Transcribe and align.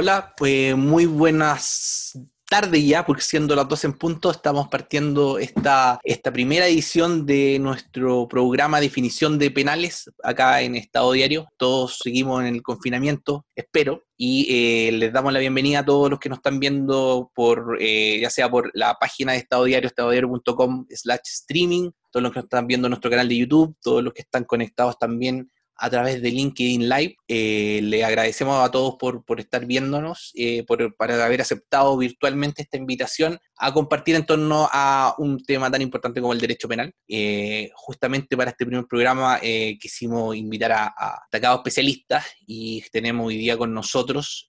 Hola, 0.00 0.32
pues 0.34 0.74
muy 0.78 1.04
buenas 1.04 2.18
tarde 2.48 2.82
ya, 2.82 3.04
porque 3.04 3.20
siendo 3.20 3.54
las 3.54 3.68
12 3.68 3.88
en 3.88 3.92
punto, 3.92 4.30
estamos 4.30 4.68
partiendo 4.68 5.38
esta, 5.38 6.00
esta 6.02 6.32
primera 6.32 6.66
edición 6.66 7.26
de 7.26 7.58
nuestro 7.58 8.26
programa 8.26 8.80
Definición 8.80 9.38
de 9.38 9.50
Penales 9.50 10.10
acá 10.22 10.62
en 10.62 10.74
Estado 10.74 11.12
Diario. 11.12 11.48
Todos 11.58 11.98
seguimos 12.02 12.40
en 12.40 12.54
el 12.54 12.62
confinamiento, 12.62 13.44
espero, 13.54 14.04
y 14.16 14.46
eh, 14.48 14.92
les 14.92 15.12
damos 15.12 15.34
la 15.34 15.38
bienvenida 15.38 15.80
a 15.80 15.84
todos 15.84 16.08
los 16.08 16.18
que 16.18 16.30
nos 16.30 16.38
están 16.38 16.60
viendo 16.60 17.30
por, 17.34 17.76
eh, 17.78 18.20
ya 18.22 18.30
sea 18.30 18.50
por 18.50 18.70
la 18.72 18.94
página 18.94 19.32
de 19.32 19.38
Estado 19.38 19.64
Diario, 19.64 19.86
estadodiario.com 19.86 20.86
slash 20.88 21.20
streaming, 21.24 21.90
todos 22.10 22.22
los 22.22 22.32
que 22.32 22.38
nos 22.38 22.44
están 22.46 22.66
viendo 22.66 22.86
en 22.86 22.92
nuestro 22.92 23.10
canal 23.10 23.28
de 23.28 23.36
YouTube, 23.36 23.76
todos 23.82 24.02
los 24.02 24.14
que 24.14 24.22
están 24.22 24.44
conectados 24.44 24.98
también 24.98 25.50
a 25.80 25.88
través 25.88 26.20
de 26.20 26.30
LinkedIn 26.30 26.88
Live. 26.88 27.16
Eh, 27.26 27.80
le 27.82 28.04
agradecemos 28.04 28.62
a 28.62 28.70
todos 28.70 28.96
por, 28.98 29.40
estar 29.40 29.64
viéndonos, 29.64 30.30
eh, 30.34 30.62
por, 30.64 30.94
para 30.96 31.24
haber 31.24 31.40
aceptado 31.40 31.96
virtualmente 31.96 32.62
esta 32.62 32.76
invitación 32.76 33.38
a 33.56 33.72
compartir 33.72 34.14
en 34.14 34.26
torno 34.26 34.68
a 34.70 35.14
un 35.18 35.42
tema 35.42 35.70
tan 35.70 35.80
importante 35.80 36.20
como 36.20 36.34
el 36.34 36.40
derecho 36.40 36.68
penal. 36.68 36.92
Eh, 37.08 37.70
justamente 37.74 38.36
para 38.36 38.50
este 38.50 38.66
primer 38.66 38.86
programa 38.86 39.40
quisimos 39.80 40.36
invitar 40.36 40.72
a, 40.72 40.94
a, 40.96 41.22
destacados 41.24 41.60
especialistas 41.60 42.24
y 42.46 42.82
tenemos 42.92 43.26
hoy 43.26 43.38
día 43.38 43.56
con 43.56 43.72
nosotros 43.72 44.46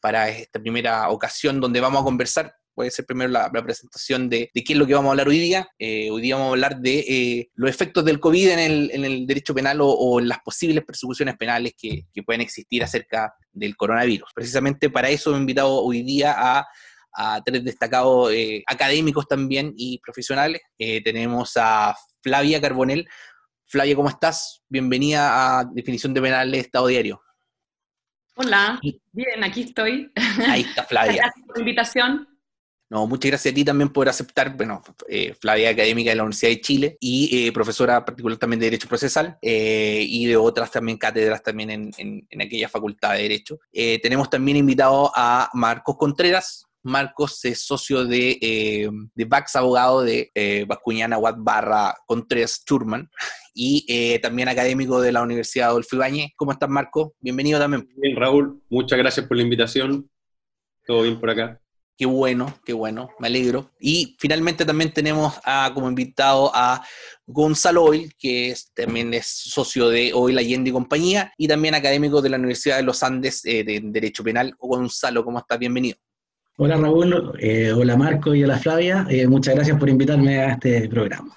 para 0.00 0.28
esta 0.28 0.60
primera 0.60 1.08
ocasión 1.10 1.60
donde 1.60 1.80
vamos 1.80 2.00
a 2.00 2.04
conversar 2.04 2.54
puede 2.76 2.90
ser 2.90 3.06
primero 3.06 3.30
la, 3.30 3.50
presentación 3.50 4.28
de, 4.28 4.50
qué 4.52 4.74
es 4.74 4.78
lo 4.78 4.86
que 4.86 4.94
vamos 4.94 5.08
a 5.08 5.12
hablar 5.12 5.28
hoy 5.28 5.38
día. 5.38 5.66
Eh, 5.78 6.10
hoy 6.10 6.20
día 6.20 6.36
vamos 6.36 6.50
a 6.50 6.52
hablar 6.52 6.78
de 6.78 6.98
eh, 6.98 7.50
los 7.54 7.70
efectos 7.70 8.04
del 8.04 8.20
COVID 8.20 8.50
en 8.50 9.04
el, 9.04 9.26
derecho 9.26 9.54
penal 9.54 9.78
o, 9.80 10.20
en 10.20 10.28
las 10.28 10.40
posibles 10.40 10.84
persecuciones 10.84 11.36
penales 11.38 11.72
que, 11.76 12.04
pueden 12.24 12.42
existir 12.42 12.84
acerca 12.84 13.34
del 13.50 13.76
coronavirus. 13.76 14.30
Precisamente 14.34 14.90
para 14.90 15.08
eso 15.08 15.34
he 15.34 15.38
invitado 15.38 15.82
hoy 15.82 16.02
día 16.02 16.34
a, 16.36 16.66
tres 17.46 17.64
destacados 17.64 18.30
eh, 18.30 18.62
académicos 18.66 19.26
también 19.26 19.72
y 19.74 19.98
profesionales. 20.00 20.60
tenemos 20.76 21.52
a 21.56 21.96
Flavia 22.22 22.60
Carbonel. 22.60 23.08
Flavia, 23.64 23.96
¿cómo 23.96 24.10
estás? 24.10 24.62
Bienvenida 24.68 25.60
a 25.60 25.64
Definición 25.64 26.12
de 26.12 26.20
Penales 26.20 26.66
Estado 26.66 26.88
Diario. 26.88 27.22
Hola, 28.34 28.78
bien, 29.12 29.42
aquí 29.42 29.62
estoy. 29.62 30.12
Ahí 30.46 30.60
está 30.60 30.84
Flavia. 30.84 31.22
Gracias 31.22 31.46
por 31.46 31.56
la 31.56 31.60
invitación. 31.62 32.35
No, 32.88 33.06
muchas 33.08 33.32
gracias 33.32 33.52
a 33.52 33.54
ti 33.54 33.64
también 33.64 33.88
por 33.88 34.08
aceptar, 34.08 34.56
bueno, 34.56 34.80
eh, 35.08 35.34
Flavia 35.40 35.70
académica 35.70 36.10
de 36.10 36.16
la 36.16 36.22
Universidad 36.22 36.50
de 36.52 36.60
Chile 36.60 36.96
y 37.00 37.48
eh, 37.48 37.52
profesora 37.52 38.04
particular 38.04 38.38
también 38.38 38.60
de 38.60 38.66
Derecho 38.66 38.88
Procesal 38.88 39.36
eh, 39.42 40.04
y 40.08 40.26
de 40.26 40.36
otras 40.36 40.70
también 40.70 40.96
cátedras 40.96 41.42
también 41.42 41.70
en, 41.70 41.90
en, 41.98 42.40
aquella 42.40 42.68
facultad 42.68 43.14
de 43.14 43.22
Derecho. 43.22 43.58
tenemos 43.72 44.30
también 44.30 44.56
invitado 44.56 45.10
a 45.16 45.50
Marcos 45.54 45.96
Contreras. 45.96 46.64
Marcos 46.84 47.44
es 47.44 47.62
socio 47.62 48.04
de, 48.04 48.88
de 49.12 49.24
VAX, 49.24 49.56
abogado 49.56 50.02
de 50.02 50.30
Vascuñana 50.68 51.18
Watt 51.18 51.36
barra 51.38 51.92
Contreras 52.06 52.62
Turman 52.64 53.10
y 53.54 54.18
también 54.20 54.48
académico 54.48 55.00
de 55.00 55.10
la 55.10 55.22
Universidad 55.22 55.70
Adolfo 55.70 55.96
Ibáñez. 55.96 56.30
¿Cómo 56.36 56.52
estás, 56.52 56.68
Marcos? 56.68 57.10
Bienvenido 57.18 57.58
también. 57.58 57.88
Bien, 57.96 58.14
Raúl, 58.14 58.62
muchas 58.70 58.96
gracias 58.96 59.26
por 59.26 59.36
la 59.36 59.42
invitación. 59.42 60.08
Todo 60.86 61.02
bien 61.02 61.18
por 61.18 61.30
acá. 61.30 61.60
Qué 61.98 62.04
bueno, 62.04 62.58
qué 62.64 62.74
bueno, 62.74 63.08
me 63.18 63.28
alegro. 63.28 63.70
Y 63.80 64.16
finalmente 64.18 64.66
también 64.66 64.92
tenemos 64.92 65.34
a, 65.44 65.70
como 65.72 65.88
invitado 65.88 66.50
a 66.54 66.84
Gonzalo 67.26 67.84
Oil, 67.84 68.12
que 68.18 68.54
también 68.74 69.14
es 69.14 69.26
socio 69.26 69.88
de 69.88 70.12
Oil 70.12 70.36
Allende 70.36 70.70
y 70.70 70.72
compañía, 70.74 71.32
y 71.38 71.48
también 71.48 71.74
académico 71.74 72.20
de 72.20 72.28
la 72.28 72.36
Universidad 72.36 72.76
de 72.76 72.82
los 72.82 73.02
Andes 73.02 73.44
eh, 73.46 73.64
de 73.64 73.80
Derecho 73.82 74.22
Penal. 74.22 74.54
Gonzalo, 74.58 75.24
¿cómo 75.24 75.38
estás? 75.38 75.58
Bienvenido. 75.58 75.96
Hola 76.58 76.76
Raúl, 76.76 77.32
eh, 77.38 77.70
hola 77.72 77.96
Marco 77.96 78.34
y 78.34 78.42
hola 78.42 78.58
Flavia. 78.58 79.06
Eh, 79.10 79.26
muchas 79.26 79.54
gracias 79.54 79.78
por 79.78 79.88
invitarme 79.88 80.38
a 80.40 80.52
este 80.52 80.88
programa. 80.88 81.34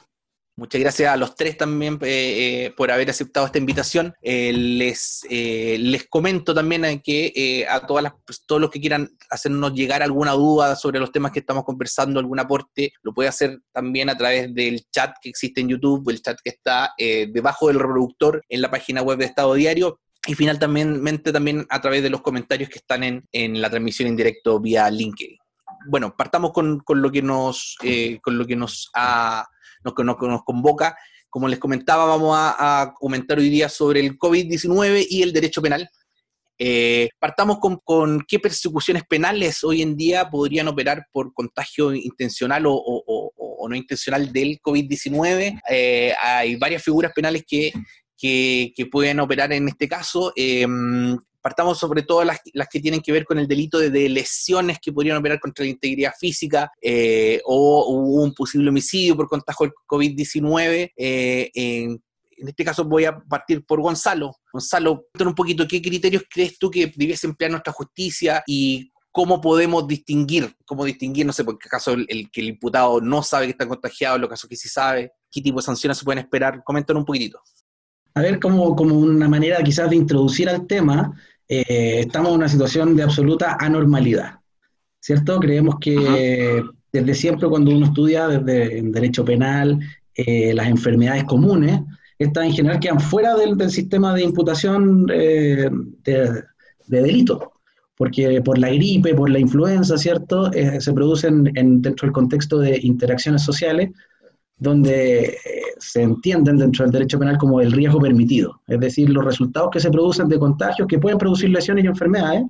Muchas 0.60 0.82
gracias 0.82 1.10
a 1.10 1.16
los 1.16 1.36
tres 1.36 1.56
también 1.56 1.98
eh, 2.02 2.66
eh, 2.66 2.74
por 2.76 2.92
haber 2.92 3.10
aceptado 3.10 3.46
esta 3.46 3.60
invitación. 3.60 4.14
Eh, 4.22 4.52
les, 4.52 5.26
les 5.30 6.06
comento 6.10 6.54
también 6.54 7.02
que 7.02 7.66
a 7.70 7.88
todas 7.88 8.04
las, 8.04 8.14
pues, 8.26 8.44
todos 8.46 8.60
los 8.60 8.70
que 8.70 8.82
quieran 8.82 9.10
hacernos 9.30 9.74
llegar 9.74 10.04
alguna 10.04 10.34
duda 10.34 10.76
sobre 10.76 11.00
los 11.00 11.14
temas 11.14 11.32
que 11.32 11.40
estamos 11.40 11.64
conversando, 11.64 12.20
algún 12.20 12.42
aporte, 12.42 12.92
lo 13.04 13.14
puede 13.14 13.30
hacer 13.30 13.62
también 13.72 14.10
a 14.10 14.18
través 14.18 14.54
del 14.54 14.84
chat 14.92 15.14
que 15.22 15.30
existe 15.30 15.62
en 15.62 15.70
YouTube, 15.70 16.10
el 16.10 16.22
chat 16.22 16.38
que 16.44 16.50
está 16.50 16.94
debajo 16.98 17.70
del 17.70 17.80
reproductor 17.80 18.44
en 18.50 18.62
la 18.62 18.70
página 18.70 19.02
web 19.02 19.18
de 19.18 19.26
Estado 19.26 19.54
Diario. 19.54 20.02
Y 20.28 20.36
finalmente 20.36 21.32
también 21.32 21.66
a 21.70 21.80
través 21.80 22.04
de 22.04 22.10
los 22.10 22.20
comentarios 22.20 22.70
que 22.70 22.80
están 22.80 23.06
en, 23.06 23.24
en 23.32 23.62
la 23.62 23.70
transmisión 23.70 24.10
en 24.10 24.18
directo 24.18 24.60
vía 24.60 24.92
LinkedIn. 24.92 25.38
Bueno, 25.88 26.14
partamos 26.18 26.52
con, 26.52 26.82
con 26.82 27.02
lo 27.02 27.10
que 27.10 27.22
nos, 27.22 27.78
con 28.22 28.38
lo 28.38 28.46
que 28.46 28.58
nos 28.58 28.92
ha 28.94 29.48
nos, 29.84 29.94
nos 29.96 30.44
convoca. 30.44 30.96
Como 31.30 31.48
les 31.48 31.60
comentaba, 31.60 32.06
vamos 32.06 32.36
a, 32.38 32.94
comentar 33.00 33.38
hoy 33.38 33.50
día 33.50 33.70
sobre 33.70 34.00
el 34.00 34.18
COVID-19 34.18 35.06
y 35.10 35.22
el 35.22 35.34
derecho 35.34 35.62
penal. 35.62 35.90
Eh, 36.58 37.10
partamos 37.20 37.60
con, 37.60 38.26
qué 38.28 38.40
persecuciones 38.40 39.04
penales 39.08 39.64
hoy 39.64 39.82
en 39.82 39.96
día 39.96 40.30
podrían 40.30 40.68
operar 40.68 41.06
por 41.14 41.34
contagio 41.34 41.94
intencional 41.94 42.64
o, 42.68 43.68
no 43.70 43.76
intencional 43.76 44.34
del 44.34 44.60
COVID-19. 44.62 45.62
Eh, 45.70 46.14
hay 46.22 46.56
varias 46.56 46.84
figuras 46.84 47.12
penales 47.14 47.44
que, 47.48 47.72
que, 48.18 48.86
pueden 48.92 49.20
operar 49.20 49.54
en 49.54 49.68
este 49.68 49.88
caso. 49.88 50.34
Eh, 50.36 50.66
partamos 51.50 51.80
sobre 51.80 52.04
todo 52.04 52.24
las, 52.24 52.40
las, 52.54 52.68
que 52.68 52.80
tienen 52.80 53.02
que 53.02 53.12
ver 53.12 53.26
con 53.26 53.40
el 53.40 53.48
delito 53.48 53.80
de, 53.80 54.08
lesiones 54.08 54.78
que 54.80 54.94
podrían 54.94 55.18
operar 55.18 55.40
contra 55.40 55.66
la 55.66 55.72
integridad 55.72 56.14
física 56.18 56.72
eh, 56.80 57.42
o, 57.44 57.90
un 57.90 58.34
posible 58.36 58.70
homicidio 58.70 59.16
por 59.16 59.28
contagio 59.28 59.66
del 59.66 59.74
COVID-19. 59.88 60.92
Eh, 60.96 61.52
en, 61.56 62.00
este 62.38 62.64
caso 62.64 62.86
voy 62.86 63.06
a 63.06 63.18
partir 63.18 63.66
por 63.66 63.82
Gonzalo. 63.82 64.32
Gonzalo, 64.54 65.08
cuéntanos 65.12 65.32
un 65.32 65.36
poquito 65.36 65.68
qué 65.68 65.82
criterios 65.82 66.24
crees 66.30 66.60
tú 66.60 66.70
que 66.70 66.94
debiese 66.96 67.26
emplear 67.26 67.52
nuestra 67.52 67.74
justicia 67.74 68.44
y 68.46 68.92
cómo 69.12 69.42
podemos 69.42 69.88
distinguir, 69.88 70.56
cómo 70.66 70.86
distinguir, 70.86 71.26
no 71.26 71.34
sé, 71.34 71.44
por 71.44 71.58
qué 71.58 71.68
caso 71.68 71.94
el, 71.94 72.30
que 72.32 72.42
el 72.42 72.50
imputado 72.50 73.02
no 73.02 73.24
sabe 73.24 73.48
que 73.48 73.52
está 73.52 73.68
contagiado, 73.68 74.16
en 74.16 74.22
los 74.22 74.30
casos 74.30 74.48
que 74.48 74.56
sí 74.56 74.70
sabe, 74.70 75.12
qué 75.32 75.42
tipo 75.42 75.58
de 75.58 75.64
sanciones 75.64 75.98
se 75.98 76.06
pueden 76.06 76.20
esperar. 76.20 76.64
Coméntanos 76.64 77.02
un 77.02 77.06
poquitito. 77.06 77.42
A 78.16 78.22
ver, 78.22 78.40
como, 78.40 78.76
como 78.76 78.98
una 78.98 79.30
manera 79.30 79.64
quizás 79.64 79.90
de 79.90 79.96
introducir 79.96 80.50
al 80.50 80.68
tema, 80.68 81.14
eh, 81.50 82.02
estamos 82.02 82.30
en 82.30 82.36
una 82.36 82.48
situación 82.48 82.96
de 82.96 83.02
absoluta 83.02 83.58
anormalidad, 83.60 84.36
¿cierto? 85.00 85.40
Creemos 85.40 85.78
que 85.82 86.64
desde 86.94 87.16
siempre 87.16 87.50
cuando 87.50 87.72
uno 87.72 87.88
estudia 87.88 88.28
desde 88.28 88.78
en 88.78 88.92
derecho 88.92 89.26
penal, 89.26 89.80
eh, 90.14 90.54
las 90.54 90.68
enfermedades 90.68 91.24
comunes, 91.24 91.82
estas 92.20 92.46
en 92.46 92.54
general 92.54 92.80
quedan 92.80 93.00
fuera 93.00 93.36
del, 93.36 93.70
sistema 93.72 94.14
de 94.14 94.24
imputación 94.24 95.08
eh, 95.12 95.72
de, 96.04 96.44
delito, 96.86 97.54
porque 97.98 98.42
por 98.44 98.60
la 98.60 98.70
gripe, 98.70 99.16
por 99.16 99.32
la 99.32 99.40
influenza, 99.40 99.98
¿cierto? 99.98 100.52
se 100.52 100.94
producen 100.94 101.52
en, 101.56 101.82
dentro 101.82 102.06
del 102.06 102.14
contexto 102.14 102.60
de 102.60 102.80
interacciones 102.84 103.42
sociales, 103.42 103.90
donde 104.60 105.38
se 105.80 106.02
entienden 106.02 106.58
dentro 106.58 106.84
del 106.84 106.92
derecho 106.92 107.18
penal 107.18 107.38
como 107.38 107.62
el 107.62 107.72
riesgo 107.72 108.00
permitido, 108.00 108.62
es 108.68 108.80
decir, 108.80 109.10
los 109.10 109.24
resultados 109.24 109.70
que 109.72 109.80
se 109.80 109.90
producen 109.90 110.28
de 110.28 110.38
contagios 110.38 110.88
que 110.88 111.00
pueden 111.00 111.18
producir 111.18 111.50
lesiones 111.50 111.86
y 111.86 111.88
enfermedades 111.88 112.44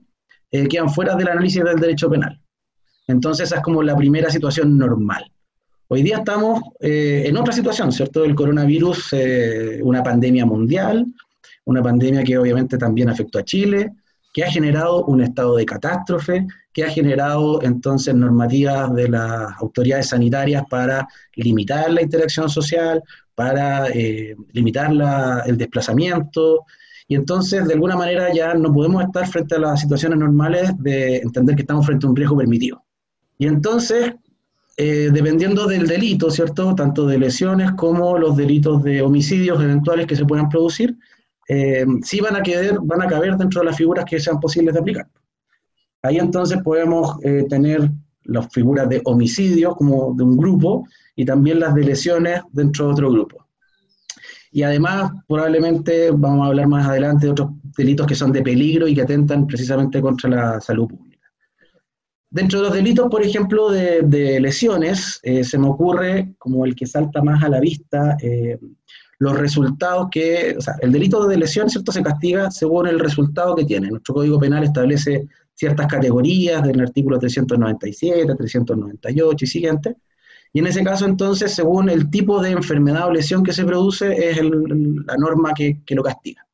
eh, 0.51 0.67
quedan 0.67 0.89
fuera 0.89 1.15
del 1.15 1.27
análisis 1.27 1.63
del 1.63 1.79
derecho 1.79 2.09
penal. 2.09 2.41
Entonces 3.07 3.47
esa 3.47 3.57
es 3.57 3.61
como 3.61 3.83
la 3.83 3.95
primera 3.95 4.29
situación 4.29 4.77
normal. 4.77 5.31
Hoy 5.87 6.03
día 6.03 6.17
estamos 6.17 6.61
eh, 6.79 7.23
en 7.25 7.37
otra 7.37 7.53
situación, 7.53 7.91
¿cierto? 7.91 8.23
El 8.23 8.35
coronavirus, 8.35 9.13
eh, 9.13 9.79
una 9.83 10.03
pandemia 10.03 10.45
mundial, 10.45 11.05
una 11.65 11.81
pandemia 11.81 12.23
que 12.23 12.37
obviamente 12.37 12.77
también 12.77 13.09
afectó 13.09 13.39
a 13.39 13.43
Chile, 13.43 13.91
que 14.33 14.43
ha 14.43 14.51
generado 14.51 15.05
un 15.05 15.21
estado 15.21 15.55
de 15.55 15.65
catástrofe, 15.65 16.45
que 16.73 16.83
ha 16.83 16.89
generado 16.89 17.61
entonces 17.63 18.13
normativas 18.13 18.93
de 18.93 19.09
las 19.09 19.51
autoridades 19.59 20.09
sanitarias 20.09 20.63
para 20.69 21.07
limitar 21.35 21.91
la 21.91 22.01
interacción 22.01 22.49
social, 22.49 23.01
para 23.35 23.87
eh, 23.89 24.35
limitar 24.51 24.91
el 25.45 25.57
desplazamiento. 25.57 26.65
Y 27.07 27.15
entonces, 27.15 27.65
de 27.67 27.73
alguna 27.73 27.95
manera, 27.95 28.31
ya 28.33 28.53
no 28.53 28.71
podemos 28.71 29.03
estar 29.03 29.27
frente 29.27 29.55
a 29.55 29.59
las 29.59 29.81
situaciones 29.81 30.19
normales 30.19 30.71
de 30.77 31.17
entender 31.17 31.55
que 31.55 31.63
estamos 31.63 31.85
frente 31.85 32.05
a 32.05 32.09
un 32.09 32.15
riesgo 32.15 32.37
permitido. 32.37 32.83
Y 33.37 33.47
entonces, 33.47 34.13
eh, 34.77 35.09
dependiendo 35.11 35.65
del 35.65 35.87
delito, 35.87 36.29
¿cierto? 36.29 36.75
Tanto 36.75 37.07
de 37.07 37.17
lesiones 37.17 37.71
como 37.71 38.17
los 38.17 38.37
delitos 38.37 38.83
de 38.83 39.01
homicidios 39.01 39.61
eventuales 39.61 40.05
que 40.05 40.15
se 40.15 40.25
puedan 40.25 40.49
producir, 40.49 40.95
eh, 41.47 41.85
sí 42.03 42.19
van 42.19 42.35
a, 42.35 42.43
quedar, 42.43 42.77
van 42.83 43.01
a 43.01 43.07
caber 43.07 43.35
dentro 43.37 43.61
de 43.61 43.65
las 43.65 43.77
figuras 43.77 44.05
que 44.05 44.19
sean 44.19 44.39
posibles 44.39 44.75
de 44.75 44.79
aplicar. 44.79 45.07
Ahí 46.01 46.17
entonces 46.17 46.61
podemos 46.63 47.17
eh, 47.23 47.45
tener 47.49 47.89
las 48.23 48.47
figuras 48.51 48.87
de 48.87 49.01
homicidio 49.05 49.75
como 49.75 50.13
de 50.13 50.23
un 50.23 50.37
grupo 50.37 50.87
y 51.15 51.25
también 51.25 51.59
las 51.59 51.73
de 51.73 51.83
lesiones 51.83 52.41
dentro 52.51 52.87
de 52.87 52.91
otro 52.93 53.11
grupo. 53.11 53.45
y 54.51 54.63
además 54.63 55.11
probablemente 55.27 56.09
vamos 56.11 56.45
a 56.45 56.47
hablar 56.47 56.67
más 56.67 56.87
adelante 56.87 57.27
de 57.27 57.31
otros 57.31 57.49
delitos 57.77 58.07
que 58.07 58.15
son 58.15 58.31
de 58.31 58.41
peligro 58.41 58.87
y 58.87 58.95
que 58.95 59.03
atentan 59.03 59.45
precisamente 59.45 60.01
contra 60.01 60.29
la 60.29 60.61
salud 60.61 60.87
pública. 60.87 61.09
Dentro 62.31 62.59
de 62.59 62.65
los 62.65 62.73
delitos, 62.73 63.07
por 63.09 63.23
ejemplo, 63.23 63.71
de, 63.71 64.39
lesiones, 64.39 65.19
eh, 65.23 65.43
se 65.43 65.57
me 65.57 65.67
ocurre 65.67 66.35
como 66.37 66.63
el 66.65 66.75
que 66.75 66.85
salta 66.85 67.23
más 67.23 67.43
a 67.43 67.49
la 67.49 67.59
vista 67.59 68.17
eh, 68.21 68.59
los 69.17 69.37
resultados 69.37 70.07
que, 70.11 70.55
o 70.57 70.61
sea, 70.61 70.75
el 70.81 70.91
delito 70.91 71.27
de 71.27 71.37
lesión, 71.37 71.69
¿cierto?, 71.69 71.91
se 71.91 72.03
castiga 72.03 72.51
según 72.51 72.87
el 72.87 72.99
resultado 72.99 73.55
que 73.55 73.65
tiene. 73.65 73.89
Nuestro 73.89 74.13
Código 74.13 74.39
Penal 74.39 74.63
establece 74.63 75.27
ciertas 75.59 75.87
categorías 75.87 76.63
del 76.63 76.79
artículo 76.79 77.19
397, 77.19 78.33
398 78.33 79.43
y 79.43 79.47
siguiente. 79.47 79.97
Y 80.53 80.59
en 80.59 80.67
ese 80.67 80.85
caso, 80.85 81.05
entonces, 81.05 81.53
según 81.53 81.89
el 81.89 82.09
tipo 82.09 82.41
de 82.41 82.51
enfermedad 82.51 83.07
o 83.07 83.11
lesión 83.11 83.43
que 83.43 83.51
se 83.51 83.65
produce, 83.65 84.29
es 84.29 84.37
la 84.41 85.17
norma 85.17 85.51
que, 85.53 85.81
lo 85.89 86.01
castiga. 86.01 86.47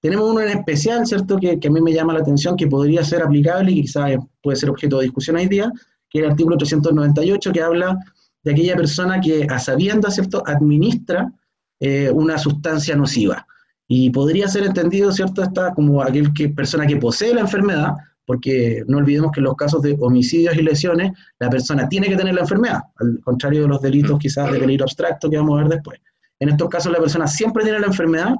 Tenemos 0.00 0.28
uno 0.28 0.40
en 0.40 0.48
especial, 0.48 1.06
¿cierto?, 1.06 1.38
que, 1.38 1.60
que, 1.60 1.68
a 1.68 1.70
mí 1.70 1.80
me 1.80 1.92
llama 1.92 2.12
la 2.12 2.20
atención, 2.20 2.56
que 2.56 2.66
podría 2.66 3.04
ser 3.04 3.22
aplicable 3.22 3.70
y 3.70 3.82
quizás 3.82 4.16
puede 4.42 4.56
ser 4.56 4.68
objeto 4.68 4.98
de 4.98 5.04
discusión 5.04 5.36
hoy 5.36 5.46
día, 5.46 5.72
que 6.10 6.18
es 6.18 6.24
el 6.24 6.30
artículo 6.32 6.56
398, 6.56 7.52
que 7.52 7.62
habla 7.62 7.96
de 8.42 8.50
aquella 8.50 8.74
persona 8.74 9.20
que, 9.20 9.46
a 9.48 9.60
sabiendas, 9.60 10.16
¿cierto?, 10.16 10.42
administra 10.44 11.32
eh, 11.78 12.10
una 12.10 12.36
sustancia 12.36 12.96
nociva. 12.96 13.46
Y 13.86 14.10
podría 14.10 14.48
ser 14.48 14.64
entendido, 14.64 15.12
¿cierto?, 15.12 15.40
esta 15.40 15.72
como 15.72 16.02
aquel 16.02 16.34
que, 16.34 16.48
persona 16.48 16.84
que 16.84 16.96
posee 16.96 17.32
la 17.32 17.42
enfermedad, 17.42 17.94
porque 18.26 18.82
no 18.86 18.98
olvidemos 18.98 19.32
que 19.32 19.40
en 19.40 19.44
los 19.44 19.56
casos 19.56 19.82
de 19.82 19.96
homicidios 20.00 20.56
y 20.56 20.62
lesiones, 20.62 21.12
la 21.38 21.50
persona 21.50 21.88
tiene 21.88 22.08
que 22.08 22.16
tener 22.16 22.34
la 22.34 22.42
enfermedad, 22.42 22.80
al 22.96 23.20
contrario 23.20 23.62
de 23.62 23.68
los 23.68 23.80
delitos 23.80 24.18
quizás 24.18 24.50
de 24.50 24.58
peligro 24.58 24.84
abstracto 24.84 25.28
que 25.28 25.36
vamos 25.36 25.58
a 25.58 25.62
ver 25.62 25.72
después. 25.72 26.00
En 26.40 26.48
estos 26.48 26.68
casos 26.68 26.92
la 26.92 26.98
persona 26.98 27.26
siempre 27.26 27.64
tiene 27.64 27.80
la 27.80 27.86
enfermedad 27.86 28.34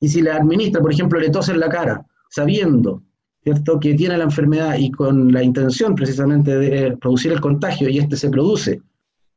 y 0.00 0.08
si 0.08 0.22
la 0.22 0.36
administra, 0.36 0.82
por 0.82 0.92
ejemplo, 0.92 1.18
le 1.18 1.30
tose 1.30 1.52
en 1.52 1.60
la 1.60 1.68
cara, 1.68 2.04
sabiendo 2.28 3.02
¿cierto? 3.42 3.78
que 3.78 3.94
tiene 3.94 4.18
la 4.18 4.24
enfermedad 4.24 4.76
y 4.78 4.90
con 4.90 5.32
la 5.32 5.42
intención 5.42 5.94
precisamente 5.94 6.58
de 6.58 6.96
producir 6.96 7.32
el 7.32 7.40
contagio 7.40 7.88
y 7.88 7.98
este 7.98 8.16
se 8.16 8.30
produce 8.30 8.82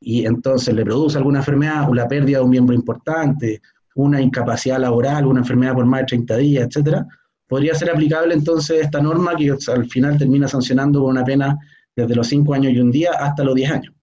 y 0.00 0.26
entonces 0.26 0.74
le 0.74 0.84
produce 0.84 1.18
alguna 1.18 1.40
enfermedad, 1.40 1.88
o 1.88 1.94
la 1.94 2.06
pérdida 2.06 2.38
de 2.38 2.44
un 2.44 2.50
miembro 2.50 2.74
importante, 2.74 3.60
una 3.96 4.20
incapacidad 4.20 4.78
laboral, 4.78 5.26
una 5.26 5.40
enfermedad 5.40 5.74
por 5.74 5.86
más 5.86 6.00
de 6.00 6.06
30 6.06 6.36
días, 6.36 6.66
etcétera, 6.68 7.06
podría 7.48 7.74
ser 7.74 7.90
aplicable 7.90 8.34
entonces 8.34 8.82
esta 8.82 9.00
norma 9.00 9.34
que 9.34 9.50
al 9.50 9.86
final 9.88 10.18
termina 10.18 10.46
sancionando 10.46 11.00
con 11.00 11.10
una 11.10 11.24
pena 11.24 11.58
desde 11.96 12.14
los 12.14 12.28
5 12.28 12.54
años 12.54 12.72
y 12.72 12.78
un 12.78 12.92
día 12.92 13.12
hasta 13.18 13.42
los 13.42 13.54
10 13.54 13.70
años. 13.70 13.94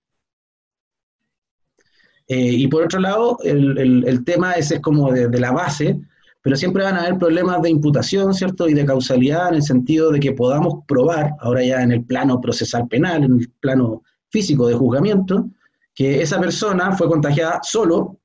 Eh, 2.27 2.53
y 2.53 2.67
por 2.67 2.83
otro 2.83 2.99
lado, 2.99 3.37
el, 3.43 4.03
el, 4.07 4.25
tema 4.25 4.53
ese 4.53 4.75
es 4.75 4.81
como 4.81 5.11
de, 5.11 5.27
de, 5.27 5.39
la 5.39 5.51
base, 5.51 5.99
pero 6.41 6.55
siempre 6.55 6.83
van 6.83 6.95
a 6.95 7.01
haber 7.01 7.19
problemas 7.19 7.61
de 7.61 7.69
imputación, 7.69 8.33
¿cierto? 8.33 8.67
Y 8.67 8.73
de 8.73 8.83
causalidad 8.83 9.49
en 9.49 9.55
el 9.55 9.61
sentido 9.61 10.11
de 10.11 10.19
que 10.19 10.31
podamos 10.31 10.83
probar, 10.87 11.33
ahora 11.39 11.63
ya 11.63 11.83
en 11.83 11.91
el 11.91 12.03
plano 12.03 12.41
procesal 12.41 12.87
penal, 12.87 13.23
en 13.23 13.39
el 13.39 13.49
plano 13.59 14.01
físico 14.29 14.67
de 14.67 14.73
juzgamiento, 14.73 15.47
que 15.93 16.21
esa 16.21 16.39
persona 16.39 16.91
fue 16.93 17.07
contagiada 17.07 17.59
solo 17.61 18.19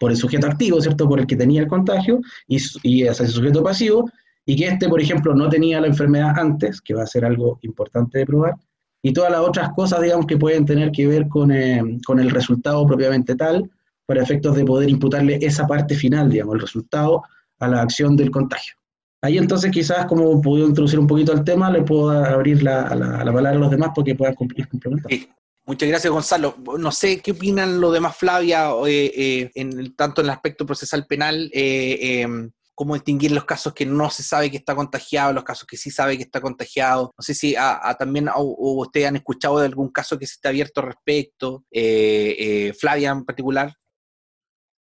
por 0.00 0.10
el 0.10 0.16
sujeto 0.16 0.48
activo, 0.48 0.80
¿cierto? 0.80 1.08
Por 1.08 1.20
el 1.20 1.26
que 1.26 1.36
tenía 1.36 1.62
el 1.62 1.68
contagio, 1.68 2.20
y, 2.48 2.58
y 2.82 3.04
ese 3.04 3.28
sujeto 3.28 3.62
pasivo, 3.62 4.10
y 4.46 4.56
que 4.56 4.68
este, 4.68 4.88
por 4.88 5.00
ejemplo, 5.00 5.34
no 5.34 5.48
tenía 5.48 5.80
la 5.80 5.88
enfermedad 5.88 6.38
antes, 6.38 6.80
que 6.80 6.94
va 6.94 7.02
a 7.02 7.06
ser 7.06 7.24
algo 7.24 7.58
importante 7.62 8.18
de 8.18 8.26
probar, 8.26 8.54
y 9.02 9.12
todas 9.12 9.30
las 9.30 9.40
otras 9.40 9.70
cosas, 9.74 10.00
digamos, 10.00 10.26
que 10.26 10.38
pueden 10.38 10.64
tener 10.64 10.90
que 10.92 11.06
ver 11.06 11.28
con, 11.28 11.52
eh, 11.52 11.98
con 12.06 12.18
el 12.18 12.30
resultado 12.30 12.86
propiamente 12.86 13.34
tal, 13.34 13.68
para 14.06 14.22
efectos 14.22 14.56
de 14.56 14.64
poder 14.64 14.88
imputarle 14.88 15.38
esa 15.42 15.66
parte 15.66 15.96
final, 15.96 16.30
digamos, 16.30 16.54
el 16.54 16.60
resultado 16.60 17.22
a 17.58 17.68
la 17.68 17.82
acción 17.82 18.16
del 18.16 18.30
contagio. 18.30 18.74
Ahí 19.22 19.38
entonces 19.38 19.72
quizás, 19.72 20.06
como 20.06 20.40
puedo 20.40 20.66
introducir 20.66 20.98
un 20.98 21.06
poquito 21.06 21.32
el 21.32 21.42
tema, 21.42 21.70
le 21.70 21.82
puedo 21.82 22.10
abrir 22.10 22.62
la, 22.62 22.94
la, 22.94 23.24
la 23.24 23.32
palabra 23.32 23.50
a 23.50 23.60
los 23.60 23.70
demás 23.70 23.90
porque 23.94 24.14
puedan 24.14 24.34
cumplir 24.34 24.68
complementar. 24.68 25.10
Muchas 25.66 25.88
gracias, 25.88 26.12
Gonzalo. 26.12 26.56
No 26.78 26.92
sé 26.92 27.20
qué 27.20 27.32
opinan 27.32 27.80
los 27.80 27.92
demás, 27.92 28.16
Flavia, 28.16 28.70
eh, 28.86 29.50
eh, 29.52 29.90
tanto 29.96 30.20
en 30.20 30.26
el 30.26 30.30
aspecto 30.30 30.64
procesal 30.64 31.06
penal, 31.06 31.50
eh, 31.52 32.20
em, 32.20 32.52
cómo 32.76 32.94
distinguir 32.94 33.32
los 33.32 33.44
casos 33.44 33.72
que 33.72 33.86
no 33.86 34.10
se 34.10 34.22
sabe 34.22 34.50
que 34.50 34.58
está 34.58 34.76
contagiado, 34.76 35.32
los 35.32 35.42
casos 35.42 35.66
que 35.66 35.76
sí 35.76 35.90
sabe 35.90 36.16
que 36.16 36.24
está 36.24 36.40
contagiado. 36.40 37.12
No 37.18 37.22
sé 37.22 37.34
si 37.34 37.56
también 37.98 38.28
o, 38.32 38.80
ustedes 38.82 39.08
han 39.08 39.16
escuchado 39.16 39.58
de 39.58 39.66
algún 39.66 39.88
caso 39.88 40.18
que 40.18 40.26
se 40.26 40.34
está 40.34 40.50
abierto 40.50 40.80
al 40.80 40.88
respecto, 40.88 41.64
Flavia 42.78 43.10
en 43.10 43.24
particular. 43.24 43.74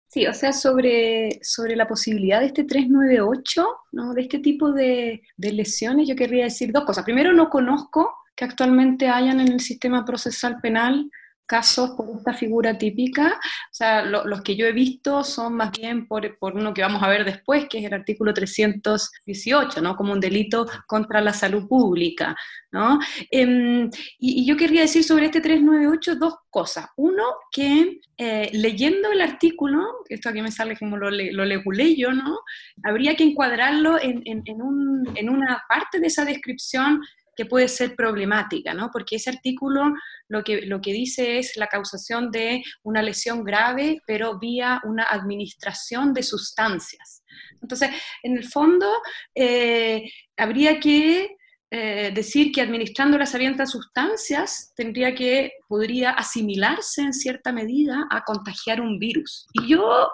Sí, 0.09 0.27
o 0.27 0.35
sea, 0.35 0.53
sobre, 0.53 1.41
sobre 1.43 1.75
la 1.75 1.89
posibilidad 1.89 2.41
de 2.41 2.47
este 2.47 2.65
398, 2.65 3.67
¿no? 3.93 4.13
de 4.13 4.23
este 4.23 4.39
tipo 4.41 4.73
de, 4.73 5.23
de 5.37 5.53
lesiones, 5.53 6.07
yo 6.07 6.15
querría 6.15 6.45
decir 6.45 6.71
dos 6.73 6.85
cosas. 6.85 7.05
Primero, 7.05 7.33
no 7.33 7.49
conozco 7.49 8.13
que 8.37 8.45
actualmente 8.45 9.09
hayan 9.09 9.41
en 9.41 9.53
el 9.53 9.61
sistema 9.61 10.05
procesal 10.05 10.61
penal 10.61 11.11
casos 11.47 11.91
por 11.91 12.09
esta 12.17 12.33
figura 12.33 12.77
típica. 12.79 13.29
O 13.29 13.75
sea, 13.75 14.05
los 14.05 14.43
que 14.43 14.57
yo 14.57 14.67
he 14.67 14.73
visto 14.73 15.25
son 15.25 15.55
más 15.55 15.73
bien 15.73 16.07
por, 16.07 16.39
por, 16.39 16.55
uno 16.55 16.73
que 16.73 16.83
vamos 16.83 17.03
a 17.03 17.09
ver 17.09 17.25
después, 17.25 17.67
que 17.69 17.79
es 17.79 17.85
el 17.85 17.95
artículo 17.95 18.33
318, 18.33 19.81
¿no? 19.83 19.97
Como 19.97 20.13
un 20.13 20.21
delito 20.21 20.67
contra 20.87 21.21
la 21.21 21.33
salud 21.33 21.69
pública, 21.69 22.37
¿no? 22.73 22.99
Em, 23.31 23.91
y, 24.19 24.47
yo 24.47 24.57
querría 24.57 24.83
decir 24.83 25.05
sobre 25.05 25.27
este 25.27 25.41
398 25.41 26.17
dos 26.17 26.35
cosas. 26.51 26.87
Uno, 26.97 27.25
que 27.51 28.01
eh, 28.17 28.51
leyendo 28.53 29.11
el 29.13 29.21
artículo, 29.21 30.05
esto 30.09 30.29
aquí 30.29 30.43
me 30.43 30.53
sale 30.53 30.77
como 30.77 30.97
lo, 30.97 31.11
lo 31.11 31.45
legulé 31.45 31.97
yo, 31.97 32.13
¿no? 32.13 32.39
Habría 32.83 33.17
que 33.17 33.25
encuadrarlo 33.25 34.01
en, 34.01 34.23
en, 34.25 34.43
en, 34.47 34.63
un, 34.63 35.11
en 35.17 35.29
una 35.29 35.63
parte 35.69 36.01
de 36.01 36.07
esa 36.07 36.25
descripción 36.25 37.01
que 37.37 37.47
puede 37.47 37.69
ser 37.69 37.95
problemática, 37.97 38.75
¿no? 38.75 38.91
Porque 38.93 39.17
ese 39.17 39.31
artículo 39.31 39.93
lo 40.29 40.43
que, 40.43 40.63
lo 40.63 40.81
que 40.81 40.93
dice 40.93 41.39
es 41.39 41.57
la 41.57 41.67
causación 41.67 42.31
de 42.31 42.63
una 42.83 43.03
lesión 43.03 43.45
grave, 43.45 44.01
pero 44.07 44.39
vía 44.39 44.81
una 44.85 45.05
administración 45.05 46.13
de 46.13 46.23
sustancias. 46.23 47.25
Entonces, 47.61 47.91
en 48.23 48.37
el 48.37 48.45
fondo, 48.45 48.91
eh, 49.35 50.11
habría 50.37 50.81
que 50.81 51.37
eh, 51.71 52.13
decir 52.15 52.53
que 52.53 52.61
administrando 52.61 53.19
las 53.19 53.31
sabiendas 53.31 53.71
sustancias 53.71 54.73
tendría 54.77 55.15
que, 55.15 55.53
podría 55.67 56.11
asimilarse 56.11 57.03
en 57.03 57.13
cierta 57.13 57.53
medida 57.53 58.07
a 58.11 58.23
contagiar 58.23 58.81
un 58.81 58.99
virus. 58.99 59.47
Y 59.53 59.69
yo, 59.69 60.09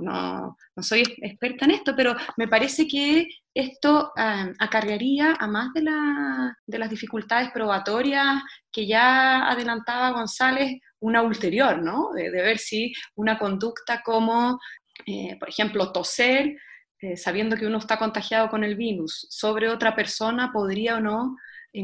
no, 0.00 0.56
no 0.74 0.82
soy 0.82 1.02
experta 1.20 1.66
en 1.66 1.72
esto, 1.72 1.94
pero 1.94 2.16
me 2.36 2.48
parece 2.48 2.88
que 2.88 3.28
esto 3.54 4.12
eh, 4.16 4.52
acarrearía 4.58 5.34
a 5.38 5.46
más 5.46 5.72
de, 5.74 5.82
la, 5.82 6.56
de, 6.66 6.78
las 6.78 6.88
dificultades 6.88 7.50
probatorias 7.50 8.42
que 8.70 8.86
ya 8.86 9.48
adelantaba 9.50 10.12
González, 10.12 10.80
una 11.00 11.22
ulterior, 11.22 11.82
¿no? 11.82 12.12
De, 12.14 12.30
ver 12.30 12.58
si 12.58 12.92
una 13.14 13.38
conducta 13.38 14.02
como, 14.02 14.58
eh, 15.06 15.36
por 15.38 15.48
ejemplo, 15.48 15.92
toser, 15.92 16.56
eh, 17.02 17.16
sabiendo 17.16 17.56
que 17.56 17.66
uno 17.66 17.78
está 17.78 17.98
contagiado 17.98 18.48
con 18.48 18.62
el 18.62 18.76
virus, 18.76 19.26
sobre 19.28 19.68
otra 19.68 19.96
persona 19.96 20.52
podría 20.52 20.98
o 20.98 21.00
no 21.00 21.36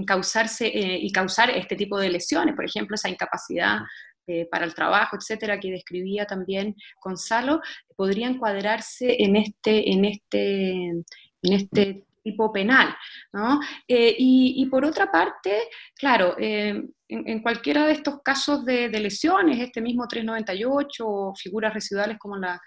causarse 0.07 0.69
eh, 0.69 0.97
y 1.03 1.11
causar 1.11 1.51
este 1.51 1.75
tipo 1.75 1.99
de 1.99 2.09
lesiones, 2.09 2.55
por 2.55 2.65
ejemplo, 2.65 2.95
esa 2.95 3.09
incapacidad 3.09 3.81
eh, 4.29 4.47
para 4.49 4.65
el 4.65 4.77
trabajo, 4.77 5.17
etcétera, 5.17 5.59
que 5.59 5.73
describía 5.73 6.25
también 6.25 6.77
Gonzalo, 7.03 7.61
podría 7.97 8.29
encuadrarse 8.29 9.17
en 9.21 9.35
este, 9.35 9.91
en 9.91 10.05
este, 10.05 10.85
en 10.87 11.53
este 11.53 12.05
tipo 12.23 12.53
penal. 12.53 12.95
¿no? 13.33 13.59
y, 13.89 14.65
por 14.71 14.85
otra 14.85 15.11
parte, 15.11 15.63
claro, 15.97 16.37
en, 16.39 17.43
cualquiera 17.43 17.87
de 17.87 17.95
estos 17.95 18.23
casos 18.23 18.65
de, 18.65 18.89
de, 18.89 19.01
lesiones, 19.01 19.59
este 19.59 19.81
mismo 19.81 20.07
398 20.07 21.05
o 21.05 21.35
figuras 21.35 21.75
residuales 21.75 22.19
como 22.19 22.37
la 22.37 22.61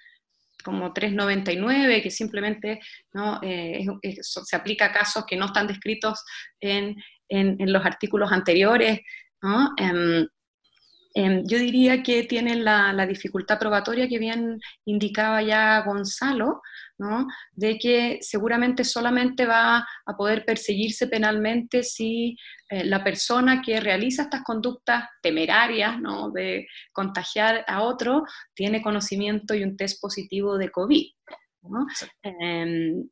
como 0.61 0.93
399, 0.93 2.01
que 2.01 2.11
simplemente 2.11 2.79
¿no? 3.13 3.39
Eh, 3.41 3.85
se 4.21 4.55
aplica 4.55 4.85
a 4.85 4.91
casos 4.91 5.25
que 5.25 5.37
no 5.37 5.47
están 5.47 5.67
descritos 5.67 6.23
en, 6.59 6.95
en, 7.29 7.71
los 7.71 7.85
artículos 7.85 8.31
anteriores. 8.31 8.99
¿no? 9.41 9.71
Em, 9.77 10.27
em, 11.13 11.43
yo 11.45 11.57
diría 11.57 12.03
que 12.03 12.23
tienen 12.23 12.63
la, 12.63 12.93
la, 12.93 13.05
dificultad 13.05 13.59
probatoria 13.59 14.07
que 14.07 14.19
bien 14.19 14.59
indicaba 14.85 15.41
ya 15.41 15.81
Gonzalo, 15.81 16.61
de 17.53 17.77
que 17.77 18.19
seguramente 18.21 18.83
solamente 18.83 19.45
va 19.45 19.87
a 20.05 20.17
poder 20.17 20.45
perseguirse 20.45 21.07
penalmente 21.07 21.83
si 21.83 22.35
eh, 22.69 22.83
la 22.85 23.03
persona 23.03 23.61
que 23.61 23.79
realiza 23.79 24.23
estas 24.23 24.43
conductas 24.43 25.05
temerarias 25.21 25.95
de 26.33 26.67
contagiar 26.91 27.65
a 27.67 27.81
otro 27.81 28.23
tiene 28.53 28.81
conocimiento 28.81 29.53
y 29.53 29.63
un 29.63 29.75
test 29.75 30.01
positivo 30.01 30.57
de 30.57 30.69
COVID. 30.69 31.07
Em, 32.23 33.09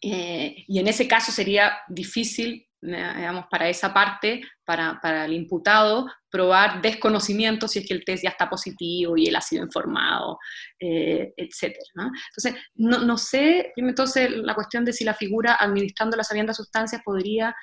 eh, 0.00 0.64
y 0.66 0.78
en 0.78 0.88
ese 0.88 1.06
caso 1.06 1.32
sería 1.32 1.72
difícil 1.88 2.66
digamos, 2.82 3.46
para 3.48 3.68
esa 3.68 3.94
parte, 3.94 4.42
para, 4.64 4.98
para, 5.00 5.24
el 5.24 5.32
imputado, 5.34 6.10
probar 6.28 6.82
desconocimiento 6.82 7.68
si 7.68 7.78
es 7.78 7.86
que 7.86 7.94
el 7.94 8.04
test 8.04 8.24
ya 8.24 8.30
está 8.30 8.50
positivo 8.50 9.16
y 9.16 9.28
él 9.28 9.36
ha 9.36 9.40
sido 9.40 9.62
informado, 9.62 10.38
eh, 10.80 11.32
etc. 11.36 11.76
Entonces, 11.94 12.60
no, 12.74 12.98
no, 12.98 13.16
sé, 13.16 13.72
entonces 13.76 14.30
la 14.30 14.54
cuestión 14.54 14.84
de 14.84 14.92
si 14.92 15.04
la 15.04 15.14
figura 15.14 15.56
administrando 15.60 16.16
las 16.16 16.28
sabiendas 16.28 16.56
sustancias 16.56 17.02
podría 17.04 17.54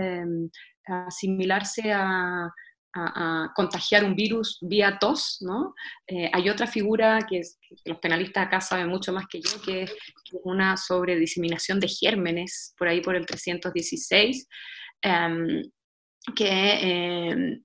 eh, 0.00 0.24
asimilarse 0.86 1.92
a, 1.92 2.48
a, 2.94 3.52
contagiar 3.54 4.04
un 4.04 4.14
virus 4.14 4.58
vía 4.60 4.98
tos, 4.98 5.38
¿no? 5.40 5.74
Eh, 6.06 6.30
hay 6.32 6.48
otra 6.48 6.66
figura 6.66 7.18
que, 7.28 7.42
los 7.84 7.98
penalistas 7.98 8.46
acá 8.46 8.60
saben 8.60 8.88
mucho 8.88 9.12
más 9.12 9.26
que 9.26 9.40
yo, 9.40 9.60
que 9.62 9.84
es 9.84 9.94
una 10.44 10.76
sobre 10.76 11.16
diseminación 11.16 11.80
de 11.80 11.88
gérmenes, 11.88 12.74
por 12.78 12.88
ahí 12.88 13.00
por 13.00 13.16
el 13.16 13.26
316, 13.26 14.46
em, 15.02 15.62
que, 16.36 17.30
em, 17.30 17.64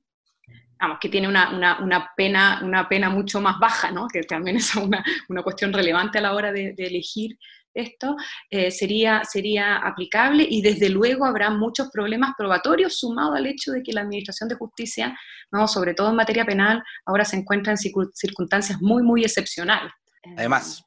vamos, 0.79 0.97
que 1.01 1.09
tiene 1.09 1.27
una, 1.27 2.11
pena, 2.15 2.61
una 2.63 2.87
pena 2.87 3.09
mucho 3.09 3.41
más 3.41 3.59
baja, 3.59 3.91
¿no? 3.91 4.07
que 4.07 4.21
también 4.23 4.57
es 4.57 4.75
una, 4.75 5.03
cuestión 5.43 5.73
relevante 5.73 6.19
a 6.19 6.21
la 6.21 6.33
hora 6.33 6.51
de 6.51 6.73
elegir 6.77 7.37
esto 7.77 8.15
eh, 8.49 8.71
sería, 8.71 9.23
sería 9.23 9.77
aplicable 9.77 10.45
y 10.49 10.61
desde 10.61 10.89
luego 10.89 11.25
habrá 11.25 11.49
muchos 11.49 11.89
problemas 11.91 12.31
probatorios 12.37 12.97
sumado 12.99 13.33
al 13.33 13.45
hecho 13.45 13.71
de 13.71 13.83
que 13.83 13.93
la 13.93 14.01
Administración 14.01 14.49
de 14.49 14.55
Justicia, 14.55 15.17
¿no? 15.51 15.67
sobre 15.67 15.93
todo 15.93 16.09
en 16.09 16.15
materia 16.15 16.45
penal, 16.45 16.83
ahora 17.05 17.25
se 17.25 17.37
encuentra 17.37 17.73
en 17.73 17.77
circunstancias 17.77 18.81
muy, 18.81 19.03
muy 19.03 19.23
excepcionales. 19.23 19.91
Además, 20.35 20.83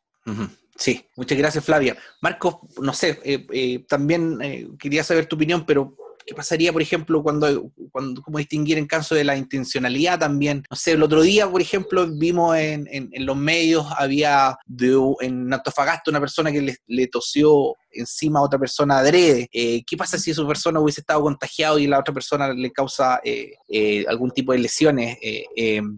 sí, 0.76 1.06
muchas 1.16 1.38
gracias 1.38 1.64
Flavia. 1.64 1.97
Marcos, 2.20 2.56
no 2.80 2.92
sé, 2.92 3.20
eh, 3.25 3.47
eh, 3.52 3.85
también 3.88 4.76
quería 4.78 5.04
saber 5.04 5.26
tu 5.26 5.37
opinión, 5.37 5.64
pero 5.64 5.97
¿Qué 6.27 6.35
pasaría, 6.35 6.73
por 6.73 6.83
ejemplo, 6.83 7.23
cuando, 7.23 7.73
cuando 7.91 8.23
cómo 8.23 8.39
distinguir 8.39 8.79
en 8.79 8.87
caso 8.87 9.15
de 9.15 9.25
la 9.25 9.37
intencionalidad 9.37 10.19
también? 10.19 10.62
No 10.71 10.77
sé, 10.77 10.93
el 10.93 11.03
otro 11.03 11.23
día, 11.23 11.50
por 11.50 11.61
ejemplo, 11.61 12.07
vimos 12.07 12.57
en, 12.57 12.89
en, 12.91 13.27
los 13.27 13.37
medios, 13.37 13.87
había 13.97 14.57
de, 14.67 14.99
en 15.21 15.53
Antofagasta 15.53 16.11
una 16.11 16.21
persona 16.21 16.53
que 16.53 16.62
le, 16.62 16.77
le, 16.87 17.07
tosió 17.09 17.75
encima 17.91 18.41
a 18.41 18.43
otra 18.43 18.59
persona 18.59 18.99
adrede. 18.99 19.49
Eh, 19.53 19.83
¿Qué 19.85 19.97
pasa 19.97 20.19
si 20.19 20.31
esa 20.31 20.47
persona 20.47 20.81
hubiese 20.81 21.00
estado 21.00 21.23
contagiado 21.23 21.79
y 21.79 21.87
la 21.87 21.99
otra 21.99 22.15
persona 22.15 22.53
le 22.53 22.71
causa 22.71 23.21
eh, 23.25 23.55
eh, 23.69 24.05
algún 24.09 24.31
tipo 24.31 24.53
de 24.53 24.59
lesiones? 24.59 25.19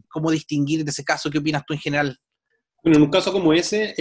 ¿Cómo 0.09 0.31
distinguir 0.31 0.81
en 0.81 0.89
ese 0.89 1.05
caso? 1.05 1.31
¿Qué 1.31 1.39
opinas 1.39 1.65
tú 1.67 1.75
en 1.75 1.81
general? 1.81 2.19
Bueno, 2.83 2.99
en 2.99 3.05
un 3.05 3.11
caso 3.11 3.33
como 3.33 3.53
ese, 3.53 3.95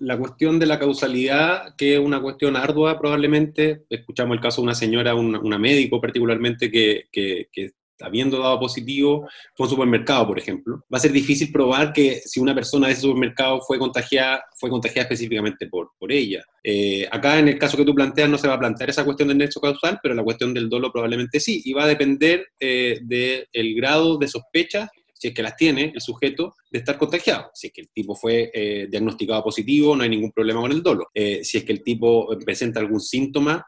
la 0.00 0.16
cuestión 0.16 0.58
de 0.58 0.64
la 0.64 0.78
causalidad, 0.78 1.76
que 1.76 1.94
es 1.94 2.00
una 2.00 2.22
cuestión 2.22 2.56
ardua 2.56 2.98
probablemente, 2.98 3.84
escuchamos 3.90 4.34
el 4.34 4.40
caso 4.40 4.62
de 4.62 4.64
una 4.64 4.74
señora, 4.74 5.14
una, 5.14 5.58
médico 5.58 6.00
particularmente, 6.00 6.70
que, 6.70 7.08
que, 7.12 7.72
habiendo 8.00 8.38
dado 8.38 8.58
positivo 8.58 9.28
fue 9.54 9.64
a 9.64 9.66
un 9.66 9.70
supermercado, 9.70 10.28
por 10.28 10.38
ejemplo. 10.38 10.82
Va 10.92 10.96
a 10.96 11.00
ser 11.00 11.12
difícil 11.12 11.52
probar 11.52 11.92
que 11.92 12.22
si 12.24 12.40
una 12.40 12.54
persona 12.54 12.86
de 12.86 12.94
ese 12.94 13.02
supermercado 13.02 13.60
fue 13.60 13.78
contagiada, 13.78 14.42
fue 14.58 14.70
contagiada 14.70 15.02
específicamente 15.02 15.66
por, 15.66 15.90
por 15.98 16.10
ella. 16.10 16.42
Eh, 16.64 17.06
acá, 17.10 17.38
en 17.38 17.48
el 17.48 17.58
caso 17.58 17.76
que 17.76 17.84
tú 17.84 17.94
planteas, 17.94 18.30
no 18.30 18.38
se 18.38 18.48
va 18.48 18.54
a 18.54 18.58
plantear 18.58 18.88
esa 18.88 19.04
cuestión 19.04 19.28
del 19.28 19.38
nexo 19.38 19.60
causal, 19.60 19.98
pero 20.02 20.14
la 20.14 20.24
cuestión 20.24 20.54
del 20.54 20.70
dolo 20.70 20.90
probablemente 20.90 21.38
sí, 21.38 21.60
y 21.66 21.74
va 21.74 21.84
a 21.84 21.88
depender 21.88 22.46
eh, 22.60 22.98
del 23.02 23.74
grado 23.74 24.16
de 24.16 24.28
sospecha 24.28 24.90
si 25.18 25.28
es 25.28 25.34
que 25.34 25.42
las 25.42 25.56
tiene 25.56 25.92
el 25.94 26.00
sujeto, 26.00 26.54
de 26.70 26.78
estar 26.80 26.98
contagiado. 26.98 27.50
Si 27.54 27.68
es 27.68 27.72
que 27.72 27.80
el 27.82 27.88
tipo 27.90 28.14
fue 28.14 28.50
eh, 28.52 28.86
diagnosticado 28.90 29.42
positivo, 29.42 29.96
no 29.96 30.02
hay 30.02 30.10
ningún 30.10 30.32
problema 30.32 30.60
con 30.60 30.72
el 30.72 30.82
dolo. 30.82 31.08
Eh, 31.14 31.42
si 31.42 31.58
es 31.58 31.64
que 31.64 31.72
el 31.72 31.82
tipo 31.82 32.28
presenta 32.44 32.80
algún 32.80 33.00
síntoma, 33.00 33.64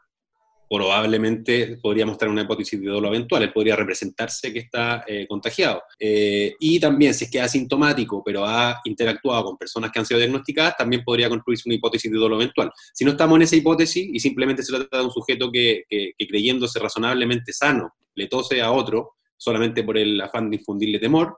probablemente 0.69 1.79
podría 1.81 2.05
mostrar 2.05 2.29
una 2.29 2.43
hipótesis 2.43 2.79
de 2.79 2.85
dolo 2.85 3.07
eventual, 3.07 3.41
él 3.41 3.51
podría 3.51 3.75
representarse 3.75 4.53
que 4.53 4.59
está 4.59 5.03
eh, 5.07 5.25
contagiado. 5.27 5.81
y 5.99 6.79
también, 6.79 7.15
si 7.15 7.25
es 7.25 7.31
que 7.31 7.39
es 7.39 7.45
asintomático, 7.45 8.21
pero 8.23 8.45
ha 8.45 8.79
interactuado 8.83 9.45
con 9.45 9.57
personas 9.57 9.91
que 9.91 9.97
han 9.97 10.05
sido 10.05 10.19
diagnosticadas, 10.19 10.77
también 10.77 11.03
podría 11.03 11.27
construirse 11.27 11.67
una 11.67 11.73
hipótesis 11.73 12.11
de 12.11 12.19
dolo 12.19 12.35
eventual. 12.35 12.71
Si 12.93 13.03
no 13.03 13.11
estamos 13.11 13.37
en 13.37 13.41
esa 13.41 13.55
hipótesis 13.55 14.07
y 14.13 14.19
simplemente 14.19 14.61
se 14.61 14.71
trata 14.71 14.99
de 14.99 15.05
un 15.05 15.11
sujeto 15.11 15.51
que, 15.51 15.85
que 15.89 16.27
creyéndose 16.27 16.77
razonablemente 16.77 17.51
sano, 17.51 17.95
le 18.13 18.27
tose 18.27 18.61
a 18.61 18.71
otro, 18.71 19.15
solamente 19.39 19.83
por 19.83 19.97
el 19.97 20.19
afán 20.21 20.49
de 20.49 20.57
infundirle 20.57 20.99
temor, 20.99 21.37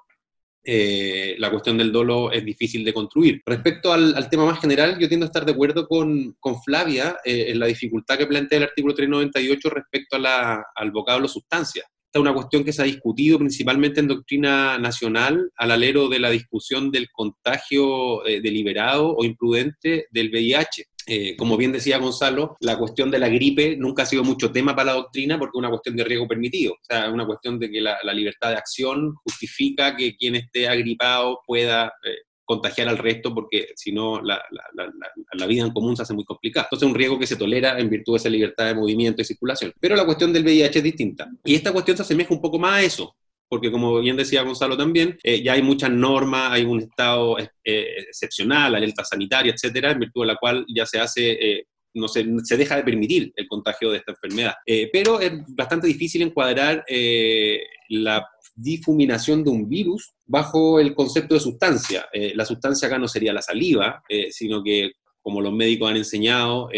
eh, 0.63 1.35
la 1.39 1.49
cuestión 1.49 1.77
del 1.77 1.91
dolo 1.91 2.31
es 2.31 2.45
difícil 2.45 2.83
de 2.83 2.93
construir. 2.93 3.41
Respecto 3.45 3.91
al, 3.91 4.29
tema 4.29 4.45
más 4.45 4.59
general, 4.59 4.97
yo 4.99 5.07
tiendo 5.07 5.25
a 5.25 5.27
estar 5.27 5.45
de 5.45 5.53
acuerdo 5.53 5.87
con, 5.87 6.35
con 6.39 6.61
Flavia 6.61 7.17
eh, 7.25 7.45
en 7.49 7.59
la 7.59 7.65
dificultad 7.65 8.17
que 8.17 8.27
plantea 8.27 8.57
el 8.57 8.65
artículo 8.65 8.93
398 8.93 9.69
respecto 9.69 10.15
a 10.17 10.19
la, 10.19 10.65
al 10.75 10.91
vocablo 10.91 11.27
sustancia. 11.27 11.83
Esta 11.83 12.19
es 12.19 12.21
una 12.23 12.33
cuestión 12.33 12.65
que 12.65 12.73
se 12.73 12.81
ha 12.81 12.85
discutido 12.85 13.37
principalmente 13.37 14.01
en 14.01 14.09
doctrina 14.09 14.77
nacional 14.77 15.49
al 15.55 15.71
alero 15.71 16.09
de 16.09 16.19
la 16.19 16.29
discusión 16.29 16.91
del 16.91 17.09
contagio 17.09 18.25
eh, 18.25 18.41
deliberado 18.41 19.15
o 19.15 19.23
imprudente 19.23 20.07
del 20.11 20.29
VIH. 20.29 20.87
Eh, 21.07 21.35
como 21.35 21.57
bien 21.57 21.71
decía 21.71 21.97
Gonzalo, 21.97 22.57
la 22.59 22.77
cuestión 22.77 23.09
de 23.11 23.19
la 23.19 23.29
gripe 23.29 23.75
nunca 23.77 24.03
ha 24.03 24.05
sido 24.05 24.23
mucho 24.23 24.51
tema 24.51 24.75
para 24.75 24.93
la 24.93 24.97
doctrina 24.97 25.39
porque 25.39 25.57
es 25.57 25.59
una 25.59 25.69
cuestión 25.69 25.95
de 25.95 26.03
riesgo 26.03 26.27
permitido. 26.27 26.73
O 26.73 26.83
sea, 26.83 27.05
es 27.05 27.13
una 27.13 27.25
cuestión 27.25 27.59
de 27.59 27.69
que 27.69 27.81
la, 27.81 27.97
libertad 28.13 28.49
de 28.49 28.57
acción 28.57 29.15
justifica 29.23 29.95
que 29.95 30.15
quien 30.15 30.35
esté 30.35 30.67
agripado 30.67 31.39
pueda 31.47 31.93
eh, 32.03 32.17
contagiar 32.43 32.89
al 32.89 32.97
resto 32.97 33.33
porque 33.33 33.69
si 33.75 33.91
no 33.91 34.21
la, 34.21 34.41
la, 34.51 35.45
vida 35.47 35.63
en 35.63 35.71
común 35.71 35.95
se 35.95 36.03
hace 36.03 36.13
muy 36.13 36.25
complicada. 36.25 36.65
Entonces 36.65 36.85
es 36.85 36.91
un 36.91 36.97
riesgo 36.97 37.17
que 37.17 37.27
se 37.27 37.37
tolera 37.37 37.79
en 37.79 37.89
virtud 37.89 38.13
de 38.13 38.17
esa 38.17 38.29
libertad 38.29 38.65
de 38.65 38.75
movimiento 38.75 39.21
y 39.21 39.25
circulación. 39.25 39.73
Pero 39.79 39.95
la 39.95 40.05
cuestión 40.05 40.33
del 40.33 40.43
VIH 40.43 40.79
es 40.79 40.83
distinta. 40.83 41.29
Y 41.45 41.55
esta 41.55 41.71
cuestión 41.71 41.97
se 41.97 42.03
asemeja 42.03 42.33
un 42.33 42.41
poco 42.41 42.59
más 42.59 42.73
a 42.73 42.81
eso 42.81 43.15
porque 43.51 43.69
como 43.69 43.99
bien 43.99 44.15
decía 44.15 44.43
Gonzalo 44.43 44.77
también, 44.77 45.17
eh, 45.23 45.43
ya 45.43 45.51
hay 45.51 45.61
muchas 45.61 45.91
normas, 45.91 46.53
hay 46.53 46.63
un 46.63 46.79
estado 46.79 47.37
eh, 47.37 47.49
excepcional, 48.07 48.73
alerta 48.73 49.03
sanitaria, 49.03 49.51
etcétera, 49.51 49.91
en 49.91 49.99
virtud 49.99 50.21
de 50.21 50.27
la 50.27 50.37
cual 50.37 50.65
ya 50.73 50.85
se 50.85 51.01
hace 51.01 51.31
eh, 51.31 51.65
no 51.93 52.07
se, 52.07 52.25
se, 52.45 52.55
deja 52.55 52.77
de 52.77 52.85
permitir 52.85 53.33
el 53.35 53.49
contagio 53.49 53.91
de 53.91 53.97
esta 53.97 54.13
enfermedad. 54.13 54.53
pero 54.93 55.19
es 55.19 55.33
bastante 55.49 55.87
difícil 55.87 56.21
encuadrar 56.21 56.85
la 57.89 58.25
difuminación 58.55 59.43
de 59.43 59.49
un 59.49 59.67
virus 59.67 60.13
bajo 60.25 60.79
el 60.79 60.95
concepto 60.95 61.33
de 61.33 61.41
sustancia. 61.41 62.05
la 62.33 62.45
sustancia 62.45 62.87
acá 62.87 62.97
no 62.97 63.09
sería 63.09 63.33
la 63.33 63.41
saliva, 63.41 64.01
sino 64.29 64.63
que, 64.63 64.91
como 65.21 65.41
los 65.41 65.51
médicos 65.51 65.89
han 65.89 65.97
enseñado, 65.97 66.69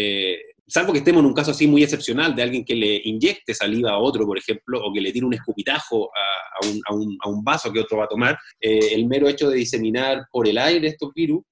salvo 0.66 0.92
que 0.92 0.98
estemos 0.98 1.20
en 1.20 1.26
un 1.26 1.34
caso 1.34 1.50
así 1.50 1.66
muy 1.66 1.82
excepcional 1.82 2.34
de 2.34 2.42
alguien 2.42 2.64
que 2.64 2.74
le 2.74 3.00
inyecte 3.04 3.54
saliva 3.54 3.90
a 3.92 3.98
otro, 3.98 4.26
por 4.26 4.38
ejemplo, 4.38 4.80
o 4.82 4.92
que 4.92 5.00
le 5.00 5.12
tire 5.12 5.26
un 5.26 5.34
escupitajo 5.34 6.10
a, 6.14 6.94
un, 6.94 7.44
vaso 7.44 7.72
que 7.72 7.80
otro 7.80 7.98
va 7.98 8.04
a 8.04 8.08
tomar, 8.08 8.38
eh, 8.60 8.94
el 8.94 9.06
mero 9.06 9.28
hecho 9.28 9.50
de 9.50 9.56
diseminar 9.56 10.24
por 10.30 10.48
el 10.48 10.58
aire 10.58 10.88
estos 10.88 11.12
virus, 11.14 11.42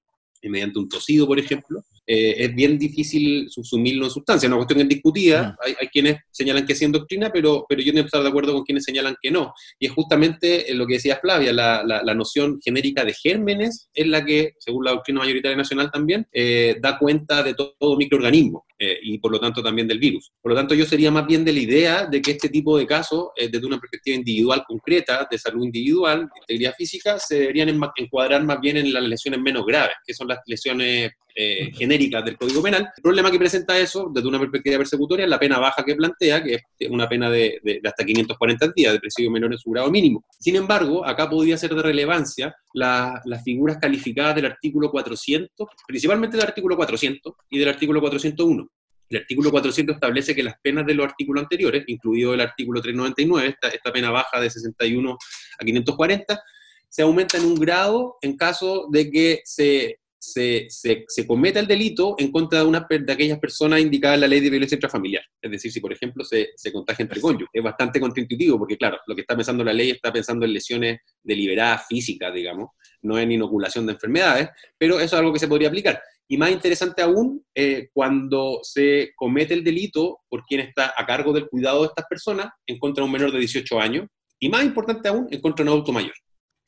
eh, 0.41 0.49
mediante 0.49 0.79
un 0.79 0.89
tosido, 0.89 1.27
por 1.27 1.39
ejemplo, 1.39 1.81
eh, 2.05 2.35
es 2.37 2.55
bien 2.55 2.77
difícil 2.77 3.49
subsumirlo 3.49 4.05
en 4.05 4.11
sustancia. 4.11 4.47
Es 4.47 4.51
una 4.51 4.57
cuestión 4.57 4.87
discutida. 4.87 5.55
Hay, 5.63 5.73
hay, 5.79 5.87
quienes 5.87 6.17
señalan 6.31 6.65
que 6.65 6.75
sí 6.75 6.85
en 6.85 6.91
doctrina, 6.91 7.29
pero, 7.31 7.65
pero 7.67 7.81
yo 7.81 7.93
no 7.93 8.01
estoy 8.01 8.23
de 8.23 8.29
acuerdo 8.29 8.53
con 8.53 8.63
quienes 8.63 8.83
señalan 8.83 9.15
que 9.21 9.31
no. 9.31 9.53
Y 9.79 9.87
es 9.87 9.91
justamente 9.91 10.73
lo 10.73 10.85
que 10.85 10.95
decía 10.95 11.19
Flavia, 11.21 11.53
la, 11.53 11.83
la, 11.83 12.13
noción 12.13 12.59
genérica 12.63 13.05
de 13.05 13.13
gérmenes 13.13 13.89
es 13.93 14.07
la 14.07 14.23
que, 14.23 14.53
según 14.59 14.85
la 14.85 14.91
doctrina 14.91 15.21
mayoritaria 15.21 15.57
nacional 15.57 15.89
también, 15.91 16.27
eh, 16.31 16.77
da 16.81 16.97
cuenta 16.97 17.41
de 17.41 17.53
todo, 17.55 17.73
microorganismo 17.97 18.65
eh, 18.77 18.99
y 19.01 19.17
por 19.17 19.31
lo 19.31 19.39
tanto 19.39 19.63
también 19.63 19.87
del 19.87 19.99
virus. 19.99 20.31
Por 20.41 20.51
lo 20.51 20.57
tanto, 20.57 20.75
yo 20.75 20.85
sería 20.85 21.09
más 21.11 21.25
bien 21.25 21.45
de 21.45 21.53
la 21.53 21.59
idea 21.59 22.05
de 22.05 22.21
que 22.21 22.31
este 22.31 22.49
tipo 22.49 22.77
de 22.77 22.85
casos, 22.85 23.29
desde 23.35 23.65
una 23.65 23.79
perspectiva 23.79 24.15
individual 24.17 24.63
concreta, 24.67 25.27
de 25.29 25.37
salud 25.37 25.63
individual, 25.63 26.21
de 26.21 26.39
integridad 26.41 26.73
física, 26.77 27.19
se 27.19 27.39
deberían 27.39 27.79
encuadrar 27.95 28.43
más 28.43 28.59
bien 28.59 28.77
en 28.77 28.93
las 28.93 29.03
lesiones 29.03 29.39
menos 29.39 29.65
graves, 29.65 29.95
que 30.05 30.13
son 30.13 30.27
las 30.27 30.39
lesiones 30.45 31.11
eh, 31.35 31.71
del 31.77 32.37
Código 32.37 32.61
Penal. 32.61 32.89
El 32.95 33.01
problema 33.01 33.31
que 33.31 33.39
presenta 33.39 33.77
eso, 33.77 34.11
desde 34.13 34.27
una 34.27 34.39
perspectiva 34.39 34.77
persecutoria, 34.77 35.25
es 35.25 35.29
la 35.29 35.39
pena 35.39 35.59
baja 35.59 35.83
que 35.83 35.95
plantea, 35.95 36.43
que 36.43 36.59
es 36.77 36.89
una 36.89 37.07
pena 37.07 37.29
de, 37.29 37.59
hasta 37.83 38.05
540 38.05 38.71
días 38.75 38.93
de 38.93 38.99
presidio 38.99 39.31
menor 39.31 39.51
en 39.51 39.57
su 39.57 39.71
grado 39.71 39.89
mínimo. 39.89 40.23
Sin 40.39 40.55
embargo, 40.55 41.05
acá 41.05 41.29
podría 41.29 41.57
ser 41.57 41.73
de 41.73 41.81
relevancia 41.81 42.55
las 42.73 43.43
figuras 43.43 43.77
calificadas 43.77 44.35
del 44.35 44.45
artículo 44.45 44.91
400, 44.91 45.67
principalmente 45.87 46.37
del 46.37 46.45
artículo 46.45 46.75
400 46.75 47.33
y 47.49 47.59
del 47.59 47.69
artículo 47.69 47.99
401. 48.01 48.67
El 49.09 49.17
artículo 49.17 49.51
400 49.51 49.95
establece 49.95 50.33
que 50.33 50.43
las 50.43 50.55
penas 50.61 50.85
de 50.85 50.95
los 50.95 51.05
artículos 51.05 51.43
anteriores, 51.43 51.83
incluido 51.87 52.33
el 52.33 52.41
artículo 52.41 52.81
399, 52.81 53.47
esta, 53.49 53.67
esta 53.67 53.91
pena 53.91 54.09
baja 54.09 54.39
de 54.39 54.49
61 54.49 55.17
a 55.59 55.65
540, 55.65 56.41
se 56.89 57.01
aumenta 57.01 57.37
en 57.37 57.45
un 57.45 57.55
grado 57.55 58.17
en 58.21 58.37
caso 58.37 58.87
de 58.91 59.09
que 59.09 59.41
se 59.45 59.99
se, 60.23 60.67
se, 60.69 61.27
cometa 61.27 61.59
el 61.59 61.67
delito 61.67 62.15
en 62.17 62.31
contra 62.31 62.59
de, 62.59 62.65
una, 62.65 62.87
de 62.89 63.11
aquellas 63.11 63.39
personas 63.39 63.81
indicadas 63.81 64.15
en 64.15 64.21
la 64.21 64.27
ley 64.27 64.39
de 64.39 64.49
violencia 64.49 64.75
intrafamiliar. 64.75 65.23
Es 65.41 65.51
decir, 65.51 65.71
si 65.71 65.81
por 65.81 65.91
ejemplo 65.91 66.23
se, 66.23 66.51
se 66.55 66.71
contagia 66.71 67.03
entre 67.03 67.19
cónyuges. 67.19 67.49
Es 67.51 67.61
bastante 67.61 67.99
contraintuitivo 67.99 68.57
porque, 68.57 68.77
claro, 68.77 68.99
lo 69.05 69.15
que 69.15 69.21
está 69.21 69.35
pensando 69.35 69.63
la 69.63 69.73
ley 69.73 69.91
está 69.91 70.13
pensando 70.13 70.45
en 70.45 70.53
lesiones 70.53 71.01
deliberadas 71.21 71.87
físicas, 71.87 72.33
digamos, 72.33 72.69
no 73.01 73.19
en 73.19 73.33
inoculación 73.33 73.85
de 73.85 73.93
enfermedades, 73.93 74.49
pero 74.77 74.95
eso 74.95 75.03
es 75.03 75.13
algo 75.13 75.33
que 75.33 75.39
se 75.39 75.47
podría 75.47 75.67
aplicar. 75.67 76.01
y 76.25 76.37
más 76.37 76.51
interesante 76.51 77.01
aún, 77.01 77.45
eh, 77.53 77.89
cuando 77.93 78.59
se 78.63 79.11
comete 79.15 79.53
el 79.53 79.63
delito 79.63 80.21
por 80.29 80.43
quien 80.45 80.61
está 80.61 80.93
a 80.97 81.05
cargo 81.05 81.33
del 81.33 81.49
cuidado 81.49 81.81
de 81.81 81.87
estas 81.87 82.05
personas 82.05 82.47
en 82.65 82.79
contra 82.79 83.01
de 83.01 83.05
un 83.07 83.11
menor 83.11 83.31
de 83.31 83.39
18 83.39 83.79
años, 83.79 84.07
y 84.39 84.49
más 84.49 84.63
importante 84.63 85.09
aún, 85.09 85.27
en 85.29 85.41
contra 85.41 85.63
de 85.63 85.69
un 85.69 85.73
adulto 85.75 85.91
mayor. 85.91 86.15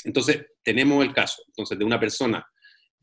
Entonces, 0.03 0.45
tenemos 0.63 1.03
el 1.03 1.13
caso 1.13 1.41
entonces, 1.47 1.79
de 1.79 1.85
una 1.85 1.99
persona, 1.99 2.45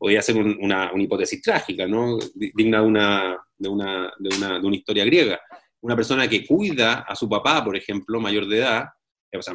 podría 0.03 0.21
ser 0.21 0.35
una, 0.35 0.91
hipótesis 0.97 1.41
trágica, 1.41 1.87
¿no? 1.87 2.17
digna 2.35 2.81
de 2.81 2.85
una, 2.85 3.37
de, 3.57 3.69
una, 3.69 4.11
de, 4.19 4.35
una, 4.35 4.59
de 4.59 4.67
una 4.67 4.75
historia 4.75 5.05
griega, 5.05 5.39
una 5.79 5.95
persona 5.95 6.27
que 6.27 6.45
cuida 6.45 7.05
a 7.07 7.15
su 7.15 7.29
papá, 7.29 7.63
por 7.63 7.77
ejemplo, 7.77 8.19
mayor 8.19 8.45
de 8.49 8.57
edad, 8.57 8.83
o 9.33 9.41
sea, 9.41 9.53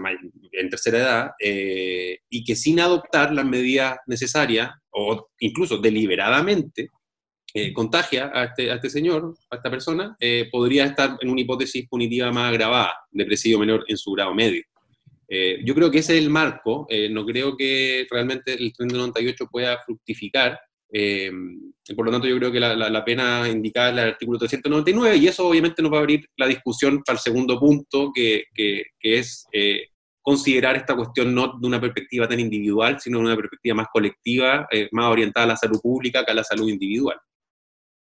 en 0.53 0.71
tercera 0.71 0.99
edad, 0.99 1.31
eh, 1.39 2.21
y 2.31 2.45
que 2.45 2.57
sin 2.57 2.81
adoptar 2.81 3.35
las 3.35 3.45
medidas 3.45 3.99
necesarias, 4.07 4.71
o 4.89 5.29
incluso 5.41 5.77
deliberadamente, 5.77 6.89
eh, 7.53 7.71
contagia 7.75 8.31
a 8.33 8.45
este, 8.45 8.71
a 8.71 8.77
este, 8.77 8.89
señor, 8.89 9.35
a 9.51 9.57
esta 9.57 9.71
persona, 9.71 10.17
eh, 10.19 10.49
podría 10.51 10.87
estar 10.87 11.19
en 11.21 11.29
una 11.29 11.43
hipótesis 11.43 11.87
punitiva 11.91 12.33
más 12.33 12.49
agravada 12.49 12.95
de 13.11 13.27
presidio 13.27 13.59
menor 13.59 13.85
en 13.87 13.99
su 13.99 14.13
grado 14.13 14.35
medio. 14.35 14.63
Yo 15.29 15.75
creo 15.75 15.91
que 15.91 15.99
ese 15.99 16.17
es 16.17 16.23
el 16.23 16.31
marco, 16.31 16.87
no 17.11 17.27
creo 17.27 17.57
que 17.57 18.07
realmente 18.11 18.53
el 18.53 18.73
398 18.73 19.47
pueda 19.51 19.79
fructificar, 19.85 20.59
eh, 20.91 21.31
por 21.95 22.07
lo 22.07 22.13
tanto, 22.13 22.27
yo 22.27 22.37
creo 22.39 22.53
que 22.53 22.61
la, 22.61 23.05
pena 23.05 23.49
indicada 23.49 23.89
es 23.89 23.93
el 23.95 23.99
artículo 24.11 24.39
399 24.39 25.17
y 25.17 25.29
eso 25.29 25.47
obviamente 25.47 25.83
nos 25.83 25.93
va 25.93 25.99
a 25.99 26.01
abrir 26.01 26.27
la 26.37 26.47
discusión 26.47 27.03
para 27.05 27.17
el 27.17 27.21
segundo 27.21 27.59
punto, 27.59 28.11
que, 28.15 28.45
es 29.01 29.47
eh, 29.53 29.89
considerar 30.21 30.77
esta 30.77 30.95
cuestión 30.97 31.35
no 31.35 31.59
de 31.59 31.67
una 31.67 31.81
perspectiva 31.81 32.29
tan 32.29 32.41
individual, 32.41 33.01
sino 33.01 33.19
de 33.19 33.25
una 33.25 33.37
perspectiva 33.37 33.77
más 33.77 33.87
colectiva, 33.93 34.67
eh, 34.71 34.89
más 34.93 35.11
orientada 35.11 35.45
a 35.45 35.49
la 35.49 35.57
salud 35.57 35.81
pública 35.81 36.25
que 36.25 36.33
a 36.33 36.35
la 36.35 36.45
salud 36.45 36.69
individual. 36.69 37.19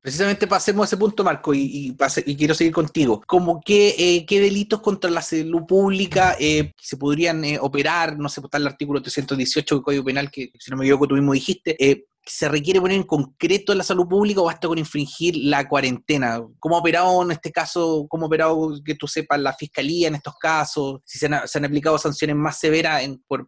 Precisamente 0.02 0.48
pasemos 0.48 0.82
a 0.82 0.86
ese 0.86 0.96
punto, 0.96 1.22
Marco, 1.22 1.54
y, 1.54 1.96
quiero 2.36 2.54
seguir 2.54 2.72
contigo. 2.72 3.22
Como 3.26 3.60
qué, 3.64 4.24
qué 4.26 4.40
delitos 4.40 4.80
contra 4.80 5.08
la 5.10 5.22
salud 5.22 5.64
pública 5.64 6.36
se 6.38 6.96
podrían 6.98 7.44
operar, 7.60 8.18
no 8.18 8.28
sé, 8.28 8.40
está 8.42 8.58
el 8.58 8.66
artículo 8.66 9.00
318 9.00 9.76
del 9.76 9.84
Código 9.84 10.04
Penal, 10.04 10.30
que 10.30 10.50
si 10.58 10.70
no 10.72 10.76
me 10.76 10.84
equivoco 10.84 11.06
tú 11.06 11.14
mismo 11.14 11.32
dijiste, 11.32 11.76
se 12.24 12.48
requiere 12.48 12.80
poner 12.80 12.96
en 12.96 13.02
concreto 13.02 13.72
en 13.72 13.78
la 13.78 13.84
salud 13.84 14.06
pública 14.06 14.40
o 14.40 14.44
basta 14.44 14.68
con 14.68 14.78
infringir 14.78 15.36
la 15.36 15.68
cuarentena? 15.68 16.40
¿Cómo 16.58 16.76
ha 16.76 16.80
operado 16.80 17.22
en 17.22 17.32
este 17.32 17.50
caso, 17.50 18.06
cómo 18.08 18.24
ha 18.24 18.26
operado, 18.26 18.72
que 18.84 18.94
tú 18.94 19.08
sepas, 19.08 19.40
la 19.40 19.52
fiscalía 19.52 20.08
en 20.08 20.14
estos 20.14 20.34
casos? 20.36 21.00
Si 21.04 21.18
se 21.18 21.26
han, 21.26 21.64
aplicado 21.64 21.98
sanciones 21.98 22.36
más 22.36 22.58
severas 22.58 23.02
por, 23.26 23.46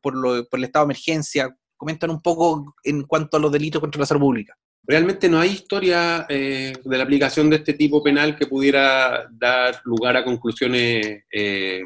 el 0.53 0.65
estado 0.65 0.87
de 0.87 0.93
emergencia. 0.93 1.57
Comentan 1.77 2.11
un 2.11 2.21
poco 2.21 2.75
en 2.83 3.03
cuanto 3.05 3.37
a 3.37 3.41
los 3.41 3.53
delitos 3.53 3.81
contra 3.81 4.01
la 4.01 4.07
salud 4.07 4.23
pública. 4.23 4.57
Realmente 4.87 5.29
no 5.29 5.41
hay 5.41 5.51
historia 5.51 6.27
eh, 6.29 6.75
de 6.85 6.99
la 6.99 7.05
aplicación 7.05 7.49
de 7.49 7.57
este 7.57 7.73
tipo 7.73 8.03
penal 8.03 8.37
que 8.37 8.47
pudiera 8.47 9.27
dar 9.31 9.81
lugar 9.85 10.17
a 10.17 10.25
conclusiones 10.25 11.25
eh, 11.33 11.83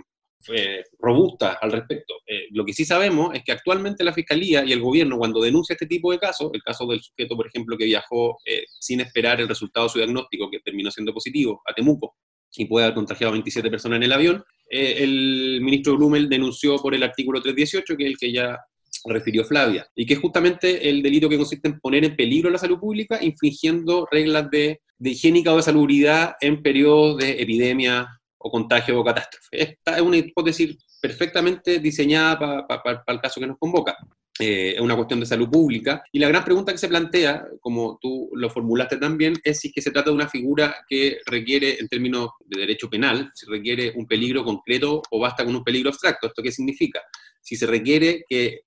eh, 0.48 0.82
robusta 0.98 1.58
al 1.60 1.70
respecto. 1.70 2.14
Eh, 2.26 2.48
lo 2.50 2.64
que 2.64 2.72
sí 2.72 2.84
sabemos 2.84 3.34
es 3.34 3.44
que 3.44 3.52
actualmente 3.52 4.02
la 4.02 4.12
Fiscalía 4.12 4.64
y 4.64 4.72
el 4.72 4.80
gobierno, 4.80 5.16
cuando 5.16 5.40
denuncia 5.40 5.74
este 5.74 5.86
tipo 5.86 6.10
de 6.10 6.18
casos, 6.18 6.50
el 6.52 6.62
caso 6.62 6.86
del 6.86 7.00
sujeto, 7.00 7.36
por 7.36 7.46
ejemplo, 7.46 7.76
que 7.76 7.84
viajó 7.84 8.38
sin 8.80 9.00
esperar 9.00 9.40
el 9.40 9.48
resultado 9.48 9.86
de 9.86 9.92
su 9.92 9.98
diagnóstico, 9.98 10.50
que 10.50 10.58
terminó 10.60 10.90
siendo 10.90 11.14
positivo, 11.14 11.62
a 11.66 11.74
Temuco, 11.74 12.16
y 12.56 12.64
puede 12.64 12.86
haber 12.86 12.96
contagiado 12.96 13.30
a 13.30 13.32
27 13.32 13.70
personas 13.70 13.98
en 13.98 14.04
el 14.04 14.12
avión, 14.12 14.44
el 14.70 15.60
ministro 15.62 15.96
Blumel 15.96 16.28
denunció 16.28 16.78
por 16.78 16.94
el 16.94 17.02
artículo 17.02 17.40
318, 17.40 17.96
que 17.96 18.04
es 18.04 18.10
el 18.10 18.18
que 18.18 18.32
ya 18.32 18.58
refirió 19.04 19.44
Flavia, 19.44 19.86
y 19.94 20.06
que 20.06 20.14
es 20.14 20.20
justamente 20.20 20.88
el 20.88 21.02
delito 21.02 21.28
que 21.28 21.38
consiste 21.38 21.68
en 21.68 21.80
poner 21.80 22.04
en 22.04 22.16
peligro 22.16 22.50
la 22.50 22.58
salud 22.58 22.78
pública 22.78 23.18
infringiendo 23.22 24.06
reglas 24.10 24.50
de, 24.50 24.80
de 24.98 25.10
higiénica 25.10 25.52
o 25.52 25.56
de 25.56 25.62
salubridad 25.62 26.36
en 26.40 26.62
periodos 26.62 27.18
de 27.18 27.40
epidemia 27.42 28.08
o 28.38 28.50
contagio 28.50 29.00
o 29.00 29.04
catástrofe. 29.04 29.48
Esta 29.50 29.96
es 29.96 30.02
una 30.02 30.16
hipótesis 30.16 30.76
perfectamente 31.00 31.78
diseñada 31.78 32.66
para 32.66 33.02
el 33.06 33.20
caso 33.20 33.40
que 33.40 33.46
nos 33.46 33.58
convoca. 33.58 33.96
Eh, 34.40 34.74
es 34.76 34.80
una 34.80 34.94
cuestión 34.94 35.18
de 35.20 35.26
salud 35.26 35.48
pública. 35.50 36.02
Y 36.12 36.18
la 36.18 36.28
gran 36.28 36.44
pregunta 36.44 36.70
que 36.72 36.78
se 36.78 36.88
plantea, 36.88 37.44
como 37.60 37.98
tú 38.00 38.30
lo 38.34 38.48
formulaste 38.48 38.96
también, 38.96 39.34
es 39.42 39.60
si 39.60 39.72
que 39.72 39.82
se 39.82 39.90
trata 39.90 40.10
de 40.10 40.16
una 40.16 40.28
figura 40.28 40.76
que 40.88 41.18
requiere, 41.26 41.78
en 41.80 41.88
términos 41.88 42.30
de 42.44 42.60
derecho 42.60 42.88
penal, 42.88 43.30
si 43.34 43.46
requiere 43.46 43.92
un 43.96 44.06
peligro 44.06 44.44
concreto 44.44 45.02
o 45.10 45.18
basta 45.18 45.44
con 45.44 45.56
un 45.56 45.64
peligro 45.64 45.90
abstracto. 45.90 46.28
¿Esto 46.28 46.42
qué 46.42 46.52
significa? 46.52 47.02
Si 47.40 47.56
se 47.56 47.66
requiere 47.66 48.24
que, 48.28 48.60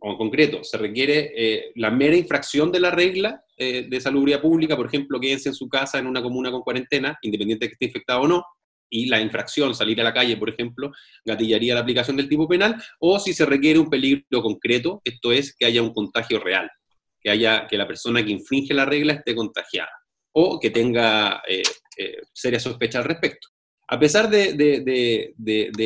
o 0.00 0.10
en 0.12 0.16
concreto, 0.16 0.64
se 0.64 0.78
requiere 0.78 1.32
eh, 1.36 1.72
la 1.76 1.90
mera 1.90 2.16
infracción 2.16 2.72
de 2.72 2.80
la 2.80 2.90
regla 2.90 3.44
eh, 3.56 3.86
de 3.88 4.00
salubridad 4.00 4.40
pública, 4.40 4.76
por 4.76 4.86
ejemplo, 4.86 5.20
quédense 5.20 5.50
en 5.50 5.54
su 5.54 5.68
casa 5.68 5.98
en 5.98 6.06
una 6.06 6.22
comuna 6.22 6.50
con 6.50 6.62
cuarentena, 6.62 7.18
independiente 7.22 7.66
de 7.66 7.68
que 7.68 7.72
esté 7.74 7.84
infectado 7.86 8.22
o 8.22 8.28
no, 8.28 8.44
y 8.88 9.06
la 9.06 9.20
infracción, 9.20 9.74
salir 9.74 10.00
a 10.00 10.04
la 10.04 10.12
calle, 10.12 10.36
por 10.36 10.50
ejemplo, 10.50 10.90
gatillaría 11.24 11.74
la 11.74 11.80
aplicación 11.80 12.16
del 12.16 12.28
tipo 12.28 12.48
penal, 12.48 12.82
o 12.98 13.18
si 13.20 13.32
se 13.32 13.46
requiere 13.46 13.78
un 13.78 13.88
peligro 13.88 14.42
concreto, 14.42 15.00
esto 15.04 15.32
es 15.32 15.54
que 15.54 15.66
haya 15.66 15.82
un 15.82 15.92
contagio 15.92 16.40
real, 16.40 16.68
que, 17.20 17.30
haya, 17.30 17.66
que 17.68 17.78
la 17.78 17.86
persona 17.86 18.24
que 18.24 18.32
infringe 18.32 18.74
la 18.74 18.86
regla 18.86 19.12
esté 19.12 19.34
contagiada, 19.34 19.92
o 20.32 20.58
que 20.58 20.70
tenga 20.70 21.42
eh, 21.46 21.62
eh, 21.98 22.16
seria 22.32 22.58
sospecha 22.58 22.98
al 22.98 23.04
respecto. 23.04 23.48
A 23.92 23.98
pesar 23.98 24.30
de, 24.30 25.34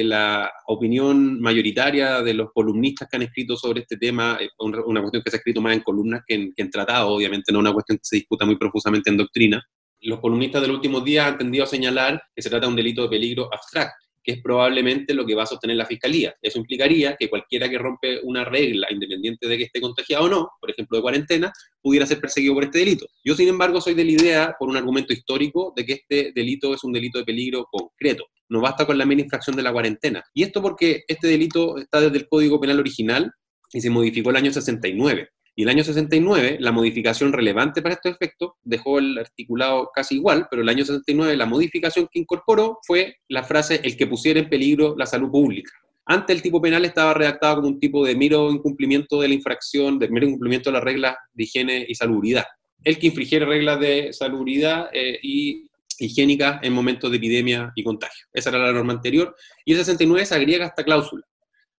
la 0.04 0.52
opinión 0.66 1.40
mayoritaria 1.40 2.20
de 2.20 2.34
los 2.34 2.52
columnistas 2.52 3.08
que 3.08 3.16
han 3.16 3.22
escrito 3.22 3.56
sobre 3.56 3.80
este 3.80 3.96
tema, 3.96 4.36
eh, 4.38 4.50
una, 4.58 5.00
cuestión 5.00 5.22
que 5.22 5.30
se 5.30 5.36
ha 5.36 5.38
escrito 5.38 5.62
más 5.62 5.74
en 5.74 5.80
columnas 5.82 6.22
que 6.26 6.34
en, 6.34 6.52
que 6.52 6.62
en 6.62 6.70
tratado, 6.70 7.08
obviamente 7.08 7.50
no 7.50 7.60
una 7.60 7.72
cuestión 7.72 7.96
que 7.96 8.04
se 8.04 8.16
discuta 8.16 8.44
muy 8.44 8.56
profusamente 8.56 9.08
en 9.08 9.16
doctrina, 9.16 9.66
los 10.02 10.20
columnistas 10.20 10.60
del 10.60 10.72
último 10.72 11.00
día 11.00 11.26
han 11.26 11.38
tendido 11.38 11.64
a 11.64 11.66
señalar 11.66 12.22
que 12.36 12.42
se 12.42 12.50
trata 12.50 12.66
de 12.66 12.70
un 12.72 12.76
delito 12.76 13.04
de 13.04 13.08
peligro 13.08 13.48
abstracto, 13.50 14.03
que 14.24 14.32
es 14.32 14.42
probablemente 14.42 15.12
lo 15.12 15.26
que 15.26 15.34
va 15.34 15.42
a 15.42 15.46
sostener 15.46 15.76
la 15.76 15.84
Fiscalía. 15.86 16.34
Eso 16.40 16.58
implicaría 16.58 17.14
que 17.16 17.28
cualquiera 17.28 17.68
que 17.68 17.78
rompe 17.78 18.20
una 18.22 18.44
regla, 18.44 18.88
independiente 18.90 19.46
de 19.46 19.58
que 19.58 19.64
esté 19.64 19.80
contagiado 19.80 20.24
o 20.24 20.28
no, 20.28 20.48
por 20.58 20.70
ejemplo 20.70 20.96
de 20.96 21.02
cuarentena, 21.02 21.52
pudiera 21.82 22.06
ser 22.06 22.20
perseguido 22.20 22.54
por 22.54 22.64
este 22.64 22.78
delito. 22.78 23.06
Yo, 23.22 23.36
sin 23.36 23.48
embargo, 23.48 23.80
soy 23.82 23.94
de 23.94 24.04
la 24.04 24.10
idea, 24.10 24.56
por 24.58 24.70
un 24.70 24.78
argumento 24.78 25.12
histórico, 25.12 25.74
de 25.76 25.84
que 25.84 25.92
este 25.92 26.32
delito 26.34 26.72
es 26.72 26.82
un 26.82 26.92
delito 26.92 27.18
de 27.18 27.24
peligro 27.24 27.66
concreto. 27.70 28.24
No 28.48 28.62
basta 28.62 28.86
con 28.86 28.96
la 28.96 29.04
mera 29.04 29.20
infracción 29.20 29.56
de 29.56 29.62
la 29.62 29.72
cuarentena. 29.72 30.24
Y 30.32 30.42
esto 30.42 30.62
porque 30.62 31.04
este 31.06 31.28
delito 31.28 31.76
está 31.76 32.00
desde 32.00 32.16
el 32.16 32.28
Código 32.28 32.58
Penal 32.58 32.80
original 32.80 33.30
y 33.72 33.80
se 33.80 33.90
modificó 33.90 34.30
el 34.30 34.36
año 34.36 34.52
69. 34.52 35.28
Y 35.56 35.62
el 35.62 35.68
año 35.68 35.84
69, 35.84 36.56
la 36.60 36.72
modificación 36.72 37.32
relevante 37.32 37.80
para 37.80 37.94
estos 37.94 38.12
efectos 38.12 38.52
dejó 38.64 38.98
el 38.98 39.18
articulado 39.18 39.90
casi 39.94 40.16
igual, 40.16 40.48
pero 40.50 40.62
el 40.62 40.68
año 40.68 40.84
69 40.84 41.36
la 41.36 41.46
modificación 41.46 42.08
que 42.10 42.18
incorporó 42.18 42.78
fue 42.84 43.18
la 43.28 43.44
frase 43.44 43.80
el 43.84 43.96
que 43.96 44.06
pusiera 44.06 44.40
en 44.40 44.48
peligro 44.48 44.96
la 44.98 45.06
salud 45.06 45.30
pública. 45.30 45.70
Antes 46.06 46.36
el 46.36 46.42
tipo 46.42 46.60
penal 46.60 46.84
estaba 46.84 47.14
redactado 47.14 47.56
como 47.56 47.68
un 47.68 47.80
tipo 47.80 48.04
de 48.04 48.14
mero 48.14 48.50
incumplimiento 48.50 49.20
de 49.20 49.28
la 49.28 49.34
infracción, 49.34 49.98
de 49.98 50.08
mero 50.08 50.26
incumplimiento 50.26 50.70
de 50.70 50.74
las 50.74 50.84
reglas 50.84 51.16
de 51.32 51.44
higiene 51.44 51.86
y 51.88 51.94
salubridad. 51.94 52.44
El 52.82 52.98
que 52.98 53.06
infringiera 53.06 53.46
reglas 53.46 53.80
de 53.80 54.12
salubridad 54.12 54.90
eh, 54.92 55.18
y 55.22 55.66
higiénica 55.98 56.60
en 56.62 56.72
momentos 56.72 57.10
de 57.10 57.16
epidemia 57.16 57.72
y 57.74 57.84
contagio. 57.84 58.26
Esa 58.32 58.50
era 58.50 58.58
la 58.58 58.72
norma 58.72 58.92
anterior. 58.92 59.34
Y 59.64 59.72
el 59.72 59.78
69 59.78 60.26
se 60.26 60.34
agrega 60.34 60.66
esta 60.66 60.84
cláusula 60.84 61.24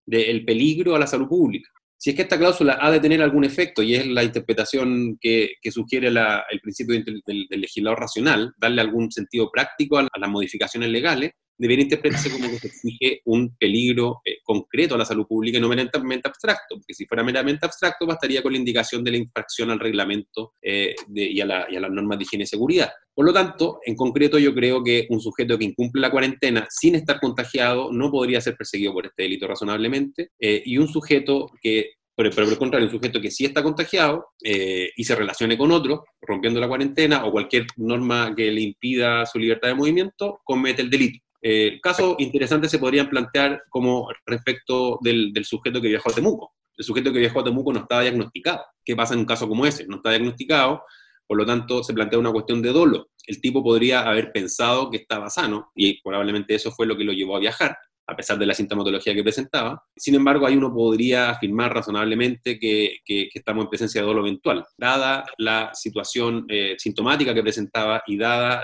del 0.05 0.45
peligro 0.45 0.95
a 0.95 0.99
la 0.99 1.07
salud 1.07 1.27
pública. 1.27 1.69
Si 2.05 2.11
es 2.11 2.15
que 2.15 2.21
esta 2.21 2.37
cláusula 2.37 2.77
ha 2.79 2.91
de 2.91 2.99
tener 2.99 3.19
algún 3.23 3.45
efecto, 3.45 3.81
y 3.81 3.95
es 3.95 4.05
la 4.05 4.23
interpretación 4.23 5.17
que, 5.19 5.55
sugiere 5.71 6.09
el 6.09 6.61
principio 6.61 7.03
del, 7.03 7.47
legislador 7.49 7.99
racional, 7.99 8.53
darle 8.59 8.81
algún 8.81 9.11
sentido 9.11 9.49
práctico 9.51 9.97
a, 9.97 10.07
las 10.15 10.29
modificaciones 10.29 10.89
legales, 10.89 11.31
debería 11.57 11.83
interpretarse 11.83 12.29
como 12.29 12.49
que 12.49 12.59
se 12.59 12.67
exige 12.67 13.21
un 13.25 13.55
peligro 13.57 14.21
eh, 14.25 14.37
concreto 14.43 14.95
a 14.95 14.97
la 14.97 15.05
salud 15.05 15.25
pública 15.25 15.57
y 15.57 15.61
no 15.61 15.69
meramente 15.69 16.27
abstracto, 16.27 16.75
porque 16.75 16.93
si 16.93 17.05
fuera 17.05 17.23
meramente 17.23 17.65
abstracto 17.65 18.05
bastaría 18.05 18.41
con 18.41 18.53
la 18.53 18.59
indicación 18.59 19.03
de 19.03 19.11
la 19.11 19.17
infracción 19.17 19.71
al 19.71 19.79
reglamento 19.79 20.53
eh, 20.61 20.95
y, 21.13 21.39
a 21.39 21.45
las 21.45 21.91
normas 21.91 22.17
de 22.17 22.23
higiene 22.23 22.43
y 22.43 22.47
seguridad. 22.47 22.91
Por 23.13 23.25
lo 23.25 23.33
tanto, 23.33 23.79
en 23.85 23.95
concreto 23.95 24.37
yo 24.37 24.53
creo 24.53 24.83
que 24.83 25.07
un 25.09 25.21
sujeto 25.21 25.57
que 25.57 25.65
incumple 25.65 26.01
la 26.01 26.11
cuarentena 26.11 26.67
sin 26.69 26.95
estar 26.95 27.19
contagiado 27.19 27.91
no 27.91 28.11
podría 28.11 28.41
ser 28.41 28.55
perseguido 28.57 28.93
por 28.93 29.05
este 29.05 29.23
delito 29.23 29.47
razonablemente, 29.47 30.31
eh, 30.39 30.61
y 30.65 30.77
un 30.77 30.87
sujeto 30.87 31.49
que 31.61 31.91
por 32.17 32.25
el 32.25 32.57
contrario, 32.57 32.87
un 32.87 32.93
sujeto 32.93 33.19
que 33.19 33.29
sí 33.29 33.43
está 33.43 33.61
contagiado 33.61 34.27
y 34.41 35.03
se 35.03 35.15
relacione 35.15 35.57
con 35.57 35.73
otro, 35.73 36.05
rompiendo 36.21 36.61
la 36.61 36.67
cuarentena 36.69 37.25
o 37.25 37.31
cualquier 37.33 37.67
norma 37.75 38.33
que 38.33 38.49
le 38.51 38.61
impida 38.61 39.25
su 39.25 39.37
libertad 39.37 39.67
de 39.67 39.75
movimiento, 39.75 40.39
comete 40.45 40.81
el 40.81 40.89
delito. 40.89 41.24
Eh, 41.47 41.79
casos 41.79 42.15
interesantes 42.17 42.71
se 42.71 42.79
podrían 42.79 43.07
plantear 43.07 43.65
como 43.69 44.09
respecto 44.25 44.97
del, 45.03 45.31
sujeto 45.45 45.79
que 45.79 45.89
viajó 45.89 46.09
a 46.09 46.13
Temuco. 46.13 46.55
El 46.75 46.83
sujeto 46.83 47.13
que 47.13 47.19
viajó 47.19 47.41
a 47.41 47.43
Temuco 47.43 47.71
no 47.71 47.81
estaba 47.81 48.01
diagnosticado. 48.01 48.65
¿Qué 48.83 48.95
pasa 48.95 49.13
en 49.13 49.19
un 49.19 49.27
caso 49.27 49.47
como 49.47 49.63
ese? 49.63 49.85
No 49.85 49.97
está 49.97 50.09
diagnosticado, 50.09 50.81
por 51.27 51.37
lo 51.37 51.45
tanto 51.45 51.83
se 51.83 51.93
plantea 51.93 52.17
una 52.17 52.31
cuestión 52.31 52.63
de 52.63 52.71
dolo. 52.71 53.09
El 53.27 53.39
tipo 53.41 53.63
podría 53.63 54.09
haber 54.09 54.31
pensado 54.31 54.89
que 54.89 54.97
estaba 54.97 55.29
sano 55.29 55.71
y 55.75 56.01
probablemente 56.01 56.55
eso 56.55 56.71
fue 56.71 56.87
lo 56.87 56.97
que 56.97 57.03
lo 57.03 57.13
llevó 57.13 57.35
a 57.35 57.41
viajar. 57.41 57.77
A 58.07 58.15
pesar 58.15 58.37
de 58.37 58.45
la 58.45 58.53
sintomatología 58.53 59.13
que 59.13 59.23
presentaba. 59.23 59.83
Sin 59.95 60.15
embargo, 60.15 60.45
ahí 60.45 60.55
uno 60.55 60.73
podría 60.73 61.31
afirmar 61.31 61.73
razonablemente 61.73 62.59
que, 62.59 62.99
estamos 63.33 63.65
en 63.65 63.69
presencia 63.69 64.01
de 64.01 64.07
dolo 64.07 64.21
eventual, 64.21 64.65
dada 64.77 65.25
la 65.37 65.71
situación 65.73 66.45
eh, 66.49 66.75
sintomática 66.77 67.33
que 67.33 67.41
presentaba 67.41 68.03
y 68.07 68.17
dada 68.17 68.63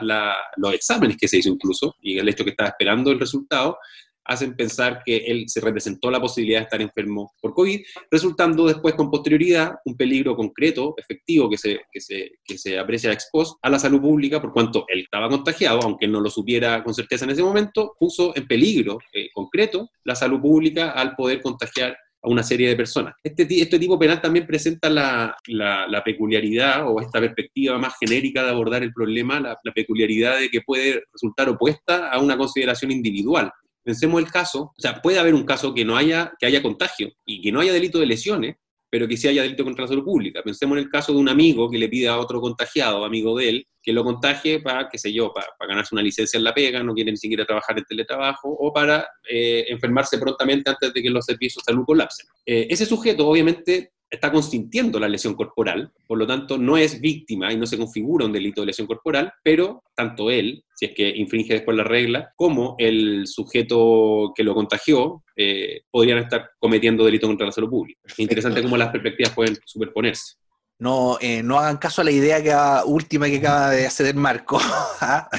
los 0.57 0.73
exámenes 0.73 1.17
que 1.17 1.27
se 1.27 1.37
hizo 1.37 1.49
incluso, 1.49 1.95
y 2.01 2.17
el 2.17 2.29
hecho 2.29 2.43
que 2.43 2.51
estaba 2.51 2.69
esperando 2.69 3.11
el 3.11 3.19
resultado, 3.19 3.77
hacen 4.25 4.55
pensar 4.55 5.01
que 5.05 5.17
él 5.17 5.45
se 5.47 5.61
representó 5.61 6.11
la 6.11 6.21
posibilidad 6.21 6.59
de 6.59 6.63
estar 6.63 6.81
enfermo 6.81 7.33
por 7.41 7.53
COVID, 7.53 7.81
resultando 8.09 8.67
después 8.67 8.95
con 8.95 9.09
posterioridad 9.09 9.75
un 9.85 9.95
peligro 9.95 10.35
concreto, 10.35 10.93
efectivo, 10.97 11.49
que 11.49 11.57
se, 11.57 11.81
que 11.91 12.01
se, 12.01 12.31
que 12.43 12.57
se 12.57 12.77
aprecia 12.77 13.11
ex 13.11 13.29
a 13.61 13.69
la 13.69 13.79
salud 13.79 14.01
pública, 14.01 14.41
por 14.41 14.53
cuanto 14.53 14.85
él 14.87 15.01
estaba 15.01 15.29
contagiado, 15.29 15.79
aunque 15.83 16.07
no 16.07 16.19
lo 16.19 16.29
supiera 16.29 16.83
con 16.83 16.93
certeza 16.93 17.25
en 17.25 17.31
ese 17.31 17.43
momento, 17.43 17.95
puso 17.99 18.35
en 18.35 18.47
peligro 18.47 18.99
eh, 19.13 19.29
concreto 19.33 19.89
la 20.03 20.15
salud 20.15 20.39
pública 20.41 20.91
al 20.91 21.15
poder 21.15 21.41
contagiar 21.41 21.97
a 22.23 22.29
una 22.29 22.43
serie 22.43 22.69
de 22.69 22.75
personas. 22.75 23.15
Este, 23.23 23.47
este 23.49 23.79
tipo 23.79 23.97
penal 23.97 24.21
también 24.21 24.45
presenta 24.45 24.89
la, 24.89 25.35
la, 25.47 26.03
peculiaridad 26.03 26.87
o 26.87 27.01
esta 27.01 27.19
perspectiva 27.19 27.77
más 27.79 27.95
genérica 27.99 28.43
de 28.43 28.51
abordar 28.51 28.83
el 28.83 28.93
problema, 28.93 29.39
la, 29.39 29.57
la, 29.63 29.71
peculiaridad 29.71 30.39
de 30.39 30.49
que 30.49 30.61
puede 30.61 31.03
resultar 31.11 31.49
opuesta 31.49 32.09
a 32.09 32.19
una 32.19 32.37
consideración 32.37 32.91
individual. 32.91 33.51
Pensemos 33.83 34.21
el 34.21 34.31
caso, 34.31 34.73
o 34.77 34.81
sea, 34.81 35.01
puede 35.01 35.19
haber 35.19 35.33
un 35.33 35.43
caso 35.43 35.73
que 35.73 35.85
no 35.85 35.97
haya, 35.97 36.33
que 36.39 36.45
haya 36.45 36.61
contagio 36.61 37.11
y 37.25 37.41
que 37.41 37.51
no 37.51 37.59
haya 37.59 37.73
delito 37.73 37.99
de 37.99 38.05
lesiones, 38.05 38.55
pero 38.91 39.07
que 39.07 39.15
sí 39.15 39.27
haya 39.29 39.43
delito 39.43 39.63
contra 39.63 39.85
la 39.85 39.87
salud 39.87 40.03
pública. 40.03 40.43
Pensemos 40.43 40.77
en 40.77 40.83
el 40.83 40.89
caso 40.89 41.13
de 41.13 41.19
un 41.19 41.29
amigo 41.29 41.69
que 41.69 41.77
le 41.77 41.87
pide 41.87 42.09
a 42.09 42.19
otro 42.19 42.41
contagiado, 42.41 43.05
amigo 43.05 43.37
de 43.37 43.49
él, 43.49 43.67
que 43.81 43.93
lo 43.93 44.03
contagie 44.03 44.59
para, 44.59 44.89
qué 44.89 44.97
sé 44.97 45.13
yo, 45.13 45.31
para, 45.33 45.47
ganarse 45.67 45.95
una 45.95 46.03
licencia 46.03 46.37
en 46.37 46.43
la 46.43 46.53
pega, 46.53 46.83
no 46.83 46.93
quiere 46.93 47.09
ni 47.09 47.17
siquiera 47.17 47.45
trabajar 47.45 47.77
en 47.77 47.85
teletrabajo, 47.85 48.49
o 48.49 48.73
para 48.73 49.07
eh, 49.29 49.65
enfermarse 49.69 50.17
prontamente 50.17 50.69
antes 50.69 50.93
de 50.93 51.01
que 51.01 51.09
los 51.09 51.25
servicios 51.25 51.63
de 51.63 51.71
salud 51.71 51.85
colapsen. 51.85 52.27
Eh, 52.45 52.67
ese 52.69 52.85
sujeto, 52.85 53.27
obviamente, 53.27 53.93
está 54.11 54.31
consintiendo 54.31 54.99
la 54.99 55.07
lesión 55.07 55.35
corporal, 55.35 55.91
por 56.05 56.17
lo 56.17 56.27
tanto 56.27 56.57
no 56.57 56.77
es 56.77 56.99
víctima 56.99 57.51
y 57.51 57.57
no 57.57 57.65
se 57.65 57.77
configura 57.77 58.25
un 58.25 58.33
delito 58.33 58.61
de 58.61 58.67
lesión 58.67 58.85
corporal, 58.85 59.31
pero 59.41 59.83
tanto 59.95 60.29
él, 60.29 60.63
si 60.75 60.85
es 60.85 60.91
que 60.93 61.09
infringe 61.15 61.53
después 61.53 61.77
la 61.77 61.85
regla, 61.85 62.33
como 62.35 62.75
el 62.77 63.25
sujeto 63.25 64.33
que 64.35 64.43
lo 64.43 64.53
contagió, 64.53 65.23
eh, 65.35 65.83
podrían 65.89 66.17
estar 66.19 66.51
cometiendo 66.59 67.05
delito 67.05 67.27
contra 67.27 67.45
la 67.45 67.53
salud 67.53 67.69
pública. 67.69 68.01
Es 68.05 68.19
interesante 68.19 68.61
cómo 68.61 68.75
las 68.75 68.89
perspectivas 68.89 69.33
pueden 69.33 69.57
superponerse. 69.65 70.40
No, 70.81 71.19
eh, 71.21 71.43
no 71.43 71.59
hagan 71.59 71.77
caso 71.77 72.01
a 72.01 72.03
la 72.03 72.09
idea 72.09 72.41
que, 72.41 72.55
última 72.89 73.27
que 73.27 73.37
acaba 73.37 73.69
de 73.69 73.85
hacer 73.85 74.15
Marco. 74.15 74.59
¿ah? 74.99 75.29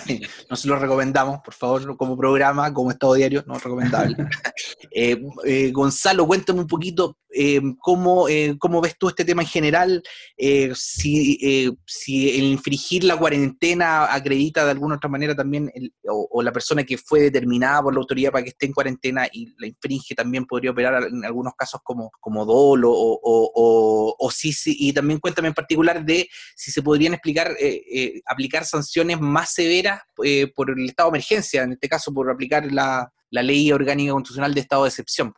no 0.49 0.55
se 0.55 0.69
lo 0.69 0.79
recomendamos, 0.79 1.41
por 1.45 1.53
favor, 1.53 1.97
como 1.97 2.17
programa, 2.17 2.73
como 2.73 2.93
estado 2.93 3.15
diario, 3.15 3.43
no 3.49 3.57
es 3.57 3.65
recomendable. 3.65 4.17
Eh, 4.95 5.17
eh, 5.47 5.71
Gonzalo, 5.73 6.27
cuéntame 6.27 6.61
un 6.61 6.67
poquito 6.67 7.17
cómo, 7.79 8.27
cómo, 8.59 8.81
ves 8.83 8.99
tú 8.99 9.09
este 9.09 9.25
tema 9.25 9.41
en 9.41 9.49
general, 9.49 10.03
si, 10.75 11.39
si, 11.87 12.39
el 12.39 12.45
infringir 12.45 13.05
la 13.05 13.17
cuarentena 13.17 14.13
acredita 14.13 14.67
de 14.67 14.73
alguna 14.73 14.97
otra 14.97 15.09
manera 15.09 15.35
también, 15.35 15.73
o, 16.07 16.43
la 16.43 16.53
persona 16.53 16.85
que 16.85 16.99
fue 16.99 17.23
determinada 17.23 17.85
por 17.85 17.95
la 17.95 18.01
autoridad 18.01 18.33
para 18.33 18.45
que 18.45 18.51
esté 18.51 18.67
en 18.67 18.75
cuarentena 18.75 19.27
y 19.33 19.47
la 19.59 19.67
infringe 19.67 20.15
también 20.15 20.45
podría 20.45 20.73
operar 20.73 21.05
en 21.05 21.25
algunos 21.25 21.55
casos 21.57 21.81
como, 21.83 22.11
como 22.21 22.45
dolo, 22.45 22.93
o, 22.93 23.19
o, 23.23 24.15
o 24.19 24.31
sí, 24.31 24.53
sí, 24.53 24.77
y 24.79 24.93
también 24.93 25.19
en 25.39 25.55
particular 25.55 26.05
de 26.05 26.29
si 26.55 26.71
se 26.71 26.83
podrían 26.83 27.15
explicar, 27.15 27.53
eh, 27.59 27.83
eh, 27.93 28.23
aplicar 28.27 28.65
sanciones 28.65 29.21
más 29.21 29.55
severas 29.55 30.01
eh, 30.25 30.51
por 30.55 30.71
el 30.71 30.87
estado 30.89 31.11
de 31.11 31.17
emergencia, 31.17 31.63
en 31.63 31.73
este 31.73 31.89
caso 31.89 32.13
por 32.13 32.31
aplicar 32.31 32.71
la, 32.71 33.11
ley 33.31 33.73
orgánica 33.73 34.13
constitucional 34.13 34.53
de 34.53 34.61
estado 34.61 34.83
de 34.83 34.91
excepción. 34.91 35.33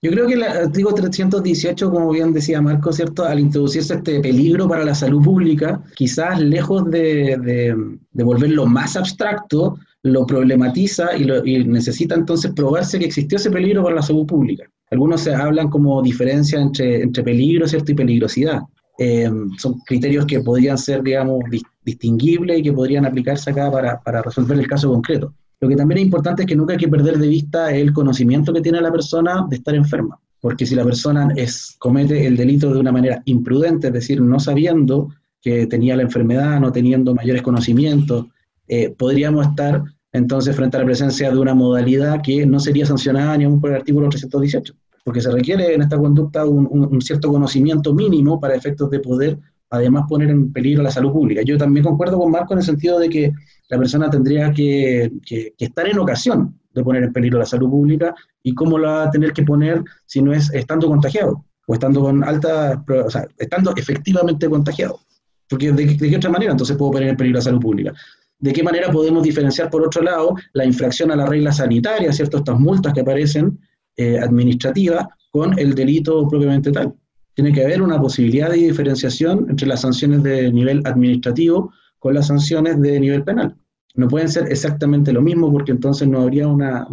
Yo 0.00 0.10
creo 0.10 0.26
que 0.26 0.34
el 0.34 0.42
artículo 0.42 0.94
318, 0.94 1.90
como 1.90 2.10
bien 2.10 2.32
decía 2.32 2.60
Marco, 2.60 2.92
¿cierto? 2.92 3.24
Al 3.24 3.38
introducirse 3.38 3.94
este 3.94 4.20
peligro 4.20 4.66
para 4.66 4.82
la 4.82 4.94
salud 4.94 5.22
pública, 5.22 5.80
quizás 5.94 6.40
lejos 6.40 6.90
de, 6.90 7.76
volverlo 8.12 8.66
más 8.66 8.96
abstracto, 8.96 9.78
lo 10.02 10.26
problematiza 10.26 11.16
y, 11.16 11.30
y, 11.44 11.64
necesita 11.64 12.14
entonces 12.14 12.52
probarse 12.52 12.98
que 12.98 13.04
existió 13.04 13.36
ese 13.36 13.50
peligro 13.50 13.84
para 13.84 13.96
la 13.96 14.02
salud 14.02 14.26
pública. 14.26 14.64
Algunos 14.92 15.22
se 15.22 15.34
hablan 15.34 15.70
como 15.70 16.02
diferencia 16.02 16.60
entre, 16.60 17.00
entre 17.00 17.24
peligro 17.24 17.66
¿cierto? 17.66 17.92
y 17.92 17.94
peligrosidad. 17.94 18.60
Eh, 18.98 19.28
son 19.56 19.80
criterios 19.86 20.26
que 20.26 20.40
podrían 20.40 20.76
ser, 20.76 21.02
digamos, 21.02 21.40
distinguibles 21.82 22.58
y 22.58 22.62
que 22.62 22.74
podrían 22.74 23.06
aplicarse 23.06 23.50
acá 23.50 23.72
para, 23.72 23.98
para, 24.02 24.20
resolver 24.20 24.58
el 24.58 24.66
caso 24.66 24.90
concreto. 24.90 25.32
Lo 25.60 25.68
que 25.70 25.76
también 25.76 25.98
es 25.98 26.04
importante 26.04 26.42
es 26.42 26.46
que 26.46 26.54
nunca 26.54 26.74
hay 26.74 26.78
que 26.78 26.88
perder 26.88 27.16
de 27.16 27.26
vista 27.26 27.74
el 27.74 27.94
conocimiento 27.94 28.52
que 28.52 28.60
tiene 28.60 28.82
la 28.82 28.92
persona 28.92 29.46
de 29.48 29.56
estar 29.56 29.74
enferma, 29.74 30.20
porque 30.42 30.66
si 30.66 30.74
la 30.74 30.84
persona 30.84 31.32
es, 31.36 31.74
comete 31.78 32.26
el 32.26 32.36
delito 32.36 32.70
de 32.70 32.78
una 32.78 32.92
manera 32.92 33.22
imprudente, 33.24 33.86
es 33.86 33.92
decir, 33.94 34.20
no 34.20 34.38
sabiendo 34.38 35.08
que 35.40 35.66
tenía 35.66 35.96
la 35.96 36.02
enfermedad, 36.02 36.60
no 36.60 36.70
teniendo 36.70 37.14
mayores 37.14 37.40
conocimientos, 37.40 38.26
eh, 38.68 38.94
podríamos 38.96 39.46
estar 39.46 39.82
entonces 40.12 40.54
frente 40.54 40.76
a 40.76 40.80
la 40.80 40.86
presencia 40.86 41.30
de 41.30 41.38
una 41.38 41.54
modalidad 41.54 42.20
que 42.22 42.44
no 42.44 42.60
sería 42.60 42.84
sancionada 42.84 43.36
ni 43.36 43.44
aún 43.44 43.60
por 43.60 43.70
el 43.70 43.76
artículo 43.76 44.08
318, 44.08 44.74
porque 45.04 45.22
se 45.22 45.30
requiere 45.30 45.74
en 45.74 45.82
esta 45.82 45.96
conducta 45.96 46.44
un, 46.44 47.00
cierto 47.00 47.30
conocimiento 47.30 47.94
mínimo 47.94 48.38
para 48.38 48.54
efectos 48.54 48.90
de 48.90 49.00
poder 49.00 49.38
además 49.70 50.04
poner 50.06 50.28
en 50.28 50.52
peligro 50.52 50.82
la 50.82 50.90
salud 50.90 51.12
pública. 51.12 51.40
Yo 51.46 51.56
también 51.56 51.82
concuerdo 51.82 52.18
con 52.18 52.30
Marco 52.30 52.52
en 52.52 52.58
el 52.58 52.64
sentido 52.64 52.98
de 52.98 53.08
que 53.08 53.32
la 53.70 53.78
persona 53.78 54.10
tendría 54.10 54.52
que, 54.52 55.10
estar 55.58 55.88
en 55.88 55.98
ocasión 55.98 56.60
de 56.74 56.84
poner 56.84 57.04
en 57.04 57.12
peligro 57.12 57.38
la 57.38 57.46
salud 57.46 57.70
pública 57.70 58.14
y 58.42 58.52
cómo 58.52 58.78
la 58.78 58.88
va 58.90 59.02
a 59.04 59.10
tener 59.10 59.32
que 59.32 59.42
poner 59.42 59.82
si 60.04 60.20
no 60.20 60.34
es 60.34 60.52
estando 60.52 60.88
contagiado 60.88 61.46
o 61.66 61.72
estando 61.72 62.02
con 62.02 62.22
alta, 62.22 62.84
o 62.86 63.10
sea, 63.10 63.26
estando 63.38 63.72
efectivamente 63.74 64.46
contagiado. 64.50 65.00
Porque 65.48 65.72
de, 65.72 65.86
de 65.86 66.10
qué 66.10 66.16
otra 66.16 66.30
manera 66.30 66.52
entonces 66.52 66.76
puedo 66.76 66.92
poner 66.92 67.08
en 67.08 67.16
peligro 67.16 67.38
la 67.38 67.44
salud 67.44 67.60
pública 67.60 67.94
de 68.42 68.52
qué 68.52 68.62
manera 68.64 68.90
podemos 68.90 69.22
diferenciar, 69.22 69.70
por 69.70 69.86
otro 69.86 70.02
lado, 70.02 70.34
la 70.52 70.64
infracción 70.64 71.12
a 71.12 71.16
la 71.16 71.26
regla 71.26 71.52
sanitaria, 71.52 72.12
¿cierto? 72.12 72.38
Estas 72.38 72.58
multas 72.58 72.92
que 72.92 73.00
aparecen 73.00 73.56
eh, 73.96 74.18
administrativas 74.18 75.06
con 75.30 75.56
el 75.56 75.76
delito 75.76 76.26
propiamente 76.28 76.72
tal. 76.72 76.92
Tiene 77.34 77.52
que 77.52 77.64
haber 77.64 77.80
una 77.80 78.00
posibilidad 78.00 78.50
de 78.50 78.56
diferenciación 78.56 79.46
entre 79.48 79.68
las 79.68 79.82
sanciones 79.82 80.24
de 80.24 80.52
nivel 80.52 80.82
administrativo 80.84 81.72
con 82.00 82.14
las 82.14 82.26
sanciones 82.26 82.80
de 82.80 82.98
nivel 82.98 83.22
penal. 83.22 83.54
No 83.94 84.08
pueden 84.08 84.28
ser 84.28 84.50
exactamente 84.50 85.12
lo 85.12 85.22
mismo 85.22 85.52
porque 85.52 85.70
entonces 85.70 86.08
no 86.08 86.20
habría 86.20 86.48
una, 86.48 86.88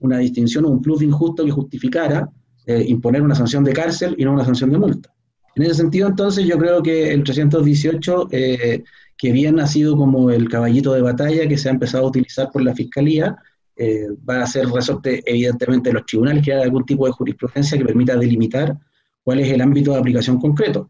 distinción 0.00 0.64
o 0.64 0.70
un 0.70 0.80
plus 0.80 1.02
injusto 1.02 1.44
que 1.44 1.50
justificara 1.50 2.30
eh, 2.64 2.82
imponer 2.88 3.20
una 3.20 3.34
sanción 3.34 3.62
de 3.62 3.74
cárcel 3.74 4.14
y 4.16 4.24
no 4.24 4.32
una 4.32 4.44
sanción 4.46 4.70
de 4.70 4.78
multa. 4.78 5.14
En 5.54 5.64
ese 5.64 5.74
sentido, 5.74 6.08
entonces, 6.08 6.46
yo 6.46 6.56
creo 6.56 6.82
que 6.82 7.12
el 7.12 7.24
318 7.24 8.28
eh, 8.30 8.84
que 9.18 9.32
bien 9.32 9.58
ha 9.58 9.66
sido 9.66 9.96
como 9.96 10.30
el 10.30 10.48
caballito 10.48 10.94
de 10.94 11.02
batalla 11.02 11.48
que 11.48 11.58
se 11.58 11.68
ha 11.68 11.72
empezado 11.72 12.04
a 12.04 12.08
utilizar 12.08 12.50
por 12.50 12.62
la 12.62 12.74
Fiscalía, 12.74 13.36
eh, 13.76 14.06
va 14.28 14.42
a 14.42 14.46
ser 14.46 14.68
resorte 14.68 15.22
evidentemente 15.26 15.90
de 15.90 15.94
los 15.94 16.06
tribunales, 16.06 16.44
que 16.44 16.52
haya 16.52 16.62
algún 16.62 16.86
tipo 16.86 17.04
de 17.04 17.12
jurisprudencia 17.12 17.76
que 17.76 17.84
permita 17.84 18.16
delimitar 18.16 18.76
cuál 19.22 19.40
es 19.40 19.50
el 19.50 19.60
ámbito 19.60 19.92
de 19.92 19.98
aplicación 19.98 20.40
concreto. 20.40 20.88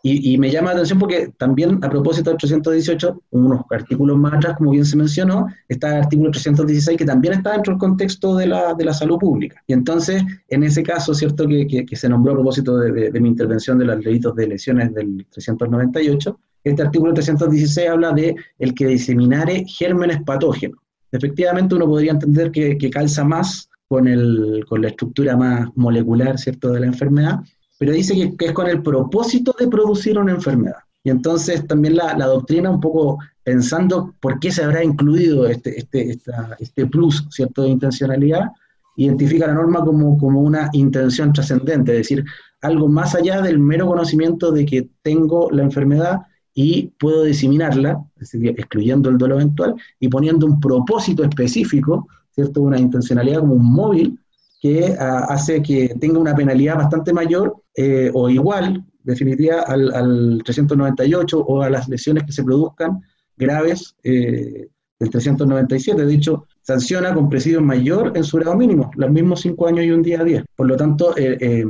Y, 0.00 0.38
me 0.38 0.48
llama 0.50 0.68
la 0.68 0.74
atención 0.74 1.00
porque 1.00 1.32
también 1.36 1.80
a 1.82 1.90
propósito 1.90 2.30
del 2.30 2.38
318, 2.38 3.20
unos 3.30 3.62
artículos 3.68 4.16
más 4.16 4.34
atrás, 4.34 4.56
como 4.56 4.70
bien 4.70 4.84
se 4.84 4.96
mencionó, 4.96 5.48
está 5.68 5.96
el 5.96 6.02
artículo 6.04 6.30
316 6.30 6.96
que 6.96 7.04
también 7.04 7.34
está 7.34 7.52
dentro 7.52 7.72
del 7.72 7.80
contexto 7.80 8.36
de 8.36 8.46
la, 8.46 8.74
de 8.74 8.84
la 8.84 8.94
salud 8.94 9.18
pública. 9.18 9.60
Y 9.66 9.72
entonces, 9.72 10.22
en 10.48 10.62
ese 10.62 10.84
caso, 10.84 11.12
¿cierto? 11.14 11.48
Que, 11.48 11.84
que, 11.84 11.96
se 11.96 12.08
nombró 12.08 12.32
a 12.32 12.36
propósito 12.36 12.78
de, 12.78 13.10
de, 13.10 13.20
mi 13.20 13.28
intervención 13.28 13.76
de 13.76 13.86
los 13.86 14.02
delitos 14.02 14.36
de 14.36 14.46
lesiones 14.46 14.94
del 14.94 15.26
398, 15.30 16.38
este 16.70 16.82
artículo 16.82 17.14
316 17.14 17.88
habla 17.88 18.12
de 18.12 18.34
el 18.58 18.74
que 18.74 18.86
diseminare 18.86 19.64
gérmenes 19.66 20.22
patógenos. 20.22 20.78
Efectivamente, 21.12 21.74
uno 21.74 21.86
podría 21.86 22.12
entender 22.12 22.50
que, 22.50 22.90
calza 22.90 23.24
más 23.24 23.68
con, 23.88 24.06
el, 24.06 24.64
con 24.68 24.82
la 24.82 24.88
estructura 24.88 25.36
más 25.36 25.68
molecular, 25.74 26.38
¿cierto?, 26.38 26.70
de 26.72 26.80
la 26.80 26.86
enfermedad, 26.86 27.40
pero 27.78 27.92
dice 27.92 28.34
que, 28.36 28.46
es 28.46 28.52
con 28.52 28.66
el 28.68 28.82
propósito 28.82 29.54
de 29.58 29.68
producir 29.68 30.18
una 30.18 30.32
enfermedad. 30.32 30.78
Y 31.04 31.10
entonces 31.10 31.66
también 31.66 31.96
la, 31.96 32.14
doctrina, 32.26 32.70
un 32.70 32.80
poco 32.80 33.18
pensando 33.42 34.14
por 34.20 34.38
qué 34.40 34.50
se 34.50 34.64
habrá 34.64 34.84
incluido 34.84 35.46
este, 35.46 35.78
este, 35.78 36.18
este 36.58 36.86
plus, 36.86 37.26
¿cierto?, 37.30 37.62
de 37.62 37.70
intencionalidad, 37.70 38.50
identifica 38.96 39.46
la 39.46 39.54
norma 39.54 39.84
como, 39.84 40.18
como 40.18 40.42
una 40.42 40.68
intención 40.72 41.32
trascendente, 41.32 41.92
es 41.92 41.98
decir, 41.98 42.24
algo 42.60 42.88
más 42.88 43.14
allá 43.14 43.40
del 43.40 43.58
mero 43.58 43.86
conocimiento 43.86 44.50
de 44.50 44.66
que 44.66 44.90
tengo 45.02 45.50
la 45.50 45.62
enfermedad 45.62 46.22
y 46.60 46.92
puedo 46.98 47.22
diseminarla, 47.22 48.04
excluyendo 48.18 49.08
el 49.10 49.16
duelo 49.16 49.36
eventual 49.36 49.76
y 50.00 50.08
poniendo 50.08 50.44
un 50.44 50.58
propósito 50.58 51.22
específico, 51.22 52.08
¿cierto? 52.32 52.62
Una 52.62 52.80
intencionalidad 52.80 53.38
como 53.38 53.54
un 53.54 53.72
móvil 53.72 54.18
que 54.60 54.92
ah, 54.98 55.26
hace 55.28 55.62
que 55.62 55.94
tenga 56.00 56.18
una 56.18 56.34
penalidad 56.34 56.74
bastante 56.74 57.12
mayor 57.12 57.62
eh, 57.76 58.10
o 58.12 58.28
igual, 58.28 58.84
definitiva, 59.04 59.60
al, 59.60 60.42
398 60.44 61.38
o 61.38 61.62
a 61.62 61.70
las 61.70 61.88
lesiones 61.88 62.24
que 62.24 62.32
se 62.32 62.42
produzcan 62.42 63.02
graves 63.36 63.94
eh, 64.02 64.66
del 64.98 65.10
397. 65.10 66.06
De 66.06 66.12
hecho, 66.12 66.46
sanciona 66.62 67.14
con 67.14 67.28
presidio 67.28 67.60
mayor 67.60 68.10
en 68.16 68.24
su 68.24 68.36
grado 68.36 68.56
mínimo, 68.56 68.90
los 68.96 69.12
mismos 69.12 69.42
cinco 69.42 69.68
años 69.68 69.84
y 69.84 69.92
un 69.92 70.02
día 70.02 70.22
a 70.22 70.24
diez. 70.24 70.42
Por 70.56 70.66
lo 70.66 70.76
tanto, 70.76 71.14
eh, 71.16 71.64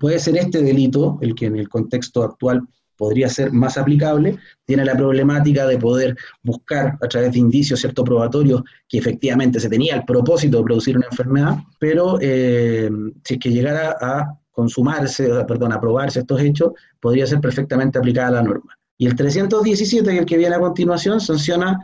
puede 0.00 0.18
ser 0.18 0.36
este 0.36 0.62
delito, 0.62 1.16
el 1.20 1.36
que 1.36 1.46
en 1.46 1.54
el 1.54 1.68
contexto 1.68 2.24
actual 2.24 2.66
podría 3.00 3.30
ser 3.30 3.50
más 3.50 3.78
aplicable, 3.78 4.36
tiene 4.66 4.84
la 4.84 4.94
problemática 4.94 5.66
de 5.66 5.78
poder 5.78 6.14
buscar 6.42 6.98
a 7.00 7.08
través 7.08 7.32
de 7.32 7.38
indicios 7.38 7.80
ciertos 7.80 8.04
probatorios 8.04 8.62
que 8.86 8.98
efectivamente 8.98 9.58
se 9.58 9.70
tenía 9.70 9.96
el 9.96 10.04
propósito 10.04 10.58
de 10.58 10.64
producir 10.64 10.98
una 10.98 11.06
enfermedad, 11.10 11.56
pero 11.78 12.18
eh, 12.20 12.90
si 13.24 13.34
es 13.34 13.40
que 13.40 13.50
llegara 13.50 13.96
a 13.98 14.38
consumarse, 14.50 15.30
perdón, 15.48 15.72
a 15.72 15.76
aprobarse 15.76 16.20
estos 16.20 16.42
hechos, 16.42 16.72
podría 17.00 17.26
ser 17.26 17.40
perfectamente 17.40 17.98
aplicada 17.98 18.32
la 18.32 18.42
norma. 18.42 18.76
Y 18.98 19.06
el 19.06 19.14
317, 19.14 20.18
el 20.18 20.26
que 20.26 20.36
viene 20.36 20.56
a 20.56 20.60
continuación, 20.60 21.22
sanciona 21.22 21.78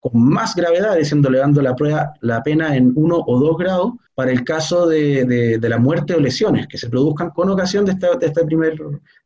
con 0.00 0.24
más 0.24 0.54
gravedad, 0.54 0.96
diciendo 0.96 1.28
elevando 1.28 1.60
la, 1.60 1.76
prueba, 1.76 2.14
la 2.20 2.42
pena 2.42 2.74
en 2.74 2.92
uno 2.96 3.22
o 3.26 3.38
dos 3.38 3.56
grados 3.58 3.92
para 4.14 4.32
el 4.32 4.44
caso 4.44 4.86
de, 4.86 5.58
la 5.60 5.78
muerte 5.78 6.14
o 6.14 6.20
lesiones 6.20 6.66
que 6.66 6.78
se 6.78 6.88
produzcan 6.88 7.30
con 7.30 7.50
ocasión 7.50 7.84
de 7.84 7.92
esta, 7.92 8.16
de 8.16 8.44
primera 8.44 8.76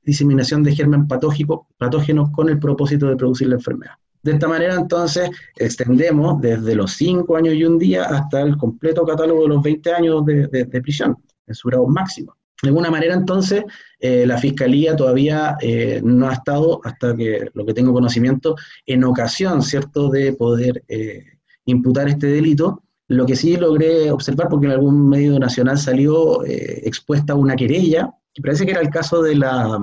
diseminación 0.02 0.62
de 0.62 0.74
germen 0.74 1.06
patógico, 1.06 1.68
patógenos 1.78 2.30
con 2.30 2.48
el 2.48 2.58
propósito 2.58 3.06
de 3.06 3.16
producir 3.16 3.48
la 3.48 3.56
enfermedad. 3.56 3.94
De 4.22 4.32
esta 4.32 4.48
manera, 4.48 4.74
entonces, 4.74 5.30
extendemos 5.56 6.40
desde 6.40 6.74
los 6.74 6.92
cinco 6.92 7.36
años 7.36 7.54
y 7.54 7.64
un 7.64 7.78
día 7.78 8.04
hasta 8.04 8.40
el 8.40 8.56
completo 8.56 9.04
catálogo 9.04 9.42
de 9.42 9.48
los 9.48 9.62
20 9.62 9.92
años 9.92 10.24
de, 10.24 10.46
de 10.46 10.80
prisión, 10.80 11.16
en 11.46 11.54
su 11.54 11.68
grado 11.68 11.86
máximo. 11.86 12.34
De 12.64 12.70
alguna 12.70 12.90
manera, 12.90 13.12
entonces, 13.14 13.62
eh, 14.00 14.24
la 14.26 14.38
Fiscalía 14.38 14.96
todavía 14.96 15.58
eh, 15.60 16.00
no 16.02 16.30
ha 16.30 16.32
estado, 16.32 16.80
hasta 16.82 17.14
que 17.14 17.50
lo 17.52 17.66
que 17.66 17.74
tengo 17.74 17.92
conocimiento, 17.92 18.56
en 18.86 19.04
ocasión, 19.04 19.62
¿cierto?, 19.62 20.08
de 20.08 20.32
poder 20.32 20.82
eh, 20.88 21.24
imputar 21.66 22.08
este 22.08 22.28
delito. 22.28 22.82
Lo 23.08 23.26
que 23.26 23.36
sí 23.36 23.54
logré 23.58 24.10
observar, 24.10 24.48
porque 24.48 24.64
en 24.64 24.72
algún 24.72 25.10
medio 25.10 25.38
nacional 25.38 25.76
salió 25.76 26.42
expuesta 26.46 27.34
una 27.34 27.54
querella, 27.54 28.10
que 28.32 28.40
parece 28.40 28.64
que 28.64 28.72
era 28.72 28.80
el 28.80 28.88
caso 28.88 29.20
de 29.20 29.34
la, 29.34 29.78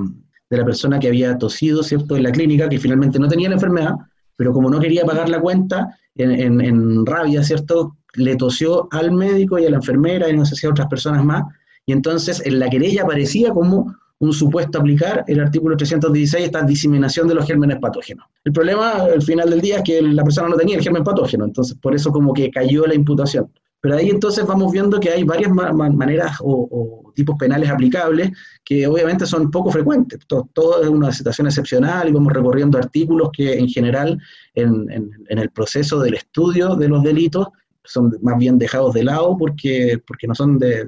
de 0.49 0.57
la 0.57 0.65
persona 0.65 0.97
que 0.99 1.09
había 1.09 1.37
tosido, 1.37 1.83
¿cierto?, 1.83 2.15
en 2.17 2.23
la 2.23 2.31
clínica, 2.31 2.67
que 2.67 2.79
finalmente 2.79 3.19
no 3.19 3.27
tenía 3.27 3.49
la 3.49 3.55
enfermedad, 3.55 3.93
pero 4.35 4.53
como 4.53 4.71
no 4.71 4.79
quería 4.79 5.05
pagar 5.05 5.29
la 5.29 5.39
cuenta, 5.39 5.95
en, 6.15 6.59
en 6.61 7.05
rabia, 7.05 7.43
¿cierto?, 7.43 7.97
le 8.15 8.35
tosió 8.35 8.87
al 8.91 9.11
médico 9.11 9.59
y 9.59 9.67
a 9.67 9.69
la 9.69 9.77
enfermera 9.77 10.27
y 10.27 10.35
no 10.35 10.45
sé 10.45 10.55
si 10.55 10.65
a 10.65 10.71
otras 10.71 10.87
personas 10.87 11.23
más, 11.23 11.43
y 11.85 11.93
entonces 11.93 12.41
en 12.45 12.59
la 12.59 12.69
querella 12.69 13.03
aparecía 13.03 13.51
como 13.51 13.93
un 14.21 14.33
supuesto 14.33 14.79
aplicar 14.79 15.23
el 15.27 15.39
artículo 15.39 15.75
316, 15.75 16.45
esta 16.45 16.61
diseminación 16.61 17.27
de 17.27 17.33
los 17.33 17.45
gérmenes 17.45 17.79
patógenos. 17.79 18.25
El 18.43 18.53
problema 18.53 18.91
al 18.91 19.21
final 19.23 19.49
del 19.49 19.61
día 19.61 19.77
es 19.77 19.83
que 19.83 20.01
la 20.01 20.23
persona 20.23 20.47
no 20.47 20.55
tenía 20.55 20.77
el 20.77 20.83
germen 20.83 21.03
patógeno, 21.03 21.43
entonces 21.43 21.75
por 21.81 21.95
eso 21.95 22.11
como 22.11 22.31
que 22.31 22.51
cayó 22.51 22.85
la 22.85 22.93
imputación. 22.93 23.51
Pero 23.81 23.95
ahí 23.95 24.11
entonces 24.11 24.45
vamos 24.45 24.71
viendo 24.71 24.99
que 24.99 25.09
hay 25.09 25.23
varias 25.23 25.51
maneras 25.51 26.37
o, 26.41 27.11
tipos 27.15 27.35
penales 27.37 27.69
aplicables 27.71 28.31
que 28.63 28.85
obviamente 28.85 29.25
son 29.25 29.49
poco 29.49 29.71
frecuentes. 29.71 30.19
Todo, 30.27 30.83
es 30.83 30.87
una 30.87 31.11
situación 31.11 31.47
excepcional 31.47 32.07
y 32.07 32.11
vamos 32.11 32.31
recorriendo 32.31 32.77
artículos 32.77 33.31
que 33.33 33.57
en 33.57 33.67
general 33.67 34.19
en, 34.53 34.87
el 35.27 35.49
proceso 35.49 35.99
del 35.99 36.13
estudio 36.13 36.75
de 36.75 36.89
los 36.89 37.01
delitos 37.01 37.47
son 37.83 38.15
más 38.21 38.37
bien 38.37 38.59
dejados 38.59 38.93
de 38.93 39.03
lado 39.03 39.35
porque, 39.35 39.99
porque 40.05 40.27
no 40.27 40.35
son 40.35 40.59
de 40.59 40.85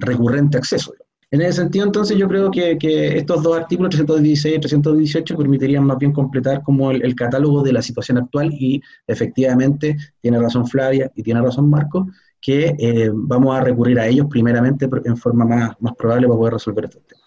recurrente 0.00 0.58
acceso. 0.58 0.92
En 1.32 1.42
ese 1.42 1.60
sentido, 1.60 1.86
entonces, 1.86 2.18
yo 2.18 2.26
creo 2.26 2.50
que, 2.50 2.76
estos 3.16 3.42
dos 3.42 3.56
artículos, 3.56 3.90
316 3.90 4.56
y 4.56 4.60
318, 4.60 5.36
permitirían 5.36 5.84
más 5.84 5.98
bien 5.98 6.12
completar 6.12 6.62
como 6.64 6.90
el, 6.90 7.14
catálogo 7.14 7.62
de 7.62 7.72
la 7.72 7.82
situación 7.82 8.18
actual 8.18 8.52
y 8.52 8.82
efectivamente 9.06 9.96
tiene 10.20 10.40
razón 10.40 10.66
Flavia 10.66 11.10
y 11.14 11.22
tiene 11.22 11.40
razón 11.40 11.70
Marco, 11.70 12.08
que 12.40 12.74
eh, 12.78 13.10
vamos 13.12 13.56
a 13.56 13.60
recurrir 13.60 14.00
a 14.00 14.08
ellos 14.08 14.26
primeramente 14.28 14.88
en 15.04 15.16
forma 15.16 15.44
más, 15.44 15.76
más 15.78 15.94
probable 15.94 16.26
para 16.26 16.38
poder 16.38 16.54
resolver 16.54 16.86
estos 16.86 17.06
temas. 17.06 17.24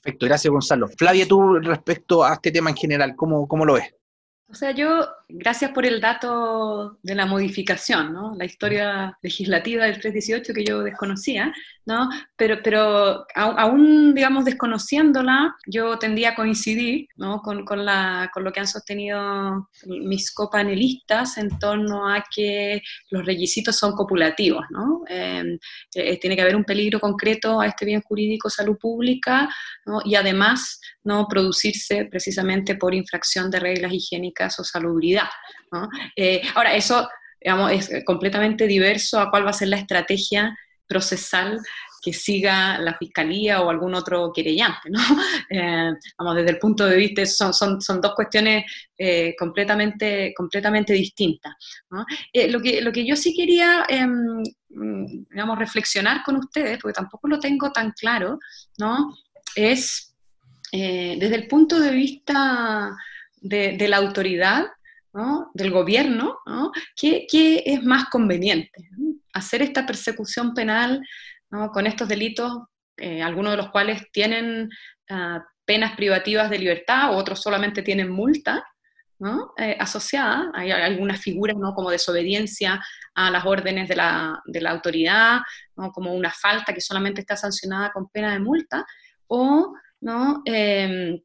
Perfecto, 0.00 0.26
gracias 0.26 0.50
Gonzalo. 0.50 0.88
Flavia, 0.88 1.26
tú 1.28 1.58
respecto 1.58 2.24
a 2.24 2.34
este 2.34 2.50
tema 2.50 2.70
en 2.70 2.76
general, 2.76 3.14
¿cómo, 3.14 3.46
cómo 3.46 3.66
lo 3.66 3.74
ves? 3.74 3.92
O 4.48 4.54
sea, 4.54 4.70
yo, 4.70 5.04
gracias 5.28 5.72
por 5.72 5.84
el 5.84 6.00
dato 6.00 6.98
de 7.02 7.16
la 7.16 7.26
modificación, 7.26 8.12
¿no? 8.12 8.36
La 8.36 8.44
historia 8.44 9.18
legislativa 9.20 9.84
del 9.84 9.98
318 10.00 10.54
que 10.54 10.64
yo 10.64 10.82
desconocía, 10.84 11.52
¿no? 11.84 12.08
Pero, 12.36 12.58
pero 12.62 13.26
aún, 13.34 14.14
digamos, 14.14 14.44
desconociéndola, 14.44 15.56
yo 15.66 15.98
tendía 15.98 16.30
a 16.30 16.34
coincidir, 16.36 17.08
¿no? 17.16 17.42
Con, 17.42 17.64
con, 17.64 17.84
la, 17.84 18.30
con 18.32 18.44
lo 18.44 18.52
que 18.52 18.60
han 18.60 18.68
sostenido 18.68 19.68
mis 19.86 20.32
copanelistas 20.32 21.38
en 21.38 21.58
torno 21.58 22.08
a 22.08 22.24
que 22.32 22.82
los 23.10 23.26
requisitos 23.26 23.74
son 23.74 23.96
copulativos, 23.96 24.64
¿no? 24.70 25.02
Em, 25.08 25.58
eh, 25.94 26.20
tiene 26.20 26.36
que 26.36 26.42
haber 26.42 26.54
un 26.56 26.64
peligro 26.64 27.00
concreto 27.00 27.60
a 27.60 27.66
este 27.66 27.84
bien 27.84 28.00
jurídico, 28.00 28.48
salud 28.48 28.78
pública, 28.78 29.48
¿no? 29.86 30.00
Y 30.04 30.14
además, 30.14 30.80
¿no? 31.02 31.26
Producirse 31.26 32.04
precisamente 32.04 32.76
por 32.76 32.94
infracción 32.94 33.50
de 33.50 33.58
reglas 33.58 33.92
higiénicas 33.92 34.35
o 34.44 34.64
salubridad. 34.64 35.28
Eh, 36.14 36.42
ahora, 36.54 36.74
eso 36.74 37.08
es 37.40 38.04
completamente 38.04 38.66
diverso 38.66 39.20
a 39.20 39.30
cuál 39.30 39.46
va 39.46 39.50
a 39.50 39.54
ser 39.54 39.68
la 39.68 39.76
estrategia 39.76 40.56
procesal 40.86 41.60
que 42.02 42.12
siga 42.12 42.78
la 42.78 42.96
fiscalía 42.96 43.60
o 43.60 43.68
algún 43.68 43.94
otro 43.94 44.32
querellante. 44.32 44.90
¿no? 44.90 45.00
Eh, 45.50 45.92
vamos, 46.18 46.36
desde 46.36 46.50
el 46.50 46.58
punto 46.58 46.84
de 46.86 46.96
vista, 46.96 47.24
son, 47.24 47.54
son, 47.54 47.80
son 47.80 48.00
dos 48.00 48.14
cuestiones 48.14 48.64
eh, 48.98 49.34
completamente, 49.38 50.34
completamente 50.36 50.92
distintas. 50.92 51.54
lo, 51.90 52.60
que, 52.60 52.80
lo 52.80 52.90
que 52.90 53.06
yo 53.06 53.14
sí 53.14 53.34
quería 53.34 53.84
em, 53.88 54.42
digamos, 54.68 55.58
reflexionar 55.58 56.22
con 56.24 56.36
ustedes, 56.36 56.78
porque 56.80 56.94
tampoco 56.94 57.28
lo 57.28 57.38
tengo 57.38 57.70
tan 57.70 57.92
claro, 57.92 58.38
¿no? 58.78 59.14
es 59.54 60.12
desde 60.72 61.36
el 61.36 61.46
punto 61.46 61.80
de 61.80 61.90
vista 61.90 62.94
de, 63.48 63.88
la 63.88 63.96
autoridad, 63.98 64.66
del 65.54 65.70
gobierno, 65.70 66.38
¿qué, 66.94 67.26
es 67.64 67.82
más 67.82 68.06
conveniente? 68.10 68.90
Hacer 69.32 69.62
esta 69.62 69.86
persecución 69.86 70.54
penal 70.54 71.00
con 71.72 71.86
estos 71.86 72.08
delitos, 72.08 72.52
eh, 72.96 73.22
algunos 73.22 73.52
de 73.52 73.56
los 73.58 73.70
cuales 73.70 74.10
tienen 74.12 74.68
ah, 75.10 75.42
penas 75.64 75.96
privativas 75.96 76.50
de 76.50 76.58
libertad, 76.58 77.16
otros 77.16 77.40
solamente 77.40 77.82
tienen 77.82 78.10
multa. 78.10 78.64
Eh, 79.56 79.74
asociada, 79.80 80.50
hay 80.52 80.70
algunas 80.70 81.18
figuras 81.18 81.56
¿no? 81.56 81.72
como 81.72 81.90
desobediencia 81.90 82.84
a 83.14 83.30
las 83.30 83.46
órdenes 83.46 83.88
de 83.88 83.96
la, 83.96 84.42
autoridad, 84.66 85.40
como 85.94 86.12
una 86.12 86.30
falta 86.30 86.74
que 86.74 86.82
solamente 86.82 87.22
está 87.22 87.34
sancionada 87.34 87.92
con 87.92 88.10
pena 88.10 88.34
de 88.34 88.40
multa, 88.40 88.84
o 89.26 89.72
¿no? 90.02 90.42
Em, 90.44 91.18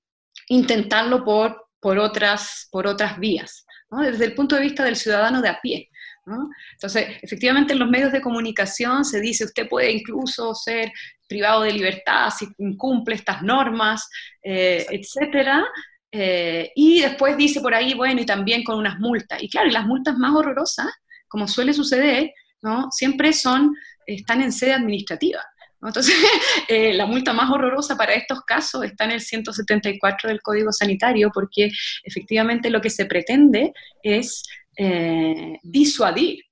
intentarlo 0.47 1.25
por 1.25 1.67
por 1.81 1.99
otras, 1.99 2.67
por 2.71 2.87
otras 2.87 3.19
vías, 3.19 3.65
desde 3.89 4.25
el 4.25 4.35
punto 4.35 4.55
de 4.55 4.61
vista 4.61 4.85
del 4.85 4.95
ciudadano 4.95 5.41
de 5.41 5.49
a 5.49 5.59
pie. 5.59 5.89
Entonces, 6.73 7.17
efectivamente 7.21 7.73
en 7.73 7.79
los 7.79 7.89
medios 7.89 8.11
de 8.11 8.21
comunicación 8.21 9.03
se 9.03 9.19
dice 9.19 9.45
usted 9.45 9.67
puede 9.67 9.91
incluso 9.91 10.53
ser 10.53 10.91
privado 11.27 11.63
de 11.63 11.73
libertad 11.73 12.29
si 12.29 12.47
incumple 12.59 13.15
estas 13.15 13.41
normas, 13.41 14.07
eh, 14.43 14.85
etcétera, 14.89 15.65
eh, 16.11 16.71
y 16.75 17.01
después 17.01 17.37
dice 17.37 17.61
por 17.61 17.73
ahí, 17.73 17.93
bueno, 17.93 18.21
y 18.21 18.25
también 18.25 18.63
con 18.63 18.77
unas 18.77 18.99
multas. 18.99 19.41
Y 19.41 19.49
claro, 19.49 19.69
y 19.69 19.71
las 19.71 19.85
multas 19.85 20.17
más 20.17 20.35
horrorosas, 20.35 20.87
como 21.27 21.47
suele 21.47 21.73
suceder, 21.73 22.31
¿no? 22.61 22.91
siempre 22.91 23.33
son, 23.33 23.73
están 24.05 24.41
en 24.41 24.51
sede 24.51 24.73
administrativa. 24.73 25.41
Entonces, 25.83 26.15
eh, 26.67 26.93
la 26.93 27.05
multa 27.05 27.33
más 27.33 27.49
horrorosa 27.49 27.97
para 27.97 28.13
estos 28.13 28.41
casos 28.41 28.83
está 28.83 29.05
en 29.05 29.11
el 29.11 29.21
174 29.21 30.29
del 30.29 30.41
Código 30.41 30.71
Sanitario, 30.71 31.31
porque 31.33 31.71
efectivamente 32.03 32.69
lo 32.69 32.81
que 32.81 32.89
se 32.89 33.05
pretende 33.05 33.73
es 34.03 34.43
eh, 34.77 35.57
disuadir 35.63 36.43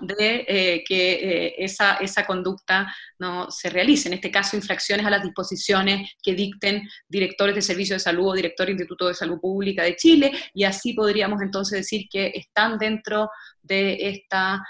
de 0.00 0.46
eh, 0.48 0.84
que 0.88 1.54
esa, 1.58 1.96
esa, 1.96 2.24
conducta 2.24 2.90
no 3.18 3.50
se 3.50 3.68
realice. 3.68 4.08
En 4.08 4.14
este 4.14 4.30
caso, 4.30 4.56
infracciones 4.56 5.04
a 5.04 5.10
las 5.10 5.22
disposiciones 5.22 6.12
que 6.22 6.34
dicten 6.34 6.88
directores 7.06 7.54
de 7.54 7.60
servicios 7.60 7.96
de 7.96 8.04
salud 8.04 8.28
o 8.28 8.34
director 8.34 8.64
de 8.64 8.72
Instituto 8.72 9.08
de 9.08 9.12
Salud 9.12 9.38
Pública 9.38 9.82
de 9.82 9.96
Chile, 9.96 10.32
y 10.54 10.64
así 10.64 10.94
podríamos 10.94 11.42
entonces 11.42 11.80
decir 11.80 12.06
que 12.10 12.32
están 12.34 12.78
dentro 12.78 13.28
de 13.62 13.98
esta 14.08 14.62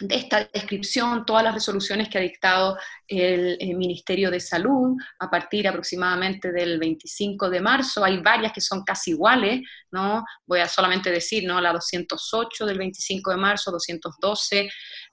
de 0.00 0.16
esta 0.16 0.48
descripción 0.52 1.24
todas 1.24 1.44
las 1.44 1.54
resoluciones 1.54 2.08
que 2.08 2.18
ha 2.18 2.20
dictado 2.20 2.76
el, 3.06 3.56
Ministerio 3.76 4.30
de 4.30 4.40
Salud 4.40 4.96
a 5.18 5.30
partir 5.30 5.68
aproximadamente 5.68 6.52
del 6.52 6.78
25 6.78 7.48
de 7.50 7.60
marzo. 7.60 8.04
Hay 8.04 8.18
varias 8.18 8.52
que 8.52 8.60
son 8.60 8.82
casi 8.82 9.12
iguales, 9.12 9.60
¿no? 9.90 10.24
Voy 10.46 10.60
a 10.60 10.68
solamente 10.68 11.10
decir, 11.10 11.44
¿no? 11.44 11.60
La 11.60 11.72
208 11.72 12.66
del 12.66 12.78
25 12.78 13.30
de 13.30 13.36
marzo, 13.36 13.70
212 13.70 14.68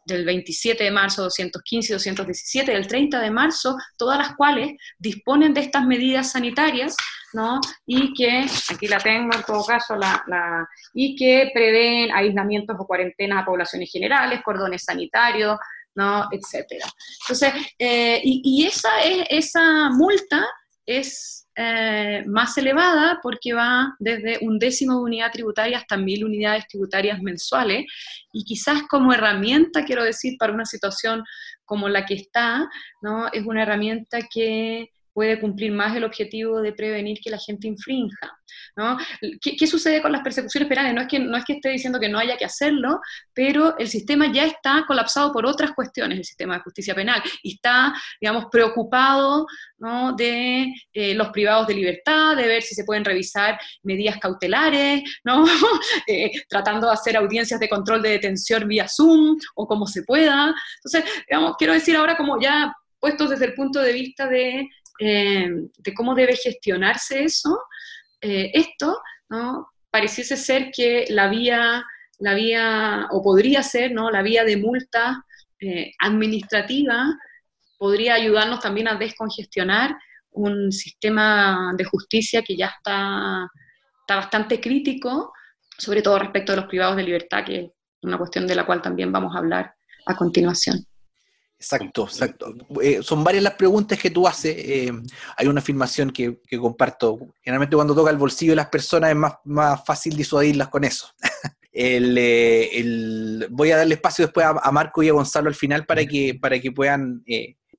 del 0.05 0.25
27 0.25 0.83
de 0.83 0.91
marzo 0.91 1.23
215 1.23 1.91
y 1.91 1.93
217 1.93 2.71
del 2.71 2.87
30 2.87 3.19
de 3.19 3.31
marzo, 3.31 3.77
todas 3.97 4.17
las 4.17 4.35
cuales 4.35 4.73
disponen 4.97 5.53
de 5.53 5.61
estas 5.61 5.85
medidas 5.85 6.31
sanitarias, 6.31 6.95
¿no? 7.33 7.59
Y 7.85 8.13
que, 8.13 8.45
aquí 8.69 8.87
la 8.87 8.99
tengo 8.99 9.35
en 9.35 9.43
todo 9.43 9.65
caso, 9.65 9.95
la, 9.95 10.67
y 10.93 11.15
que 11.15 11.51
prevén 11.53 12.11
aislamientos 12.11 12.75
o 12.79 12.85
cuarentenas 12.85 13.43
a 13.43 13.45
poblaciones 13.45 13.91
generales, 13.91 14.41
cordones 14.43 14.83
sanitarios, 14.83 15.57
¿no? 15.95 16.27
Etcétera. 16.31 16.87
Entonces, 17.21 17.53
eh, 17.77 18.21
y, 18.23 18.41
y, 18.43 18.67
esa, 18.67 19.01
es, 19.03 19.25
esa 19.29 19.89
multa 19.89 20.45
es 20.85 21.40
eh, 21.55 22.23
más 22.27 22.57
elevada 22.57 23.19
porque 23.21 23.53
va 23.53 23.93
desde 23.99 24.39
un 24.41 24.57
décimo 24.57 24.95
de 24.95 25.01
unidad 25.01 25.31
tributaria 25.31 25.77
hasta 25.77 25.97
mil 25.97 26.23
unidades 26.23 26.65
tributarias 26.67 27.21
mensuales 27.21 27.85
y 28.31 28.43
quizás 28.45 28.83
como 28.89 29.13
herramienta, 29.13 29.83
quiero 29.83 30.03
decir, 30.03 30.35
para 30.39 30.53
una 30.53 30.65
situación 30.65 31.23
como 31.65 31.89
la 31.89 32.05
que 32.05 32.13
está, 32.13 32.69
¿no? 33.01 33.27
es 33.31 33.45
una 33.45 33.63
herramienta 33.63 34.19
que 34.33 34.91
puede 35.13 35.39
cumplir 35.39 35.71
más 35.71 35.95
el 35.95 36.03
objetivo 36.03 36.61
de 36.61 36.73
prevenir 36.73 37.19
que 37.21 37.29
la 37.29 37.37
gente 37.37 37.67
infrinja. 37.67 38.31
¿no? 38.75 38.97
¿Qué, 39.41 39.67
sucede 39.67 40.01
con 40.01 40.11
las 40.11 40.21
persecuciones 40.21 40.67
penales? 40.67 40.93
No 40.93 41.01
es, 41.01 41.07
que, 41.07 41.19
no 41.19 41.37
es 41.37 41.45
que 41.45 41.53
esté 41.53 41.69
diciendo 41.69 41.99
que 41.99 42.09
no 42.09 42.19
haya 42.19 42.37
que 42.37 42.45
hacerlo, 42.45 42.99
pero 43.33 43.77
el 43.77 43.87
sistema 43.87 44.31
ya 44.31 44.45
está 44.45 44.85
colapsado 44.87 45.31
por 45.31 45.45
otras 45.45 45.71
cuestiones, 45.71 46.17
el 46.17 46.25
sistema 46.25 46.55
de 46.55 46.61
justicia 46.61 46.95
penal, 46.95 47.21
y 47.43 47.55
está, 47.55 47.93
digamos, 48.19 48.45
preocupado 48.51 49.45
¿no? 49.77 50.13
de 50.13 50.73
eh, 50.93 51.13
los 51.13 51.29
privados 51.29 51.67
de 51.67 51.75
libertad, 51.75 52.35
de 52.35 52.47
ver 52.47 52.61
si 52.61 52.75
se 52.75 52.83
pueden 52.83 53.05
revisar 53.05 53.59
medidas 53.83 54.17
cautelares, 54.17 55.03
¿no? 55.23 55.45
Eh, 56.07 56.31
tratando 56.49 56.87
de 56.87 56.93
hacer 56.93 57.15
audiencias 57.15 57.59
de 57.59 57.69
control 57.69 58.01
de 58.01 58.09
detención 58.09 58.67
vía 58.67 58.87
Zoom 58.87 59.37
o 59.55 59.67
como 59.67 59.85
se 59.87 60.03
pueda. 60.03 60.53
Entonces, 60.83 61.23
digamos, 61.29 61.55
quiero 61.57 61.73
decir 61.73 61.95
ahora 61.95 62.17
como 62.17 62.39
ya 62.41 62.73
puestos 62.99 63.29
desde 63.31 63.45
el 63.45 63.53
punto 63.53 63.79
de 63.79 63.93
vista 63.93 64.27
de 64.27 64.67
eh, 65.03 65.49
de 65.79 65.93
cómo 65.95 66.13
debe 66.13 66.35
gestionarse 66.35 67.23
eso, 67.23 67.59
eh, 68.21 68.51
esto, 68.53 68.99
¿no? 69.29 69.71
pareciese 69.89 70.37
ser 70.37 70.69
que 70.71 71.05
la 71.09 71.27
vía, 71.27 71.83
la 72.19 72.35
vía, 72.35 73.07
o 73.09 73.23
podría 73.23 73.63
ser, 73.63 73.91
¿no? 73.91 74.11
La 74.11 74.21
vía 74.21 74.43
de 74.43 74.57
multa 74.57 75.25
eh, 75.59 75.91
administrativa 75.99 77.17
podría 77.79 78.13
ayudarnos 78.13 78.59
también 78.59 78.87
a 78.87 78.95
descongestionar 78.95 79.97
un 80.29 80.71
sistema 80.71 81.73
de 81.75 81.83
justicia 81.83 82.43
que 82.43 82.55
ya 82.55 82.67
está, 82.67 83.49
está 84.01 84.17
bastante 84.17 84.61
crítico, 84.61 85.33
sobre 85.79 86.03
todo 86.03 86.19
respecto 86.19 86.51
de 86.51 86.57
los 86.57 86.69
privados 86.69 86.95
de 86.95 87.03
libertad, 87.03 87.43
que 87.43 87.59
es 87.59 87.71
una 88.03 88.19
cuestión 88.19 88.45
de 88.45 88.53
la 88.53 88.67
cual 88.67 88.83
también 88.83 89.11
vamos 89.11 89.35
a 89.35 89.39
hablar 89.39 89.73
a 90.05 90.15
continuación. 90.15 90.85
Exacto, 91.61 92.05
exacto. 92.05 92.55
Eh, 92.81 93.03
son 93.03 93.23
varias 93.23 93.43
las 93.43 93.53
preguntas 93.53 93.99
que 93.99 94.09
tú 94.09 94.27
haces. 94.27 94.55
Eh, 94.57 94.91
hay 95.37 95.47
una 95.47 95.61
afirmación 95.61 96.09
que, 96.09 96.39
comparto. 96.59 97.19
Generalmente 97.39 97.75
cuando 97.75 97.93
toca 97.93 98.09
el 98.09 98.17
bolsillo 98.17 98.53
de 98.53 98.55
las 98.55 98.69
personas 98.69 99.11
es 99.11 99.15
más, 99.15 99.33
más 99.45 99.85
fácil 99.85 100.17
disuadirlas 100.17 100.69
con 100.69 100.83
eso. 100.83 101.07
Eh, 101.73 102.83
voy 103.49 103.71
a 103.71 103.77
darle 103.77 103.93
espacio 103.93 104.25
después 104.25 104.45
a, 104.45 104.71
Marco 104.73 105.01
y 105.01 105.07
a 105.07 105.13
Gonzalo 105.13 105.47
al 105.47 105.55
final 105.55 105.85
para 105.85 106.05
que, 106.05 106.37
para 106.37 106.59
que 106.59 106.69
puedan 106.73 107.23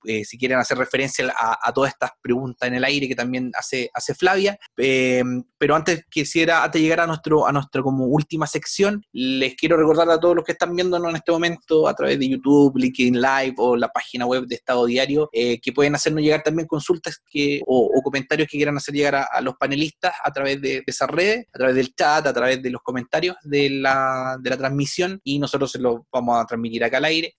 eh, 0.04 0.24
si 0.24 0.38
quieren 0.38 0.58
hacer 0.58 0.78
referencia 0.78 1.32
a, 1.38 1.72
todas 1.72 1.92
estas 1.92 2.10
preguntas 2.20 2.68
en 2.68 2.74
el 2.74 2.84
aire 2.84 3.08
que 3.08 3.14
también 3.14 3.50
hace, 3.54 3.90
hace 3.94 4.14
Flavia. 4.14 4.58
Eh, 4.76 5.22
pero 5.58 5.76
antes 5.76 6.04
quisiera, 6.10 6.64
antes 6.64 6.80
de 6.80 6.82
llegar 6.82 7.00
a, 7.00 7.06
nuestro, 7.06 7.46
a 7.46 7.52
nuestra 7.52 7.82
como 7.82 8.06
última 8.06 8.46
sección, 8.46 9.04
les 9.12 9.54
quiero 9.54 9.76
recordar 9.76 10.10
a 10.10 10.18
todos 10.18 10.36
los 10.36 10.44
que 10.44 10.52
están 10.52 10.74
viéndonos 10.74 11.10
en 11.10 11.16
este 11.16 11.32
momento 11.32 11.88
a 11.88 11.94
través 11.94 12.18
de 12.18 12.28
YouTube, 12.28 12.76
LinkedIn 12.76 13.20
Live 13.20 13.54
o 13.58 13.76
la 13.76 13.88
página 13.88 14.26
web 14.26 14.46
de 14.46 14.56
Estado 14.56 14.86
Diario, 14.86 15.28
eh, 15.32 15.60
que 15.60 15.72
pueden 15.72 15.94
hacernos 15.94 16.22
llegar 16.22 16.42
también 16.42 16.66
consultas 16.66 17.22
que, 17.30 17.60
o, 17.66 17.90
comentarios 18.02 18.48
que 18.48 18.58
quieran 18.58 18.76
hacer 18.76 18.94
llegar 18.94 19.14
a, 19.14 19.40
los 19.40 19.54
panelistas 19.54 20.12
a 20.24 20.32
través 20.32 20.60
de, 20.60 20.82
esas 20.86 21.08
redes, 21.08 21.46
a 21.54 21.58
través 21.58 21.76
del 21.76 21.94
chat, 21.94 22.26
a 22.26 22.32
través 22.32 22.62
de 22.62 22.70
los 22.70 22.82
comentarios 22.82 23.36
de 23.42 23.70
la, 23.70 24.36
de 24.40 24.50
la 24.50 24.56
transmisión 24.56 25.20
y 25.22 25.38
nosotros 25.38 25.70
se 25.70 25.78
los 25.78 26.00
vamos 26.12 26.42
a 26.42 26.46
transmitir 26.46 26.84
acá 26.84 26.98
al 26.98 27.04
aire. 27.04 27.34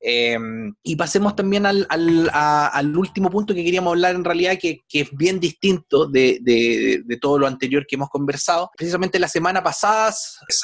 y 0.83 0.95
pasemos 0.95 1.35
también 1.35 1.65
al 1.65 1.87
a 2.33 2.52
al 2.67 2.95
último 2.97 3.29
punto 3.29 3.53
que 3.53 3.63
queríamos 3.63 3.91
hablar 3.91 4.15
en 4.15 4.23
realidad, 4.23 4.57
que, 4.59 4.83
es 4.91 5.09
bien 5.11 5.39
distinto 5.39 6.07
de, 6.07 7.03
todo 7.21 7.39
lo 7.39 7.47
anterior 7.47 7.85
que 7.87 7.95
hemos 7.95 8.09
conversado. 8.09 8.69
Precisamente 8.75 9.19
la 9.19 9.27
semana 9.27 9.63
pasada 9.63 10.13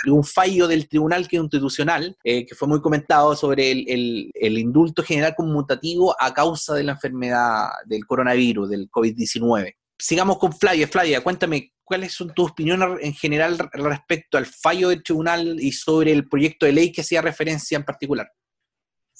un 0.07 0.23
fallo 0.23 0.67
del 0.67 0.87
Tribunal 0.87 1.27
Constitucional, 1.29 2.17
eh, 2.23 2.45
que 2.45 2.55
fue 2.55 2.67
muy 2.67 2.81
comentado 2.81 3.35
sobre 3.35 3.71
el, 3.71 4.57
indulto 4.57 5.03
general 5.03 5.35
conmutativo 5.35 6.15
a 6.19 6.33
causa 6.33 6.75
de 6.75 6.83
la 6.83 6.93
enfermedad 6.93 7.69
del 7.85 8.05
coronavirus, 8.05 8.69
del 8.69 8.89
COVID-19. 8.89 9.75
Sigamos 9.97 10.37
con 10.37 10.53
Flavia. 10.53 10.87
Flavia, 10.87 11.21
cuéntame 11.21 11.73
cuáles 11.83 12.13
son 12.13 12.33
tus 12.33 12.51
opiniones 12.51 12.99
en 13.01 13.13
general 13.13 13.57
respecto 13.73 14.37
al 14.37 14.45
fallo 14.45 14.89
del 14.89 15.03
tribunal 15.03 15.57
y 15.59 15.71
sobre 15.71 16.11
el 16.11 16.27
proyecto 16.27 16.65
de 16.65 16.71
ley 16.71 16.91
que 16.91 17.01
hacía 17.01 17.21
referencia 17.21 17.77
en 17.77 17.83
particular. 17.83 18.31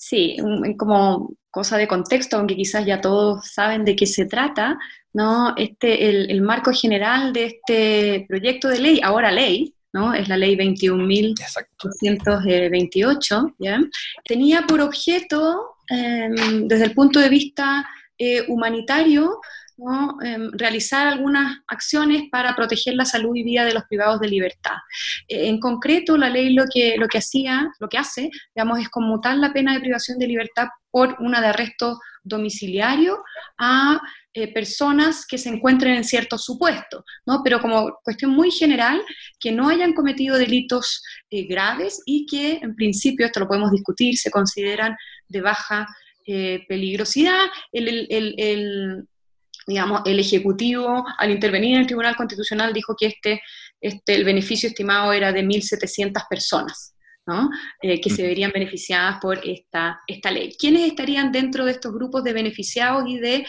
Sí, 0.01 0.37
como 0.77 1.33
cosa 1.51 1.77
de 1.77 1.85
contexto, 1.85 2.37
aunque 2.37 2.55
quizás 2.55 2.85
ya 2.85 3.01
todos 3.01 3.45
saben 3.51 3.83
de 3.83 3.97
qué 3.97 4.05
se 4.05 4.25
trata, 4.25 4.79
¿no? 5.11 5.53
Este, 5.57 6.31
el, 6.31 6.41
marco 6.41 6.71
general 6.71 7.33
de 7.33 7.45
este 7.47 8.25
proyecto 8.29 8.69
de 8.69 8.79
ley, 8.79 9.01
ahora 9.03 9.29
ley, 9.29 9.75
¿no? 9.91 10.13
Es 10.13 10.29
la 10.29 10.37
ley 10.37 10.55
21.228, 10.55 13.55
¿ya? 13.59 13.81
Tenía 14.23 14.65
por 14.65 14.79
objeto, 14.79 15.75
em, 15.89 16.65
desde 16.69 16.85
el 16.85 16.93
punto 16.93 17.19
de 17.19 17.27
vista 17.27 17.85
eh, 18.17 18.45
humanitario, 18.47 19.41
Em, 20.21 20.51
realizar 20.51 21.07
algunas 21.07 21.59
acciones 21.67 22.23
para 22.29 22.53
proteger 22.53 22.95
la 22.95 23.05
salud 23.05 23.33
y 23.33 23.43
vida 23.43 23.63
de 23.63 23.73
los 23.73 23.85
privados 23.85 24.19
de 24.19 24.27
libertad. 24.27 24.75
Eh, 25.27 25.47
en 25.47 25.57
concreto, 25.57 26.17
la 26.17 26.29
ley 26.29 26.53
lo 26.53 26.65
que, 26.73 26.97
lo 26.97 27.07
que 27.07 27.19
hacía, 27.19 27.71
lo 27.79 27.87
que 27.87 27.97
hace, 27.97 28.29
digamos, 28.53 28.79
es 28.79 28.89
conmutar 28.89 29.37
la 29.37 29.53
pena 29.53 29.73
de 29.73 29.79
privación 29.79 30.19
de 30.19 30.27
libertad 30.27 30.67
por 30.91 31.15
una 31.19 31.39
de 31.39 31.47
arresto 31.47 31.97
domiciliario 32.23 33.23
a 33.57 34.01
eh, 34.33 34.51
personas 34.51 35.25
que 35.25 35.37
se 35.37 35.47
encuentren 35.47 35.95
en 35.95 36.03
ciertos 36.03 36.43
supuestos, 36.43 37.05
¿no? 37.25 37.41
pero 37.41 37.61
como 37.61 37.99
cuestión 38.03 38.31
muy 38.31 38.51
general, 38.51 39.01
que 39.39 39.53
no 39.53 39.69
hayan 39.69 39.93
cometido 39.93 40.37
delitos 40.37 41.01
eh, 41.29 41.45
graves 41.47 42.01
y 42.05 42.25
que 42.25 42.59
en 42.61 42.75
principio, 42.75 43.25
esto 43.25 43.39
lo 43.39 43.47
podemos 43.47 43.71
discutir, 43.71 44.17
se 44.17 44.29
consideran 44.29 44.97
de 45.29 45.41
baja 45.41 45.87
peligrosidad. 46.67 47.47
el, 47.71 48.05
el, 48.07 49.07
digamos, 49.69 50.01
el 50.05 50.19
Ejecutivo, 50.19 51.05
al 51.17 51.29
intervenir 51.29 51.75
en 51.75 51.81
el 51.81 51.85
Tribunal 51.85 52.15
Constitucional, 52.15 52.73
dijo 52.73 52.95
que 52.99 53.05
este, 53.05 53.41
este, 53.79 54.15
el 54.15 54.25
beneficio 54.25 54.67
estimado 54.67 55.13
era 55.13 55.31
de 55.31 55.43
1.700 55.43 56.23
personas, 56.27 56.95
¿no? 57.27 57.51
Eh, 57.83 58.01
que 58.01 58.09
se 58.09 58.23
verían 58.23 58.51
beneficiadas 58.51 59.19
por 59.21 59.39
esta, 59.47 59.99
esta 60.07 60.31
ley. 60.31 60.55
¿Quiénes 60.57 60.87
estarían 60.87 61.31
dentro 61.31 61.65
de 61.65 61.73
estos 61.73 61.93
grupos 61.93 62.23
de 62.23 62.33
beneficiados 62.33 63.03
y 63.07 63.19
de, 63.19 63.45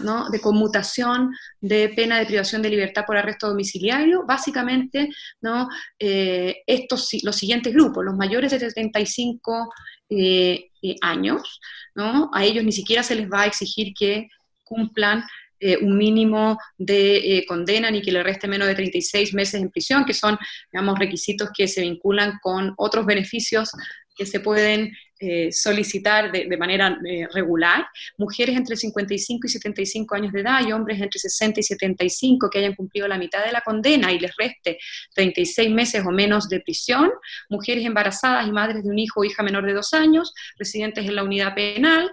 ¿no? 0.00 0.28
de 0.28 0.40
conmutación 0.40 1.30
de 1.60 1.90
pena 1.90 2.18
de 2.18 2.26
privación 2.26 2.60
de 2.60 2.70
libertad 2.70 3.04
por 3.06 3.16
arresto 3.16 3.48
domiciliario? 3.48 4.24
Básicamente, 4.26 5.08
¿no? 5.40 5.68
Eh, 6.00 6.62
estos, 6.66 7.10
los 7.22 7.36
siguientes 7.36 7.72
grupos, 7.72 8.04
los 8.04 8.16
mayores 8.16 8.50
de 8.50 8.58
75 8.58 9.72
eh, 10.10 10.68
años, 11.00 11.60
¿no? 11.94 12.28
a 12.34 12.44
ellos 12.44 12.64
ni 12.64 12.72
siquiera 12.72 13.04
se 13.04 13.14
les 13.14 13.30
va 13.30 13.42
a 13.42 13.46
exigir 13.46 13.94
que 13.94 14.28
cumplan 14.64 15.22
eh, 15.66 15.78
un 15.80 15.96
mínimo 15.96 16.58
de 16.76 17.38
eh, 17.38 17.46
condena 17.46 17.90
ni 17.90 18.02
que 18.02 18.12
le 18.12 18.22
reste 18.22 18.46
menos 18.46 18.68
de 18.68 18.74
36 18.74 19.32
meses 19.32 19.62
en 19.62 19.70
prisión, 19.70 20.04
que 20.04 20.12
son, 20.12 20.36
digamos, 20.70 20.98
requisitos 20.98 21.48
que 21.56 21.66
se 21.66 21.80
vinculan 21.80 22.38
con 22.42 22.74
otros 22.76 23.06
beneficios 23.06 23.70
que 24.14 24.26
se 24.26 24.40
pueden 24.40 24.92
eh, 25.20 25.50
solicitar 25.52 26.30
de, 26.30 26.54
manera 26.58 26.98
regular, 27.32 27.86
mujeres 28.18 28.54
entre 28.58 28.76
55 28.76 29.46
y 29.46 29.48
75 29.48 30.14
años 30.14 30.34
de 30.34 30.42
edad 30.42 30.60
y 30.68 30.72
hombres 30.72 31.00
entre 31.00 31.18
60 31.18 31.60
y 31.60 31.62
75 31.62 32.50
que 32.50 32.58
hayan 32.58 32.74
cumplido 32.74 33.08
la 33.08 33.16
mitad 33.16 33.42
de 33.42 33.50
la 33.50 33.62
condena 33.62 34.12
y 34.12 34.18
les 34.18 34.36
reste 34.36 34.76
36 35.14 35.70
meses 35.70 36.04
o 36.04 36.10
menos 36.10 36.50
de 36.50 36.60
prisión, 36.60 37.10
mujeres 37.48 37.86
embarazadas 37.86 38.46
y 38.46 38.52
madres 38.52 38.84
de 38.84 38.90
un 38.90 38.98
hijo 38.98 39.20
o 39.20 39.24
hija 39.24 39.42
menor 39.42 39.64
de 39.64 39.72
dos 39.72 39.94
años, 39.94 40.34
residentes 40.58 41.06
en 41.06 41.14
la 41.14 41.24
unidad 41.24 41.54
penal, 41.54 42.12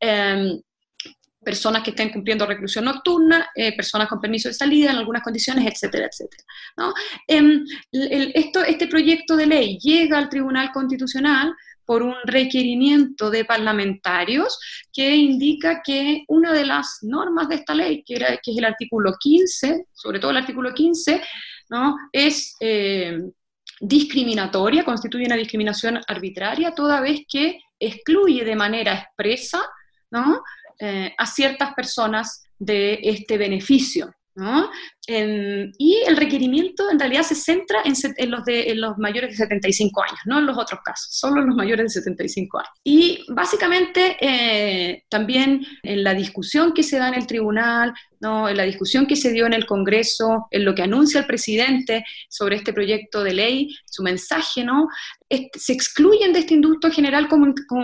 em, 0.00 0.62
personas 1.46 1.84
que 1.84 1.90
estén 1.90 2.10
cumpliendo 2.10 2.44
reclusión 2.44 2.86
nocturna, 2.86 3.50
eh, 3.54 3.76
personas 3.76 4.08
con 4.08 4.20
permiso 4.20 4.48
de 4.48 4.54
salida 4.54 4.90
en 4.90 4.96
algunas 4.96 5.22
condiciones, 5.22 5.64
etcétera, 5.64 6.08
etcétera. 6.10 6.42
Em, 7.28 7.64
esto, 8.34 8.64
este 8.64 8.88
proyecto 8.88 9.36
de 9.36 9.46
ley 9.46 9.78
llega 9.78 10.18
al 10.18 10.28
Tribunal 10.28 10.72
Constitucional 10.72 11.54
por 11.84 12.02
un 12.02 12.16
requerimiento 12.24 13.30
de 13.30 13.44
parlamentarios 13.44 14.58
que 14.92 15.14
indica 15.14 15.82
que 15.84 16.24
una 16.26 16.52
de 16.52 16.66
las 16.66 16.98
normas 17.02 17.48
de 17.48 17.54
esta 17.54 17.76
ley, 17.76 18.02
que 18.04 18.16
es 18.16 18.58
el 18.58 18.64
artículo 18.64 19.12
15, 19.16 19.84
sobre 19.92 20.18
todo 20.18 20.32
el 20.32 20.38
artículo 20.38 20.74
15, 20.74 21.22
¿no? 21.70 21.96
es... 22.12 22.56
Eh, 22.60 23.20
discriminatoria, 23.78 24.86
constituye 24.86 25.26
una 25.26 25.36
discriminación 25.36 26.00
arbitraria, 26.08 26.74
toda 26.74 27.02
vez 27.02 27.20
que 27.28 27.60
excluye 27.78 28.42
de 28.42 28.56
manera 28.56 28.94
expresa 28.94 29.60
¿no? 30.10 30.42
Eh, 30.78 31.14
a 31.16 31.26
ciertas 31.26 31.72
personas 31.74 32.44
de 32.58 32.98
este 33.02 33.38
beneficio. 33.38 34.12
¿no? 34.34 34.70
Y 35.08 36.02
el 36.06 36.16
requerimiento 36.16 36.90
en 36.90 36.98
realidad 36.98 37.22
se 37.22 37.34
centra 37.34 37.82
en, 37.84 38.30
los 38.30 38.44
de, 38.44 38.74
los 38.74 38.98
mayores 38.98 39.30
de 39.30 39.36
75 39.36 40.02
años, 40.02 40.18
no 40.24 40.38
en 40.38 40.46
los 40.46 40.58
otros 40.58 40.80
casos, 40.84 41.08
solo 41.10 41.40
en 41.40 41.48
los 41.48 41.56
mayores 41.56 41.94
de 41.94 42.00
75 42.00 42.58
años. 42.58 42.70
Y 42.82 43.24
básicamente 43.28 44.16
eh, 44.20 45.04
también 45.08 45.64
en 45.82 46.02
la 46.02 46.14
discusión 46.14 46.72
que 46.72 46.82
se 46.82 46.98
da 46.98 47.08
en 47.08 47.14
el 47.14 47.26
tribunal, 47.26 47.94
¿no? 48.20 48.48
en 48.48 48.56
la 48.56 48.64
discusión 48.64 49.06
que 49.06 49.16
se 49.16 49.32
dio 49.32 49.46
en 49.46 49.52
el 49.52 49.66
Congreso, 49.66 50.48
en 50.50 50.64
lo 50.64 50.74
que 50.74 50.82
anuncia 50.82 51.20
el 51.20 51.26
presidente 51.26 52.04
sobre 52.28 52.56
este 52.56 52.72
proyecto 52.72 53.22
de 53.22 53.34
ley, 53.34 53.76
su 53.84 54.02
mensaje, 54.02 54.64
¿no? 54.64 54.88
se 55.28 55.72
excluyen 55.72 56.32
de 56.32 56.40
este 56.40 56.54
indulto 56.54 56.90
general 56.90 57.28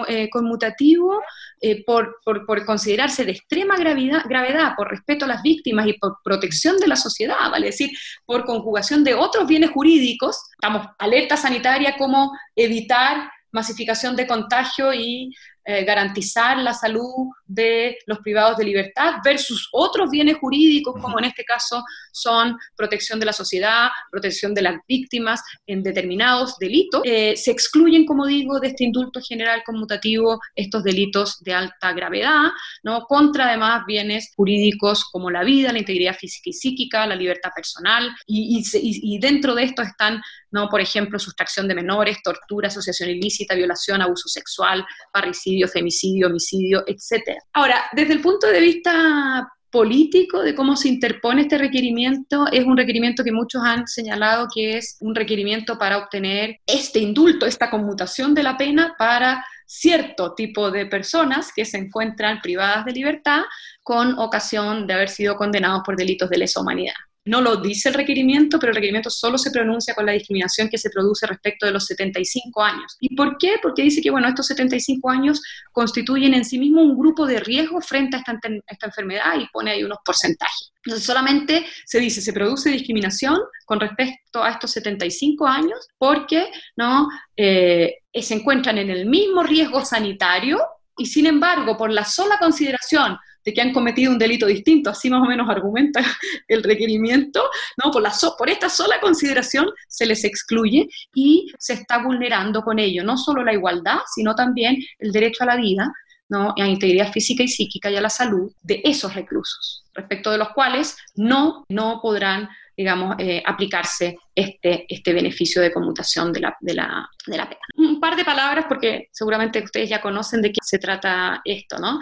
eh, 0.09 0.31
conmutativo 0.31 1.21
eh, 1.61 1.83
por, 1.85 2.21
por, 2.25 2.65
considerarse 2.65 3.25
de 3.25 3.33
extrema 3.33 3.77
gravedad, 3.77 4.23
gravedad, 4.29 4.75
por 4.77 4.89
respeto 4.89 5.25
a 5.25 5.29
las 5.29 5.43
víctimas 5.43 5.89
y 5.89 5.95
por 5.95 6.19
protección 6.23 6.77
de 6.79 6.87
la 6.87 6.97
sociedad, 6.97 7.12
vale 7.51 7.67
decir, 7.67 7.91
por 8.25 8.45
conjugación 8.45 9.05
de 9.05 9.15
otros 9.15 9.47
bienes 9.47 9.71
jurídicos, 9.71 10.37
estamos 10.53 10.87
alerta 10.99 11.37
sanitaria 11.37 11.97
como 11.97 12.33
evitar 12.57 13.31
masificación 13.53 14.17
de 14.17 14.27
contagio 14.27 14.93
y 14.95 15.31
eh, 15.65 15.85
garantizar 15.85 16.59
la 16.59 16.75
salud 16.75 17.29
de 17.47 17.97
los 18.07 18.19
privados 18.19 18.57
de 18.57 18.65
libertad 18.65 19.17
versus 19.25 19.69
otros 19.73 20.11
bienes 20.11 20.39
jurídicos, 20.39 21.01
como 21.01 21.19
en 21.19 21.27
este 21.27 21.45
caso 21.45 21.85
son 22.11 22.59
protección 22.77 23.21
de 23.21 23.27
la 23.27 23.33
sociedad, 23.33 23.89
protección 24.11 24.55
de 24.55 24.63
las 24.63 24.77
víctimas 24.89 25.41
en 25.67 25.83
determinados 25.83 26.57
delitos, 26.59 27.03
eh, 27.05 27.37
se 27.37 27.53
excluyen, 27.53 28.07
como 28.07 28.27
digo, 28.27 28.59
de 28.59 28.69
este 28.69 28.85
indulto 28.85 29.21
general 29.21 29.63
conmutativo 29.65 30.41
estos 30.57 30.83
delitos 30.83 31.41
de 31.43 31.55
alta 31.55 31.93
gravedad, 31.93 32.51
¿no? 32.83 33.05
contra 33.07 33.49
además 33.49 33.85
bienes 33.87 34.33
jurídicos 34.35 35.05
como 35.13 35.31
la 35.31 35.45
vida, 35.45 35.73
la 35.73 35.79
integridad 35.79 36.17
física 36.17 36.51
y 36.51 36.55
psíquica, 36.55 37.07
la 37.07 37.15
libertad 37.15 37.51
personal, 37.55 38.11
y, 38.27 38.63
y 38.73 39.19
dentro 39.19 39.55
de 39.55 39.65
esto 39.65 39.83
están 39.83 40.21
¿no? 40.53 40.69
Por 40.69 40.81
ejemplo, 40.81 41.19
sustracción 41.19 41.67
de 41.67 41.75
menores, 41.75 42.19
tortura, 42.23 42.69
asociación 42.69 43.11
ilícita, 43.11 43.55
violación, 43.55 44.03
abuso 44.03 44.29
sexual, 44.29 44.85
parricidio, 45.13 45.52
femicidio, 45.69 46.29
homicidio, 46.29 46.85
etc. 46.87 47.39
Ahora, 47.53 47.83
desde 47.93 48.15
el 48.15 48.21
punto 48.21 48.47
de 48.47 48.61
vista 48.61 49.49
político 49.71 50.43
de 50.43 50.55
cómo 50.55 50.77
se 50.77 50.89
interpone 50.89 51.43
este 51.43 51.57
requerimiento 51.57 52.47
es 52.53 52.65
un 52.65 52.77
requerimiento 52.77 53.25
que 53.25 53.33
muchos 53.33 53.63
han 53.65 53.89
señalado 53.89 54.47
que 54.55 54.77
es 54.77 54.99
un 55.01 55.15
requerimiento 55.15 55.79
para 55.79 55.97
obtener 55.97 56.59
este 56.67 56.99
indulto, 56.99 57.47
esta 57.47 57.71
conmutación 57.71 58.35
de 58.35 58.43
la 58.43 58.59
pena 58.59 58.95
para 58.99 59.43
cierto 59.67 60.35
tipo 60.35 60.71
de 60.71 60.85
personas 60.85 61.51
que 61.57 61.65
se 61.65 61.79
encuentran 61.79 62.41
privadas 62.43 62.85
de 62.85 62.93
libertad 62.93 63.45
con 63.83 64.19
ocasión 64.19 64.87
de 64.87 64.93
haber 64.93 65.09
sido 65.09 65.37
condenados 65.37 65.83
por 65.85 65.97
delitos 65.97 66.29
de 66.29 66.37
lesa 66.37 66.61
humanidad. 66.61 66.95
No 67.25 67.41
lo 67.41 67.57
dice 67.57 67.89
el 67.89 67.95
requerimiento, 67.95 68.59
pero 68.59 68.71
el 68.71 68.77
requerimiento 68.77 69.11
solo 69.11 69.39
se 69.39 69.51
pronuncia 69.51 69.95
con 69.95 70.07
la 70.07 70.13
discriminación 70.13 70.69
que 70.69 70.79
se 70.79 70.91
produce 70.91 71.27
respecto 71.27 71.67
de 71.67 71.73
los 71.73 71.87
75 71.87 72.63
años. 72.63 72.97
¿Y 73.01 73.15
por 73.15 73.39
qué? 73.39 73.57
Porque 73.63 73.83
dice 73.83 74.03
que, 74.03 74.11
bueno, 74.11 74.29
estos 74.29 74.47
75 74.49 75.09
años 75.09 75.41
constituyen 75.71 76.35
en 76.35 76.45
sí 76.45 76.59
mismo 76.59 76.83
un 76.83 76.99
grupo 76.99 77.27
de 77.27 77.39
riesgo 77.39 77.81
frente 77.81 78.17
a 78.17 78.21
esta, 78.21 78.87
enfermedad 78.87 79.39
y 79.39 79.47
pone 79.53 79.71
ahí 79.71 79.85
unos 79.85 79.99
porcentajes. 80.05 80.73
Entonces 80.85 81.07
solamente 81.07 81.65
se 81.85 82.01
dice, 82.01 82.21
se 82.21 82.33
produce 82.33 82.71
discriminación 82.71 83.39
con 83.67 83.79
respecto 83.79 84.43
a 84.43 84.51
estos 84.51 84.73
75 84.73 85.47
años 85.47 85.89
porque 85.97 86.51
¿no? 86.77 87.09
Eh, 87.37 87.99
se 88.21 88.35
encuentran 88.35 88.79
en 88.79 88.91
el 88.91 89.07
mismo 89.07 89.45
riesgo 89.45 89.85
sanitario 89.85 90.61
y 90.97 91.07
sin 91.07 91.27
embargo, 91.27 91.77
por 91.77 91.91
la 91.91 92.05
sola 92.05 92.39
consideración 92.39 93.17
de 93.45 93.53
que 93.53 93.61
han 93.61 93.73
cometido 93.73 94.13
un 94.13 94.19
delito 94.19 94.47
distinto, 94.47 94.91
así 94.91 95.11
más 95.11 95.23
o 95.23 95.27
menos 95.27 95.49
argumenta 95.49 96.01
el 96.49 96.63
requerimiento, 96.63 97.43
¿no? 97.83 97.91
por, 97.91 98.03
la 98.03 98.13
por 98.39 98.51
esta 98.51 98.69
sola 98.69 99.01
consideración 99.01 99.67
se 99.89 100.07
les 100.07 100.25
excluye 100.25 100.89
y 101.15 101.53
se 101.59 101.75
está 101.75 101.99
vulnerando 102.03 102.63
con 102.63 102.79
ello 102.79 103.05
no 103.05 103.17
solo 103.17 103.45
la 103.45 103.53
igualdad, 103.53 103.99
sino 104.15 104.35
también 104.35 104.77
el 104.99 105.13
derecho 105.13 105.45
a 105.45 105.47
la 105.47 105.57
vida, 105.57 105.93
¿no? 106.29 106.55
a 106.59 106.67
integridad 106.67 107.13
física 107.13 107.43
y 107.43 107.49
psíquica 107.49 107.91
y 107.91 107.97
a 107.97 108.01
la 108.01 108.11
salud 108.11 108.53
de 108.63 108.81
esos 108.85 109.15
reclusos, 109.15 109.85
respecto 109.95 110.31
de 110.31 110.39
los 110.39 110.51
cuales 110.51 110.97
no, 111.15 111.65
no 111.69 112.01
podrán 112.03 112.49
digamos, 112.77 113.17
eh, 113.19 113.43
aplicarse 113.45 114.17
este, 114.35 114.87
este 114.89 115.13
beneficio 115.13 115.61
de 115.61 115.73
conmutación 115.73 116.33
de 116.33 116.41
la, 116.41 116.57
de, 116.61 116.75
la, 116.75 117.09
de 117.27 117.37
la 117.37 117.49
pena. 117.49 117.61
Un 117.77 118.01
par 118.01 118.17
de 118.17 118.25
palabras, 118.25 118.65
porque 118.69 119.09
seguramente 119.13 119.63
ustedes 119.63 119.91
ya 119.91 120.01
conocen 120.01 120.41
de 120.41 120.51
qué 120.53 120.61
se 120.63 120.79
trata 120.79 121.43
esto, 121.45 121.79
¿no? 121.79 122.01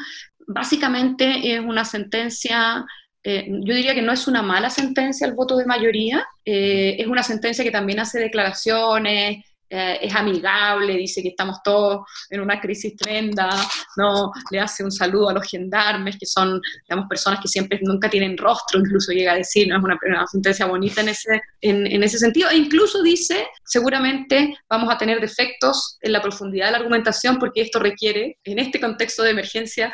Básicamente 0.53 1.55
es 1.55 1.61
una 1.61 1.85
sentencia, 1.85 2.85
eh, 3.23 3.47
yo 3.49 3.75
diría 3.75 3.95
que 3.95 4.03
no 4.03 4.13
es 4.13 4.27
una 4.27 4.43
mala 4.43 4.69
sentencia 4.69 5.27
el 5.27 5.35
voto 5.35 5.57
de 5.57 5.67
mayoría, 5.67 6.27
eh, 6.45 6.97
es 6.99 7.07
una 7.07 7.23
sentencia 7.23 7.65
que 7.65 7.71
también 7.71 8.01
hace 8.01 8.19
declaraciones, 8.19 9.45
eh, 9.73 10.01
es 10.03 10.15
amigable, 10.17 10.97
dice 10.97 11.23
que 11.23 11.29
estamos 11.29 11.59
todos 11.63 12.01
en 12.29 12.41
una 12.41 12.61
crisis 12.61 12.97
tremenda, 12.97 13.49
¿no? 13.97 14.33
le 14.51 14.59
hace 14.59 14.83
un 14.83 14.91
saludo 14.91 15.29
a 15.29 15.33
los 15.33 15.49
gendarmes, 15.49 16.17
que 16.19 16.27
son, 16.27 16.61
digamos, 16.89 17.09
personas 17.09 17.39
que 17.41 17.47
siempre 17.47 17.79
nunca 17.83 18.11
tienen 18.11 18.37
rostro, 18.37 18.81
incluso 18.81 19.13
llega 19.13 19.33
a 19.33 19.37
decir, 19.37 19.69
no 19.69 19.77
es 19.77 19.85
una, 19.85 20.27
sentencia 20.27 20.67
bonita 20.67 21.03
en 21.03 21.11
ese, 21.11 21.41
en, 21.61 22.03
ese 22.03 22.19
sentido, 22.19 22.51
e 22.51 22.57
incluso 22.57 23.01
dice, 23.01 23.47
seguramente 23.65 24.59
vamos 24.69 24.93
a 24.93 24.99
tener 24.99 25.21
defectos 25.21 25.99
en 26.01 26.13
la 26.13 26.21
profundidad 26.21 26.67
de 26.67 26.73
la 26.73 26.79
argumentación 26.79 27.39
porque 27.39 27.61
esto 27.61 27.79
requiere, 27.79 28.39
en 28.43 28.59
este 28.59 28.81
contexto 28.81 29.23
de 29.23 29.31
emergencia, 29.31 29.93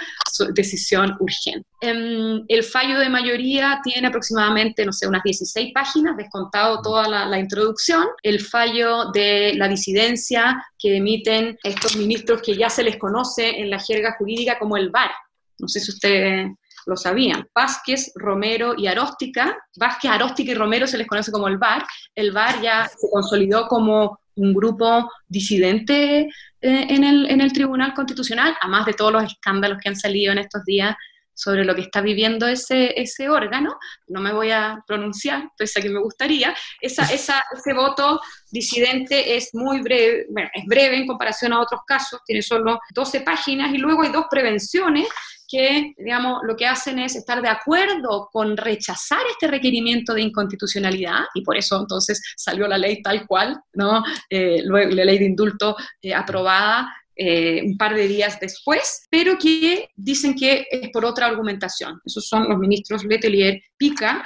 decisión 0.54 1.16
urgente. 1.20 1.68
Em, 1.82 2.44
el 2.48 2.62
fallo 2.62 2.98
de 2.98 3.10
mayoría 3.10 3.80
tiene 3.84 4.08
aproximadamente, 4.08 4.86
no 4.86 4.92
sé, 4.92 5.06
unas 5.06 5.22
16 5.22 5.72
páginas, 5.74 6.16
descontado 6.16 6.80
toda 6.80 7.06
la, 7.08 7.26
la 7.26 7.38
introducción. 7.38 8.06
El 8.22 8.40
fallo 8.40 9.10
de 9.12 9.52
la 9.54 9.65
disidencia 9.68 10.64
que 10.78 10.96
emiten 10.96 11.58
estos 11.62 11.96
ministros 11.96 12.42
que 12.42 12.56
ya 12.56 12.70
se 12.70 12.82
les 12.82 12.96
conoce 12.96 13.60
en 13.60 13.70
la 13.70 13.78
jerga 13.78 14.16
jurídica 14.18 14.58
como 14.58 14.76
el 14.76 14.90
VAR. 14.90 15.10
No 15.58 15.68
sé 15.68 15.80
si 15.80 15.90
ustedes 15.90 16.50
lo 16.86 16.96
sabían. 16.96 17.48
Vázquez, 17.54 18.12
Romero 18.14 18.74
y 18.76 18.86
Aróstica. 18.86 19.56
Vázquez, 19.76 20.10
Aróstica 20.10 20.52
y 20.52 20.54
Romero 20.54 20.86
se 20.86 20.98
les 20.98 21.06
conoce 21.06 21.32
como 21.32 21.48
el 21.48 21.58
VAR. 21.58 21.84
El 22.14 22.32
VAR 22.32 22.60
ya 22.62 22.88
se 22.88 23.08
consolidó 23.10 23.66
como 23.66 24.18
un 24.36 24.54
grupo 24.54 25.10
disidente 25.26 26.20
eh, 26.20 26.28
en, 26.60 27.04
el, 27.04 27.28
en 27.30 27.40
el 27.40 27.52
Tribunal 27.52 27.94
Constitucional, 27.94 28.54
además 28.60 28.86
de 28.86 28.92
todos 28.92 29.12
los 29.12 29.24
escándalos 29.24 29.78
que 29.82 29.88
han 29.88 29.96
salido 29.96 30.32
en 30.32 30.38
estos 30.38 30.64
días 30.64 30.94
sobre 31.36 31.64
lo 31.64 31.74
que 31.74 31.82
está 31.82 32.00
viviendo 32.00 32.48
ese, 32.48 32.98
ese 32.98 33.28
órgano, 33.28 33.78
no 34.08 34.20
me 34.20 34.32
voy 34.32 34.50
a 34.50 34.82
pronunciar, 34.86 35.50
pese 35.56 35.78
a 35.78 35.82
que 35.82 35.90
me 35.90 36.00
gustaría, 36.00 36.54
esa, 36.80 37.02
esa, 37.12 37.44
ese 37.54 37.74
voto 37.74 38.20
disidente 38.50 39.36
es 39.36 39.50
muy 39.52 39.82
breve, 39.82 40.26
bueno, 40.30 40.48
es 40.54 40.64
breve 40.64 40.96
en 40.96 41.06
comparación 41.06 41.52
a 41.52 41.60
otros 41.60 41.82
casos, 41.86 42.20
tiene 42.24 42.42
solo 42.42 42.80
12 42.94 43.20
páginas 43.20 43.72
y 43.74 43.78
luego 43.78 44.02
hay 44.02 44.10
dos 44.10 44.26
prevenciones 44.30 45.06
que, 45.48 45.92
digamos, 45.96 46.40
lo 46.42 46.56
que 46.56 46.66
hacen 46.66 46.98
es 46.98 47.14
estar 47.14 47.40
de 47.40 47.48
acuerdo 47.48 48.28
con 48.32 48.56
rechazar 48.56 49.20
este 49.30 49.46
requerimiento 49.46 50.14
de 50.14 50.22
inconstitucionalidad, 50.22 51.20
y 51.34 51.42
por 51.42 51.56
eso 51.56 51.78
entonces 51.80 52.20
salió 52.36 52.66
la 52.66 52.78
ley 52.78 53.02
tal 53.02 53.26
cual, 53.26 53.60
¿no? 53.74 54.02
Eh, 54.28 54.62
luego 54.64 54.90
la 54.92 55.04
ley 55.04 55.18
de 55.18 55.26
indulto 55.26 55.76
eh, 56.02 56.14
aprobada 56.14 56.92
eh, 57.16 57.62
un 57.64 57.78
par 57.78 57.94
de 57.94 58.06
días 58.06 58.38
después, 58.38 59.06
pero 59.10 59.38
que 59.38 59.88
dicen 59.96 60.34
que 60.34 60.66
es 60.70 60.90
por 60.90 61.04
otra 61.04 61.26
argumentación. 61.26 62.00
Esos 62.04 62.28
son 62.28 62.48
los 62.48 62.58
ministros 62.58 63.04
Letelier, 63.04 63.62
Pica, 63.78 64.24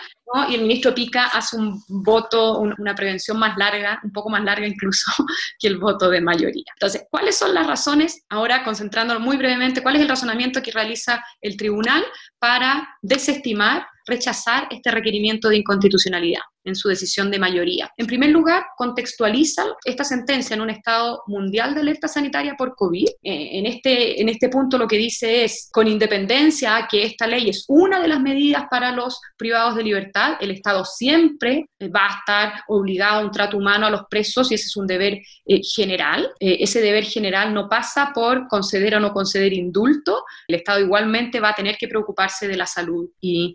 y 0.49 0.55
el 0.55 0.63
ministro 0.63 0.95
Pica 0.95 1.27
hace 1.27 1.57
un 1.57 1.83
voto, 1.89 2.61
una 2.61 2.95
prevención 2.95 3.39
más 3.39 3.57
larga, 3.57 4.01
un 4.05 4.13
poco 4.13 4.31
más 4.31 4.45
larga 4.45 4.67
incluso 4.67 5.11
que 5.59 5.69
el 5.69 5.79
voto 5.79 6.09
de 6.09 6.21
mayoría. 6.21 6.65
Entonces, 6.75 7.05
¿cuáles 7.11 7.37
son 7.37 7.53
las 7.55 7.67
razones? 7.67 8.25
Ahora, 8.29 8.63
concentrándonos 8.63 9.23
muy 9.23 9.37
brevemente, 9.37 9.83
¿cuál 9.83 9.97
es 9.97 10.03
el 10.03 10.09
razonamiento 10.09 10.63
que 10.63 10.71
realiza 10.71 11.25
el 11.41 11.57
tribunal 11.57 12.05
para 12.39 12.89
desestimar 13.03 13.87
rechazar 14.11 14.67
este 14.71 14.91
requerimiento 14.91 15.49
de 15.49 15.59
inconstitucionalidad 15.59 16.43
en 16.65 16.75
su 16.75 16.89
decisión 16.89 17.31
de 17.31 17.39
mayoría. 17.39 17.91
En 17.97 18.07
primer 18.07 18.31
lugar, 18.31 18.65
contextualiza 18.77 19.65
esta 19.85 20.05
sentencia 20.05 20.55
en 20.55 20.61
un 20.61 20.71
estado 20.71 21.23
mundial 21.27 21.75
de 21.75 21.81
alerta 21.81 22.09
sanitaria 22.09 22.55
por 22.57 22.75
COVID. 22.75 23.07
Eh, 23.23 23.59
en, 23.59 23.67
este, 23.67 24.21
en 24.21 24.29
este 24.29 24.49
punto 24.49 24.77
lo 24.77 24.87
que 24.87 24.99
dice 24.99 25.45
es, 25.45 25.69
con 25.73 25.89
independencia 25.89 26.87
que 26.91 27.05
esta 27.05 27.27
ley 27.27 27.49
es 27.49 27.65
una 27.69 28.01
de 28.01 28.09
las 28.09 28.21
medidas 28.21 28.65
para 28.71 28.93
los 28.93 29.21
privados 29.37 29.77
de 29.77 29.85
libertad, 29.85 30.37
el 30.41 30.51
Estado 30.51 30.85
siempre 30.85 31.67
va 31.83 32.07
a 32.07 32.19
estar 32.19 32.63
obligado 32.69 33.21
a 33.21 33.25
un 33.25 33.31
trato 33.31 33.57
humano 33.57 33.87
a 33.87 33.91
los 33.91 34.03
presos 34.11 34.51
y 34.51 34.55
ese 34.55 34.67
es 34.67 34.77
un 34.77 34.87
deber 34.87 35.15
eh, 35.47 35.61
general. 35.63 36.31
Eh, 36.41 36.59
ese 36.61 36.81
deber 36.81 37.05
general 37.05 37.55
no 37.55 37.69
pasa 37.69 38.13
por 38.15 38.49
conceder 38.49 38.95
o 38.97 39.01
no 39.01 39.13
conceder 39.13 39.53
indulto. 39.53 40.25
El 40.47 40.57
Estado 40.57 40.81
igualmente 40.81 41.41
va 41.41 41.51
a 41.51 41.55
tener 41.55 41.77
que 41.77 41.89
preocuparse 41.89 42.49
de 42.49 42.57
la 42.57 42.67
salud 42.67 43.09
y 43.21 43.55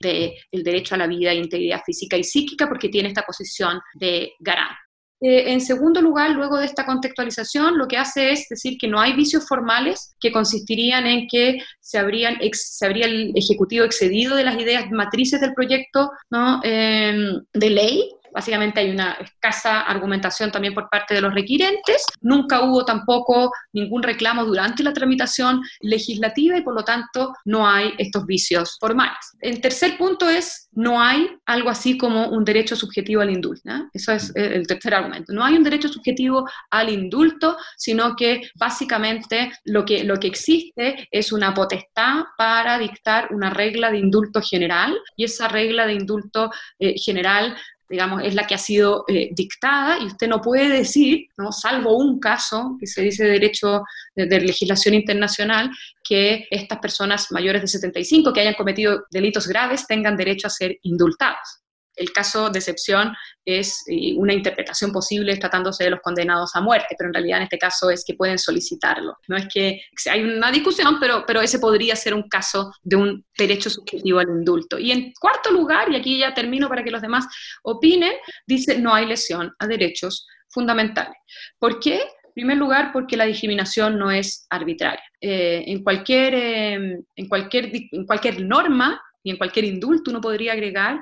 del 0.52 0.64
derecho 0.64 0.96
a 0.96 1.00
la 1.00 1.08
vida, 1.08 1.34
integridad 1.34 1.82
física 1.86 2.18
y 2.18 2.24
psíquica 2.24 2.68
porque 2.68 2.90
tiene 2.90 3.10
esta 3.10 3.24
posición 3.24 3.80
de 3.94 4.32
garante. 4.40 4.80
eh, 5.22 5.54
en 5.54 5.62
segundo 5.62 6.02
lugar, 6.02 6.32
luego 6.32 6.58
de 6.58 6.66
esta 6.66 6.86
contextualización, 6.86 7.78
lo 7.78 7.88
que 7.88 7.98
hace 7.98 8.32
es 8.32 8.48
decir 8.50 8.78
que 8.78 8.88
no 8.88 9.00
hay 9.00 9.14
vicios 9.14 9.48
formales 9.48 10.16
que 10.20 10.32
consistirían 10.32 11.08
en 11.08 11.28
que 11.28 11.60
se, 11.80 11.98
habrían 11.98 12.38
se 12.52 12.86
habría 12.86 13.06
el 13.06 13.32
Ejecutivo 13.36 13.86
excedido 13.86 14.36
de 14.36 14.44
las 14.44 14.60
ideas 14.60 14.92
matrices 14.92 15.40
del 15.40 15.54
proyecto 15.54 16.12
¿no? 16.30 16.60
Em, 16.64 17.42
de 17.54 17.70
ley, 17.70 18.10
Básicamente 18.36 18.82
hay 18.82 18.92
una 18.92 19.14
escasa 19.14 19.82
argumentación 19.82 20.52
también 20.52 20.74
por 20.74 20.90
parte 20.90 21.14
de 21.14 21.22
los 21.22 21.34
requirentes. 21.34 22.06
Nunca 22.20 22.62
hubo 22.64 22.84
tampoco 22.84 23.50
ningún 23.72 24.04
reclamo 24.04 24.44
durante 24.44 24.84
la 24.84 24.92
tramitación 24.92 25.62
legislativa 25.80 26.58
y 26.58 26.62
por 26.62 26.76
lo 26.76 26.84
tanto 26.84 27.34
no 27.46 27.68
hay 27.68 27.94
estos 27.98 28.26
vicios 28.26 28.76
formales. 28.80 29.18
El 29.40 29.62
tercer 29.62 29.98
punto 29.98 30.30
es 30.30 30.68
no 30.74 31.02
hay 31.02 31.30
algo 31.46 31.70
así 31.70 31.98
como 31.98 32.28
un 32.28 32.44
derecho 32.44 32.76
subjetivo 32.76 33.22
al 33.22 33.30
indulto. 33.30 33.56
Eso 33.94 34.12
es 34.12 34.36
el 34.36 34.68
tercer 34.68 34.94
argumento. 34.94 35.32
No 35.32 35.46
hay 35.46 35.56
un 35.56 35.64
derecho 35.64 35.88
subjetivo 35.88 36.46
al 36.72 36.90
indulto, 36.90 37.56
sino 37.78 38.16
que 38.16 38.50
básicamente 38.56 39.54
lo 39.64 39.86
que, 39.86 40.04
lo 40.04 40.20
que 40.20 40.28
existe 40.28 41.08
es 41.10 41.32
una 41.32 41.54
potestad 41.54 42.26
para 42.38 42.78
dictar 42.78 43.30
una 43.32 43.50
regla 43.50 43.92
de 43.92 44.00
indulto 44.00 44.42
general 44.42 44.98
y 45.16 45.24
esa 45.24 45.48
regla 45.48 45.86
de 45.86 45.94
indulto 45.94 46.52
eh, 46.80 46.96
general 46.98 47.56
digamos, 47.90 48.24
es 48.24 48.34
la 48.34 48.48
que 48.48 48.56
ha 48.56 48.60
sido 48.60 49.06
eh, 49.08 49.30
dictada 49.32 50.00
y 50.00 50.06
usted 50.06 50.28
no 50.28 50.42
puede 50.42 50.70
decir, 50.70 51.28
¿no? 51.38 51.52
salvo 51.52 51.98
un 51.98 52.20
caso 52.20 52.78
que 52.80 52.88
se 52.88 53.02
dice 53.02 53.26
de 53.26 53.32
derecho 53.32 53.84
de, 54.16 54.26
de, 54.26 54.40
legislación 54.40 54.96
internacional, 54.96 55.70
que 56.04 56.48
estas 56.50 56.80
personas 56.80 57.32
mayores 57.32 57.62
de 57.62 57.68
75 57.68 58.34
que 58.34 58.42
hayan 58.42 58.54
cometido 58.56 59.06
delitos 59.12 59.48
graves 59.48 59.88
tengan 59.88 60.16
derecho 60.16 60.48
a 60.48 60.52
ser 60.52 60.78
indultados. 60.84 61.65
El 61.96 62.12
caso 62.12 62.50
de 62.50 62.60
excepción 62.60 63.14
es 63.46 63.84
eh, 63.88 64.14
una 64.18 64.34
interpretación 64.34 64.92
posible 64.92 65.38
tratándose 65.38 65.84
de 65.84 65.92
los 65.92 66.02
condenados 66.02 66.56
a 66.56 66.62
muerte, 66.62 66.96
pero 66.98 67.10
en 67.10 67.14
realidad 67.14 67.38
en 67.38 67.44
este 67.44 67.58
caso 67.58 67.90
es 67.90 68.04
que 68.06 68.16
pueden 68.16 68.40
solicitarlo. 68.40 69.18
No 69.28 69.38
es 69.38 69.48
que 69.54 69.82
hay 70.10 70.24
una 70.24 70.52
discusión, 70.52 70.98
pero, 71.00 71.24
pero 71.26 71.42
ese 71.42 71.60
podría 71.60 71.96
ser 71.96 72.14
un 72.14 72.28
caso 72.28 72.74
de 72.84 72.96
un 72.96 73.26
derecho 73.38 73.70
subjetivo 73.70 74.20
al 74.20 74.30
indulto. 74.30 74.80
Y 74.80 74.92
en 74.92 75.14
cuarto 75.20 75.52
lugar, 75.52 75.92
y 75.92 75.96
aquí 75.96 76.18
ya 76.18 76.34
termino 76.34 76.68
para 76.68 76.84
que 76.84 76.92
los 76.92 77.02
demás 77.02 77.26
opinen, 77.64 78.14
dice 78.46 78.78
no 78.80 78.94
hay 78.94 79.06
lesión 79.06 79.54
a 79.60 79.68
derechos 79.68 80.28
fundamentales. 80.50 81.16
¿Por 81.60 81.80
qué? 81.80 81.96
En 81.96 82.34
primer 82.34 82.58
lugar, 82.58 82.92
porque 82.92 83.16
la 83.16 83.26
discriminación 83.26 83.98
no 83.98 84.12
es 84.12 84.46
arbitraria. 84.50 85.04
Eh, 85.22 85.64
en, 85.68 85.84
cualquier, 85.84 86.34
eh, 86.34 87.00
en, 87.16 87.28
cualquier, 87.28 87.72
en 87.74 88.06
cualquier 88.06 88.42
norma 88.42 89.02
y 89.24 89.32
en 89.32 89.38
cualquier 89.38 89.66
indulto 89.66 90.12
uno 90.12 90.22
podría 90.22 90.54
agregar 90.54 91.00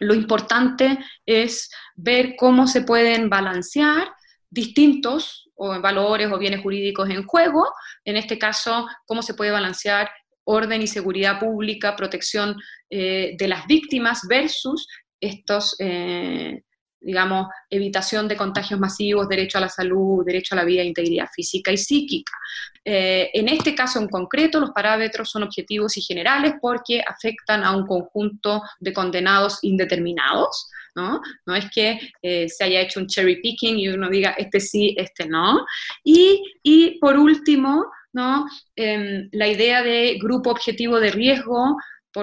lo 0.00 0.14
importante 0.14 0.98
es 1.26 1.70
ver 1.94 2.34
cómo 2.36 2.66
se 2.66 2.82
pueden 2.82 3.28
balancear 3.28 4.12
distintos 4.50 5.50
valores 5.56 6.30
o 6.32 6.38
bienes 6.38 6.62
jurídicos 6.62 7.08
en 7.10 7.24
juego, 7.24 7.64
en 8.04 8.16
este 8.16 8.38
caso, 8.38 8.86
cómo 9.06 9.22
se 9.22 9.34
puede 9.34 9.50
balancear 9.50 10.10
orden 10.44 10.82
y 10.82 10.86
seguridad 10.86 11.38
pública, 11.38 11.96
protección 11.96 12.56
eh, 12.90 13.34
de 13.38 13.48
las 13.48 13.66
víctimas 13.66 14.22
versus 14.28 14.86
estos 15.20 15.76
eh, 15.78 16.62
digamos, 17.04 17.48
evitación 17.70 18.26
de 18.26 18.36
contagios 18.36 18.80
masivos, 18.80 19.28
derecho 19.28 19.58
a 19.58 19.62
la 19.62 19.68
salud, 19.68 20.24
derecho 20.24 20.54
a 20.54 20.58
la 20.58 20.64
vida 20.64 20.82
e 20.82 20.86
integridad 20.86 21.28
física 21.34 21.70
y 21.70 21.76
psíquica. 21.76 22.32
Eh, 22.84 23.30
en 23.32 23.48
este 23.48 23.74
caso 23.74 24.00
en 24.00 24.08
concreto, 24.08 24.60
los 24.60 24.70
parámetros 24.70 25.30
son 25.30 25.42
objetivos 25.42 25.96
y 25.96 26.02
generales 26.02 26.54
porque 26.60 27.02
afectan 27.06 27.64
a 27.64 27.76
un 27.76 27.86
conjunto 27.86 28.62
de 28.80 28.92
condenados 28.92 29.58
indeterminados, 29.62 30.68
¿no? 30.94 31.20
No 31.46 31.54
es 31.54 31.70
que 31.70 31.98
eh, 32.22 32.48
se 32.48 32.64
haya 32.64 32.80
hecho 32.80 33.00
un 33.00 33.06
cherry 33.06 33.40
picking 33.40 33.78
y 33.78 33.88
uno 33.88 34.08
diga, 34.08 34.34
este 34.38 34.60
sí, 34.60 34.94
este 34.98 35.26
no. 35.26 35.64
Y, 36.02 36.42
y 36.62 36.98
por 36.98 37.16
último, 37.16 37.86
¿no? 38.12 38.46
Em, 38.76 39.28
la 39.32 39.48
idea 39.48 39.82
de 39.82 40.18
grupo 40.22 40.50
objetivo 40.50 41.00
de 41.00 41.10
riesgo, 41.10 41.76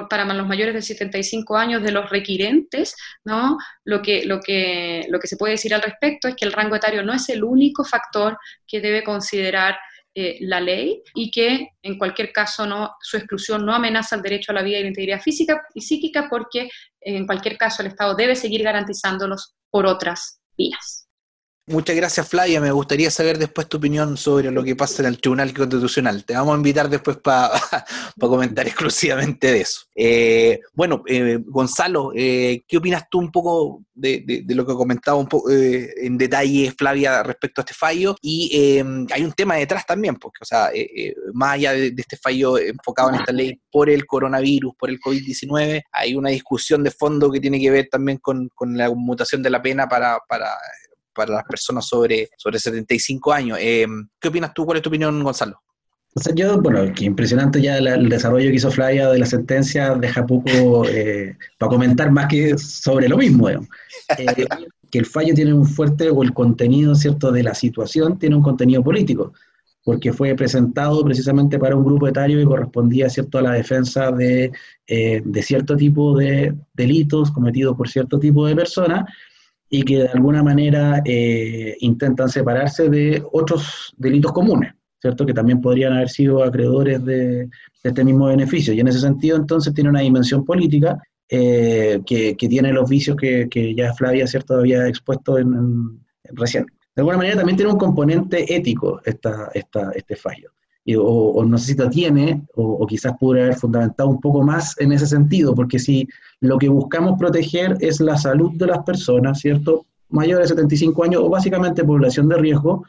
para 0.10 0.26
los 0.26 0.48
mayores 0.48 0.74
de 0.74 0.82
75 0.82 1.58
años 1.58 1.84
de 1.84 1.92
los 1.92 2.10
requirentes, 2.10 2.96
¿no? 3.26 3.58
Lo 3.84 4.02
que, 4.02 4.26
lo, 4.26 4.40
que, 4.40 5.06
lo 5.10 5.20
que 5.20 5.28
se 5.28 5.38
puede 5.38 5.54
decir 5.54 5.74
al 5.74 5.82
respecto 5.82 6.28
es 6.28 6.36
que 6.36 6.46
el 6.46 6.54
rango 6.54 6.76
etario 6.76 7.04
no 7.04 7.14
es 7.14 7.28
el 7.30 7.44
único 7.44 7.84
factor 7.84 8.38
que 8.66 8.80
debe 8.80 9.04
considerar 9.04 9.78
eh, 10.14 10.38
la 10.42 10.60
ley 10.60 11.02
y 11.16 11.32
que 11.32 11.70
en 11.82 11.98
cualquier 11.98 12.34
caso 12.34 12.66
no, 12.66 12.96
su 13.00 13.16
exclusión 13.18 13.66
no 13.66 13.74
amenaza 13.74 14.18
el 14.18 14.22
derecho 14.22 14.52
a 14.52 14.56
la 14.56 14.62
vida 14.62 14.78
y 14.78 14.82
la 14.82 14.90
integridad 14.90 15.22
física 15.22 15.62
y 15.74 15.82
psíquica 15.82 16.28
porque 16.30 16.70
en 17.00 17.26
cualquier 17.26 17.58
caso 17.58 17.82
el 17.82 17.88
Estado 17.88 18.14
debe 18.16 18.36
seguir 18.36 18.62
garantizándolos 18.62 19.56
por 19.70 19.86
otras 19.86 20.42
vías. 20.58 21.08
Muchas 21.72 21.96
gracias, 21.96 22.28
Flavia. 22.28 22.60
Me 22.60 22.70
gustaría 22.70 23.10
saber 23.10 23.38
después 23.38 23.66
tu 23.70 23.78
opinión 23.78 24.18
sobre 24.18 24.52
lo 24.52 24.62
que 24.62 24.76
pasa 24.76 25.04
en 25.04 25.08
el 25.08 25.22
Tribunal 25.22 25.54
Constitucional. 25.54 26.26
Te 26.26 26.34
vamos 26.34 26.54
a 26.54 26.58
invitar 26.58 26.90
después 26.90 27.16
para 27.16 27.50
comentar 28.20 28.68
exclusivamente 28.68 29.54
de 29.54 29.62
eso. 29.62 29.84
Eh, 29.96 30.60
bueno, 30.74 31.02
eh, 31.08 31.40
Gonzalo, 31.46 32.12
eh, 32.14 32.64
¿qué 32.68 32.76
opinas 32.76 33.06
tú 33.10 33.20
un 33.20 33.32
poco 33.32 33.84
de, 33.94 34.44
lo 34.50 34.66
que 34.66 34.74
comentaba 34.74 35.18
un 35.18 35.28
poco 35.28 35.50
en 35.50 36.18
detalle 36.18 36.74
Flavia 36.78 37.24
respecto 37.24 37.62
a 37.62 37.64
este 37.64 37.74
fallo? 37.74 38.18
Y 38.22 38.78
hay 39.10 39.24
un 39.24 39.32
tema 39.32 39.56
detrás 39.56 39.86
también, 39.86 40.16
porque, 40.16 40.40
o 40.42 40.46
sea, 40.46 40.72
más 41.34 41.54
allá 41.54 41.72
de, 41.72 41.94
este 41.96 42.18
fallo 42.18 42.58
enfocado 42.58 43.10
en 43.12 43.16
esta 43.16 43.32
ley 43.32 43.58
por 43.72 43.90
el 43.90 44.06
coronavirus, 44.06 44.74
por 44.78 44.90
el 44.90 45.00
COVID-19, 45.00 45.84
hay 45.94 46.16
una 46.16 46.32
discusión 46.32 46.84
de 46.84 46.92
fondo 46.92 47.32
que 47.32 47.40
tiene 47.40 47.62
que 47.62 47.72
ver 47.72 47.88
también 47.90 48.18
con, 48.18 48.50
la 48.76 48.90
conmutación 48.90 49.42
de 49.42 49.50
la 49.50 49.62
pena 49.62 49.88
para, 49.88 50.20
para 50.28 50.50
para 51.14 51.34
las 51.34 51.44
personas 51.44 51.86
sobre, 51.88 52.30
sobre 52.38 52.60
75 52.60 53.34
años. 53.34 53.58
Eh, 53.62 53.86
¿Qué 54.20 54.28
opinas 54.28 54.54
tú? 54.54 54.66
¿Cuál 54.66 54.78
es 54.78 54.84
tu 54.84 54.90
opinión, 54.90 55.24
Gonzalo? 55.24 55.60
Bueno, 56.62 56.94
que 56.94 57.06
impresionante 57.06 57.62
ya 57.62 57.78
el 57.78 58.10
desarrollo 58.10 58.50
que 58.50 58.56
hizo 58.56 58.70
Flavia 58.70 59.10
de 59.10 59.20
la 59.20 59.26
sentencia, 59.26 59.96
deja 59.96 60.26
poco 60.26 60.86
eh, 60.86 61.38
para 61.58 61.70
comentar 61.70 62.12
más 62.12 62.28
que 62.28 62.58
sobre 62.58 63.08
lo 63.08 63.18
mismo. 63.18 63.50
Eh, 63.50 63.66
que 64.92 65.00
el 65.00 65.06
fallo 65.06 65.34
tiene 65.34 65.54
un 65.54 65.66
fuerte, 65.66 66.10
o 66.10 66.22
el 66.22 66.34
contenido, 66.34 66.96
¿cierto?, 66.96 67.32
de 67.32 67.44
la 67.44 67.56
situación 67.56 68.20
tiene 68.20 68.36
un 68.36 68.42
contenido 68.42 68.84
político, 68.84 69.32
porque 69.86 70.12
fue 70.12 70.36
presentado 70.36 71.02
precisamente 71.06 71.58
para 71.58 71.78
un 71.78 71.86
grupo 71.86 72.10
etario 72.10 72.38
que 72.38 72.46
correspondía, 72.46 73.10
¿cierto?, 73.10 73.38
a 73.38 73.44
la 73.44 73.54
defensa 73.54 74.12
de, 74.12 74.52
de 74.86 75.44
cierto 75.44 75.78
tipo 75.78 76.18
de 76.18 76.54
delitos 76.74 77.32
cometidos 77.32 77.78
por 77.78 77.88
cierto 77.88 78.20
tipo 78.20 78.46
de 78.46 78.54
personas, 78.54 79.06
y 79.74 79.84
que 79.84 80.00
de 80.00 80.08
alguna 80.10 80.44
manera 80.44 81.02
eh, 81.06 81.78
intentan 81.80 82.28
separarse 82.28 82.90
de 82.90 83.24
otros 83.32 83.96
delitos 83.98 84.34
comunes, 84.34 84.74
¿cierto? 85.00 85.26
Que 85.26 85.34
también 85.34 85.62
podrían 85.62 85.94
haber 85.94 86.10
sido 86.10 86.44
acreedores 86.44 87.04
de, 87.06 87.50
este 87.82 88.04
mismo 88.04 88.28
beneficio. 88.28 88.74
Y 88.74 88.82
en 88.82 88.90
ese 88.90 89.00
sentido, 89.00 89.38
entonces, 89.38 89.74
tiene 89.74 89.90
una 89.90 90.02
dimensión 90.02 90.46
política 90.46 91.02
eh, 91.30 92.02
que, 92.06 92.36
tiene 92.36 92.74
los 92.74 92.90
vicios 92.90 93.16
que, 93.16 93.48
que, 93.50 93.74
ya 93.74 93.94
Flavia, 93.94 94.28
¿cierto?, 94.28 94.56
había 94.56 94.88
expuesto 94.88 95.38
en, 95.38 96.00
recién. 96.34 96.66
De 96.94 97.02
alguna 97.02 97.18
manera 97.18 97.38
también 97.38 97.56
tiene 97.56 97.72
un 97.72 97.80
componente 97.80 98.54
ético 98.54 99.02
esta, 99.06 99.50
esta, 99.54 99.92
este 99.96 100.18
fallo 100.18 100.52
o, 100.98 101.46
no 101.46 101.58
sé 101.58 101.74
si 101.74 101.78
lo 101.78 101.90
tiene, 101.90 102.44
o, 102.56 102.86
quizás 102.88 103.14
pudiera 103.20 103.48
haber 103.48 103.58
fundamentado 103.58 104.10
un 104.10 104.20
poco 104.20 104.42
más 104.42 104.76
en 104.80 104.92
ese 104.92 105.08
sentido, 105.08 105.54
porque 105.54 105.80
si 105.80 106.08
lo 106.40 106.58
que 106.58 106.70
buscamos 106.70 107.18
proteger 107.20 107.78
es 107.80 108.00
la 108.00 108.18
salud 108.18 108.52
de 108.56 108.68
las 108.68 108.80
personas, 108.80 109.40
¿cierto? 109.40 109.86
Mayores 110.10 110.50
de 110.50 110.56
75 110.56 111.04
años 111.04 111.22
o 111.24 111.30
básicamente 111.30 111.84
población 111.84 112.28
de 112.30 112.38
riesgo, 112.38 112.84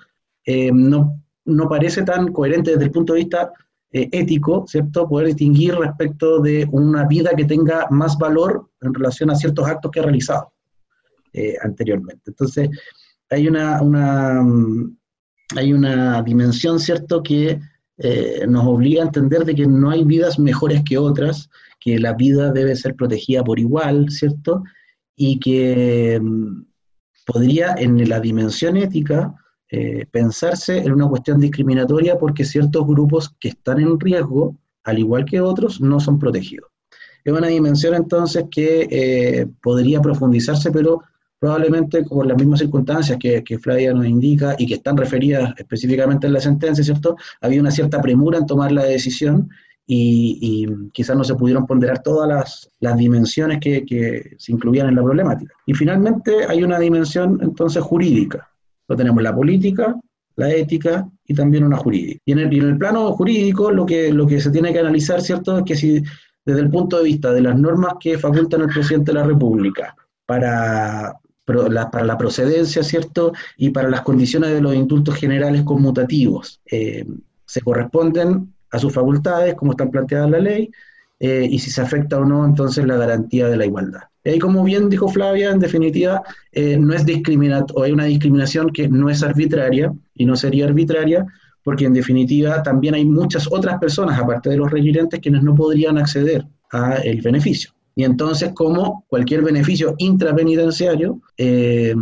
eh, 0.44 0.70
no, 0.72 1.20
no 1.44 1.68
parece 1.68 2.02
tan 2.02 2.32
coherente 2.32 2.72
desde 2.72 2.84
el 2.84 2.90
punto 2.90 3.12
de 3.12 3.20
vista 3.20 3.52
eh, 3.92 4.08
ético, 4.10 4.64
¿cierto? 4.66 5.06
Poder 5.06 5.28
distinguir 5.28 5.74
respecto 5.74 6.40
de 6.40 6.66
una 6.72 7.06
vida 7.06 7.32
que 7.36 7.44
tenga 7.44 7.86
más 7.90 8.16
valor 8.16 8.70
en 8.80 8.94
relación 8.94 9.30
a 9.30 9.34
ciertos 9.34 9.66
actos 9.68 9.90
que 9.90 10.00
ha 10.00 10.04
realizado 10.04 10.52
eh, 11.34 11.56
anteriormente. 11.62 12.22
Entonces, 12.26 12.70
hay 13.28 13.48
una, 13.48 13.82
una, 13.82 14.42
mm, 14.42 14.96
hay 15.56 15.72
una 15.74 16.22
dimensión, 16.22 16.80
¿cierto?, 16.80 17.22
que 17.22 17.60
eh, 17.98 18.46
nos 18.48 18.66
obliga 18.66 19.02
a 19.02 19.06
entender 19.06 19.44
de 19.44 19.54
que 19.54 19.66
no 19.66 19.90
hay 19.90 20.04
vidas 20.04 20.38
mejores 20.38 20.82
que 20.84 20.98
otras, 20.98 21.48
que 21.78 21.98
la 21.98 22.14
vida 22.14 22.52
debe 22.52 22.76
ser 22.76 22.94
protegida 22.94 23.44
por 23.44 23.58
igual, 23.58 24.10
¿cierto? 24.10 24.62
Y 25.16 25.38
que 25.38 26.18
mm, 26.20 26.62
podría 27.26 27.74
en 27.76 28.08
la 28.08 28.20
dimensión 28.20 28.76
ética 28.76 29.34
eh, 29.70 30.06
pensarse 30.10 30.78
en 30.78 30.92
una 30.92 31.08
cuestión 31.08 31.40
discriminatoria 31.40 32.18
porque 32.18 32.44
ciertos 32.44 32.86
grupos 32.86 33.34
que 33.40 33.48
están 33.48 33.80
en 33.80 33.98
riesgo, 33.98 34.56
al 34.84 34.98
igual 34.98 35.24
que 35.24 35.40
otros, 35.40 35.80
no 35.80 35.98
son 35.98 36.18
protegidos. 36.18 36.70
Es 37.24 37.32
una 37.32 37.46
dimensión 37.46 37.94
entonces 37.94 38.44
que 38.50 38.88
eh, 38.90 39.46
podría 39.62 40.00
profundizarse, 40.00 40.70
pero 40.72 41.02
probablemente 41.42 42.04
por 42.04 42.24
las 42.24 42.36
mismas 42.36 42.60
circunstancias 42.60 43.18
que, 43.18 43.42
que, 43.42 43.58
Flavia 43.58 43.92
nos 43.92 44.06
indica 44.06 44.54
y 44.56 44.64
que 44.64 44.74
están 44.74 44.96
referidas 44.96 45.52
específicamente 45.58 46.28
en 46.28 46.34
la 46.34 46.40
sentencia, 46.40 46.84
¿cierto? 46.84 47.16
Había 47.40 47.60
una 47.60 47.72
cierta 47.72 48.00
premura 48.00 48.38
en 48.38 48.46
tomar 48.46 48.70
la 48.70 48.84
decisión 48.84 49.50
y, 49.84 50.64
quizás 50.92 51.16
no 51.16 51.24
se 51.24 51.34
pudieron 51.34 51.66
ponderar 51.66 52.00
todas 52.00 52.28
las, 52.28 52.70
las 52.78 52.96
dimensiones 52.96 53.58
que, 53.58 53.84
que, 53.84 54.36
se 54.38 54.52
incluían 54.52 54.86
en 54.86 54.94
la 54.94 55.02
problemática. 55.02 55.52
Y 55.66 55.74
finalmente 55.74 56.46
hay 56.48 56.62
una 56.62 56.78
dimensión 56.78 57.40
entonces 57.42 57.82
jurídica. 57.82 58.48
Lo 58.86 58.94
tenemos 58.94 59.20
la 59.20 59.34
política, 59.34 59.96
la 60.36 60.48
ética 60.48 61.10
y 61.26 61.34
también 61.34 61.64
una 61.64 61.76
jurídica. 61.76 62.20
Y 62.24 62.32
en 62.32 62.38
el, 62.38 62.54
en 62.54 62.68
el 62.68 62.78
plano 62.78 63.12
jurídico 63.14 63.72
lo 63.72 63.84
que, 63.84 64.12
lo 64.12 64.28
que 64.28 64.40
se 64.40 64.52
tiene 64.52 64.72
que 64.72 64.78
analizar, 64.78 65.20
¿cierto?, 65.20 65.58
es 65.58 65.64
que 65.64 65.74
si 65.74 66.04
desde 66.46 66.60
el 66.60 66.70
punto 66.70 66.98
de 66.98 67.04
vista 67.04 67.32
de 67.32 67.40
las 67.40 67.58
normas 67.58 67.94
que 67.98 68.16
facultan 68.16 68.60
el 68.60 68.68
presidente 68.68 69.10
de 69.10 69.18
la 69.18 69.26
República 69.26 69.96
para, 70.24 71.16
para 71.44 72.04
la 72.04 72.18
procedencia, 72.18 72.82
¿cierto? 72.82 73.32
Y 73.56 73.70
para 73.70 73.88
las 73.88 74.02
condiciones 74.02 74.50
de 74.50 74.60
los 74.60 74.74
indultos 74.74 75.16
generales 75.16 75.62
conmutativos. 75.62 76.60
Eh, 76.70 77.04
se 77.46 77.60
corresponden 77.60 78.54
a 78.70 78.78
sus 78.78 78.92
facultades, 78.92 79.54
como 79.54 79.72
están 79.72 79.90
planteadas 79.90 80.30
la 80.30 80.38
ley, 80.38 80.70
eh, 81.20 81.46
y 81.50 81.58
si 81.58 81.70
se 81.70 81.80
afecta 81.80 82.18
o 82.18 82.24
no, 82.24 82.44
entonces 82.44 82.86
la 82.86 82.96
garantía 82.96 83.48
de 83.48 83.56
la 83.56 83.66
igualdad. 83.66 84.00
Y 84.24 84.38
como 84.38 84.64
bien 84.64 84.88
dijo 84.88 85.08
Flavia, 85.08 85.50
en 85.50 85.58
definitiva, 85.58 86.22
eh, 86.52 86.76
no 86.78 86.94
es 86.94 87.04
o 87.74 87.82
hay 87.82 87.92
una 87.92 88.04
discriminación 88.04 88.70
que 88.70 88.88
no 88.88 89.10
es 89.10 89.22
arbitraria 89.22 89.92
y 90.14 90.24
no 90.24 90.36
sería 90.36 90.66
arbitraria, 90.66 91.26
porque 91.64 91.84
en 91.84 91.92
definitiva 91.92 92.62
también 92.62 92.94
hay 92.94 93.04
muchas 93.04 93.46
otras 93.50 93.78
personas, 93.78 94.18
aparte 94.18 94.50
de 94.50 94.56
los 94.56 94.70
requirentes, 94.70 95.20
quienes 95.20 95.42
no 95.42 95.54
podrían 95.54 95.98
acceder 95.98 96.46
al 96.70 97.20
beneficio. 97.20 97.72
Y 97.94 98.04
entonces, 98.04 98.52
como 98.54 99.04
cualquier 99.08 99.42
beneficio 99.42 99.94
intrapenitenciario, 99.98 101.20
eh, 101.36 101.94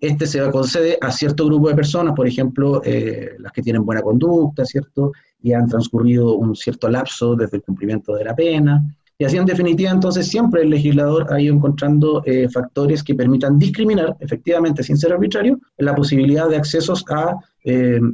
este 0.00 0.26
se 0.26 0.50
concede 0.50 0.98
a 1.00 1.10
cierto 1.10 1.46
grupo 1.46 1.68
de 1.68 1.74
personas, 1.74 2.14
por 2.14 2.26
ejemplo, 2.26 2.82
eh, 2.84 3.36
las 3.38 3.52
que 3.52 3.62
tienen 3.62 3.84
buena 3.84 4.02
conducta, 4.02 4.64
¿cierto? 4.64 5.12
Y 5.42 5.52
han 5.52 5.68
transcurrido 5.68 6.36
un 6.36 6.54
cierto 6.54 6.88
lapso 6.88 7.34
desde 7.34 7.58
el 7.58 7.62
cumplimiento 7.62 8.14
de 8.14 8.24
la 8.24 8.34
pena. 8.34 8.82
Y 9.18 9.24
así, 9.24 9.38
en 9.38 9.46
definitiva, 9.46 9.90
entonces 9.90 10.28
siempre 10.28 10.62
el 10.62 10.70
legislador 10.70 11.32
ha 11.32 11.40
ido 11.40 11.54
encontrando 11.54 12.22
eh, 12.26 12.48
factores 12.50 13.02
que 13.02 13.14
permitan 13.14 13.58
discriminar, 13.58 14.14
efectivamente, 14.20 14.82
sin 14.82 14.98
ser 14.98 15.12
arbitrario, 15.14 15.58
la 15.78 15.94
posibilidad 15.94 16.48
de 16.48 16.56
accesos 16.56 17.02
a, 17.08 17.36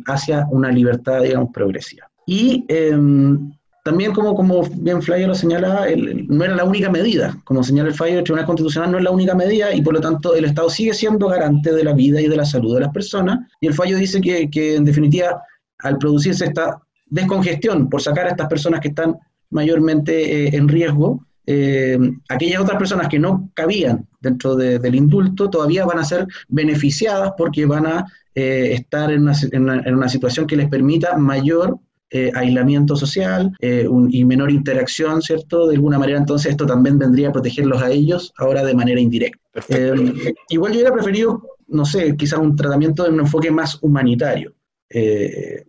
hacia 0.07 0.47
una 0.51 0.71
libertad, 0.71 1.23
digamos, 1.23 1.51
progresiva. 1.53 2.09
Y 2.27 2.65
em, 2.69 3.53
también, 3.83 4.13
como, 4.13 4.35
como 4.35 4.63
bien 4.63 5.03
Flyer 5.03 5.27
lo 5.27 5.35
señala, 5.35 5.87
no 6.29 6.45
era 6.45 6.55
la 6.55 6.65
única 6.65 6.89
medida. 6.89 7.37
Como 7.45 7.65
señala 7.65 7.89
el 7.89 7.95
fallo 7.95 8.15
del 8.15 8.25
Tribunal 8.25 8.47
Constitucional, 8.47 8.93
no 8.93 8.99
es 8.99 9.05
la 9.05 9.11
única 9.11 9.35
medida 9.35 9.75
y 9.75 9.83
por 9.83 9.95
lo 9.95 10.01
tanto 10.01 10.37
el 10.37 10.45
Estado 10.45 10.71
sigue 10.71 10.95
siendo 10.95 11.27
garante 11.27 11.73
de 11.73 11.83
la 11.83 11.93
vida 11.93 12.21
y 12.21 12.29
de 12.29 12.37
la 12.37 12.45
salud 12.45 12.75
de 12.75 12.83
las 12.83 12.93
personas. 12.93 13.41
Y 13.61 13.67
el 13.67 13.75
fallo 13.75 13.97
dice 13.97 14.21
que, 14.21 14.49
que 14.49 14.77
en 14.77 14.85
definitiva, 14.85 15.43
al 15.81 15.99
producirse 15.99 16.45
esta 16.45 16.81
descongestión 17.07 17.91
por 17.91 18.01
sacar 18.01 18.27
a 18.27 18.31
estas 18.31 18.47
personas 18.47 18.81
que 18.81 18.89
están 18.89 19.17
mayormente 19.51 20.47
eh, 20.47 20.57
en 20.57 20.69
riesgo, 20.69 21.27
eh, 21.47 21.99
aquellas 22.29 22.63
otras 22.63 22.79
personas 22.79 23.09
que 23.09 23.19
no 23.19 23.51
cabían 23.55 24.07
dentro 24.21 24.55
del 24.55 24.95
indulto 24.95 25.51
todavía 25.51 25.85
van 25.85 25.99
a 25.99 26.05
ser 26.05 26.29
beneficiadas 26.47 27.33
porque 27.37 27.67
van 27.67 27.87
a 27.87 28.07
eh, 28.37 28.75
estar 28.75 29.11
en 29.11 29.23
una, 29.23 29.83
en 29.85 29.95
una 29.95 30.09
situación 30.09 30.47
que 30.47 30.57
les 30.57 30.69
permita 30.69 31.17
mayor 31.17 31.81
eh, 32.15 32.31
aislamiento 32.35 32.95
social 32.95 33.51
eh, 33.61 33.89
y 34.11 34.25
menor 34.27 34.51
interacción, 34.51 35.23
¿cierto? 35.23 35.67
De 35.67 35.77
alguna 35.77 35.99
manera, 35.99 36.19
entonces 36.19 36.51
esto 36.51 36.67
también 36.67 36.99
vendría 36.99 37.29
a 37.29 37.33
protegerlos 37.33 37.83
a 37.83 37.91
ellos, 37.91 38.35
ahora 38.37 38.63
de 38.63 38.75
manera 38.75 39.01
indirecta. 39.01 39.39
Eh, 39.71 40.35
igual 40.51 40.73
yo 40.73 40.81
hubiera 40.81 40.93
preferido, 40.95 41.43
no 41.69 41.87
sé, 41.87 42.15
quizás 42.15 42.39
un 42.39 42.55
tratamiento 42.55 43.05
de 43.05 43.11
un 43.11 43.21
enfoque 43.21 43.51
más 43.51 43.79
humanitario. 43.83 44.53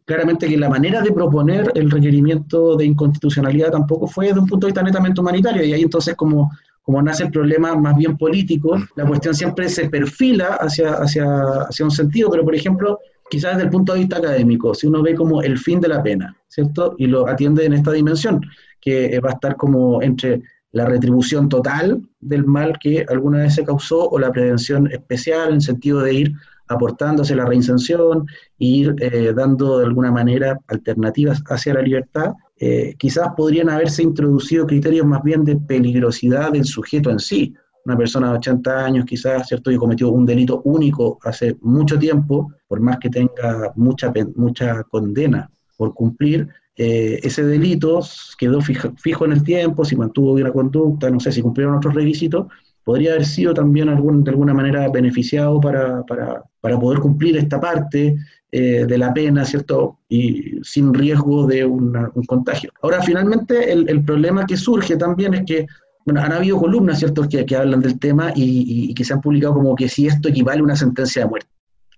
claramente 0.03 0.49
que 0.49 0.57
la 0.57 0.67
manera 0.69 1.01
de 1.01 1.13
proponer 1.13 1.71
el 1.75 1.89
requerimiento 1.89 2.75
de 2.75 2.87
inconstitucionalidad 2.87 3.71
tampoco 3.71 4.05
fue 4.05 4.27
desde 4.27 4.41
un 4.41 4.47
punto 4.47 4.67
de 4.67 4.71
vista 4.71 4.83
netamente 4.83 5.21
humanitario, 5.21 5.63
y 5.63 5.71
ahí 5.71 5.83
entonces 5.83 6.13
como 6.15 6.51
como 6.83 7.01
nace 7.01 7.23
el 7.23 7.31
problema 7.31 7.73
más 7.75 7.95
bien 7.95 8.17
político, 8.17 8.77
la 8.97 9.05
cuestión 9.05 9.33
siempre 9.33 9.69
se 9.69 9.89
perfila 9.89 10.57
hacia, 10.59 10.95
hacia, 10.95 11.25
hacia 11.69 11.85
un 11.85 11.91
sentido, 11.91 12.29
pero 12.29 12.43
por 12.43 12.53
ejemplo, 12.53 12.99
quizás 13.29 13.53
desde 13.53 13.65
el 13.65 13.69
punto 13.69 13.93
de 13.93 13.99
vista 13.99 14.17
académico, 14.17 14.73
si 14.73 14.87
uno 14.87 15.01
ve 15.01 15.15
como 15.15 15.41
el 15.41 15.57
fin 15.57 15.79
de 15.79 15.87
la 15.87 16.03
pena, 16.03 16.35
¿cierto? 16.47 16.95
Y 16.97 17.07
lo 17.07 17.27
atiende 17.27 17.65
en 17.65 17.73
esta 17.73 17.91
dimensión, 17.91 18.41
que 18.79 19.19
va 19.19 19.31
a 19.31 19.33
estar 19.33 19.55
como 19.55 20.01
entre 20.01 20.41
la 20.71 20.85
retribución 20.85 21.49
total 21.49 22.01
del 22.19 22.45
mal 22.45 22.77
que 22.79 23.05
alguna 23.07 23.39
vez 23.43 23.55
se 23.55 23.63
causó 23.63 24.09
o 24.09 24.19
la 24.19 24.31
prevención 24.31 24.91
especial 24.91 25.53
en 25.53 25.61
sentido 25.61 26.01
de 26.01 26.13
ir 26.13 26.33
aportándose 26.67 27.35
la 27.35 27.45
reinserción, 27.45 28.25
ir 28.57 28.95
eh, 28.99 29.33
dando 29.35 29.79
de 29.79 29.85
alguna 29.85 30.11
manera 30.11 30.59
alternativas 30.67 31.43
hacia 31.47 31.75
la 31.75 31.81
libertad, 31.81 32.33
eh, 32.57 32.95
quizás 32.97 33.29
podrían 33.35 33.69
haberse 33.69 34.03
introducido 34.03 34.65
criterios 34.65 35.05
más 35.05 35.21
bien 35.23 35.43
de 35.43 35.57
peligrosidad 35.57 36.51
del 36.51 36.65
sujeto 36.65 37.11
en 37.11 37.19
sí, 37.19 37.53
una 37.85 37.97
persona 37.97 38.31
de 38.31 38.37
80 38.37 38.85
años 38.85 39.05
quizás, 39.05 39.47
¿cierto?, 39.47 39.69
que 39.69 39.77
cometió 39.77 40.09
un 40.09 40.25
delito 40.25 40.61
único 40.63 41.19
hace 41.23 41.57
mucho 41.61 41.99
tiempo, 41.99 42.53
por 42.67 42.79
más 42.79 42.97
que 42.99 43.09
tenga 43.09 43.71
mucha, 43.75 44.11
mucha 44.35 44.83
condena 44.83 45.49
por 45.75 45.93
cumplir, 45.93 46.47
eh, 46.75 47.19
ese 47.21 47.43
delito 47.43 48.01
quedó 48.37 48.59
fijo, 48.61 49.25
en 49.25 49.31
el 49.31 49.43
tiempo, 49.43 49.85
si 49.85 49.95
mantuvo 49.95 50.33
bien 50.33 50.47
la 50.47 50.53
conducta, 50.53 51.09
no 51.09 51.19
sé, 51.19 51.31
si 51.31 51.41
cumplieron 51.41 51.75
otros 51.75 51.93
requisitos, 51.93 52.47
podría 52.83 53.11
haber 53.11 53.25
sido 53.25 53.53
también 53.53 53.89
algún, 53.89 54.23
de 54.23 54.31
alguna 54.31 54.53
manera 54.53 54.89
beneficiado 54.89 55.61
para, 55.61 56.03
para, 56.03 56.43
para 56.61 56.79
poder 56.79 56.99
cumplir 56.99 57.37
esta 57.37 57.59
parte 57.59 58.17
eh, 58.51 58.85
de 58.87 58.97
la 58.97 59.13
pena, 59.13 59.45
¿cierto? 59.45 59.99
Y 60.09 60.59
sin 60.63 60.93
riesgo 60.93 61.47
de 61.47 61.63
un 61.65 61.93
contagio. 62.27 62.71
Ahora, 62.81 63.01
finalmente, 63.01 63.71
el, 63.71 63.87
el, 63.89 64.03
problema 64.03 64.45
que 64.45 64.57
surge 64.57 64.97
también 64.97 65.33
es 65.33 65.43
que 65.45 65.65
bueno, 66.05 66.21
han 66.21 66.31
habido 66.31 66.59
columnas, 66.59 66.99
¿cierto?, 66.99 67.27
que, 67.27 67.45
que 67.45 67.55
hablan 67.55 67.79
del 67.79 67.99
tema 67.99 68.31
y, 68.35 68.93
que 68.93 69.03
se 69.03 69.13
han 69.13 69.21
publicado 69.21 69.53
como 69.53 69.75
que 69.75 69.87
si 69.87 70.07
esto 70.07 70.29
equivale 70.29 70.61
a 70.61 70.63
una 70.63 70.75
sentencia 70.75 71.23
de 71.23 71.29
muerte. 71.29 71.49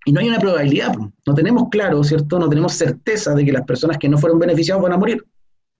Y 0.05 0.11
no 0.11 0.19
hay 0.19 0.29
una 0.29 0.39
probabilidad, 0.39 0.93
no 1.25 1.33
tenemos 1.33 1.69
claro, 1.69 2.03
¿cierto?, 2.03 2.37
no 2.37 2.47
tenemos 2.47 2.73
certeza 2.73 3.33
de 3.33 3.43
que 3.43 3.51
las 3.51 3.63
personas 3.63 3.97
que 3.97 4.07
no 4.07 4.17
fueron 4.17 4.39
beneficiadas 4.39 4.83
van 4.83 4.93
a 4.93 4.97
morir. 4.97 5.23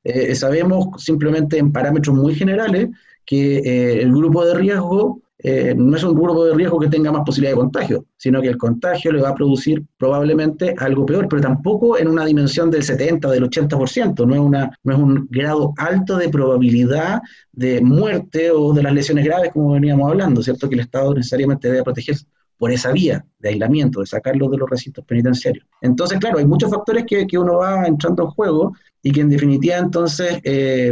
Eh, 0.04 0.36
sabemos 0.36 1.04
simplemente 1.04 1.58
en 1.58 1.72
parámetros 1.72 2.16
muy 2.16 2.36
generales 2.36 2.90
que 3.26 3.58
eh, 3.58 4.02
el 4.02 4.12
grupo 4.12 4.46
de 4.46 4.54
riesgo 4.54 5.22
eh, 5.48 5.76
no 5.78 5.96
es 5.96 6.04
un 6.04 6.16
grupo 6.16 6.44
de 6.44 6.56
riesgo 6.56 6.80
que 6.80 6.88
tenga 6.88 7.12
más 7.12 7.22
posibilidad 7.24 7.52
de 7.52 7.62
contagio, 7.62 8.06
sino 8.18 8.42
que 8.42 8.48
el 8.48 8.58
contagio 8.58 9.12
le 9.12 9.22
va 9.22 9.30
a 9.30 9.36
producir 9.36 9.86
probablemente 9.96 10.74
algo 10.76 11.06
peor, 11.06 11.28
pero 11.30 11.40
tampoco 11.40 12.00
en 12.00 12.08
una 12.08 12.26
dimensión 12.26 12.72
del 12.72 12.82
70, 12.82 13.30
del 13.30 13.44
80%, 13.44 14.26
no 14.26 14.34
es, 14.34 14.40
una, 14.40 14.76
no 14.84 14.94
es 14.94 15.00
un 15.00 15.28
grado 15.30 15.76
alto 15.78 16.18
de 16.18 16.30
probabilidad 16.30 17.22
de 17.52 17.80
muerte 17.80 18.50
o 18.50 18.74
de 18.74 18.82
las 18.82 18.92
lesiones 18.92 19.24
graves, 19.24 19.52
como 19.54 19.74
veníamos 19.74 20.10
hablando, 20.10 20.42
¿cierto? 20.42 20.68
Que 20.68 20.74
el 20.74 20.82
Estado 20.82 21.14
necesariamente 21.14 21.70
debe 21.70 21.84
proteger 21.84 22.16
por 22.58 22.72
esa 22.72 22.92
vía 22.92 23.24
de 23.38 23.50
aislamiento, 23.50 24.00
de 24.00 24.08
sacarlos 24.08 24.50
de 24.50 24.58
los 24.58 24.68
recintos 24.68 25.06
penitenciarios. 25.06 25.68
Entonces, 25.80 26.18
claro, 26.18 26.40
hay 26.40 26.48
muchos 26.48 26.72
factores 26.72 27.06
que, 27.06 27.28
que 27.28 27.38
uno 27.38 27.58
va 27.58 27.86
entrando 27.86 28.24
en 28.24 28.30
juego 28.30 28.74
y 29.04 29.12
que 29.12 29.22
en 29.22 29.30
definitiva 29.30 29.78
entonces 29.78 30.40
eh, 30.44 30.92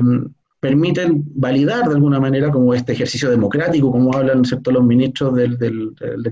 permiten 0.64 1.26
validar 1.36 1.89
de 1.89 1.95
alguna 1.95 2.22
manera 2.22 2.49
como 2.49 2.74
este 2.74 2.93
ejercicio 2.93 3.30
democrático, 3.30 3.91
como 3.91 4.16
hablan 4.16 4.45
¿cierto? 4.45 4.72
los 4.72 4.82
ministros 4.82 5.36
del, 5.36 5.57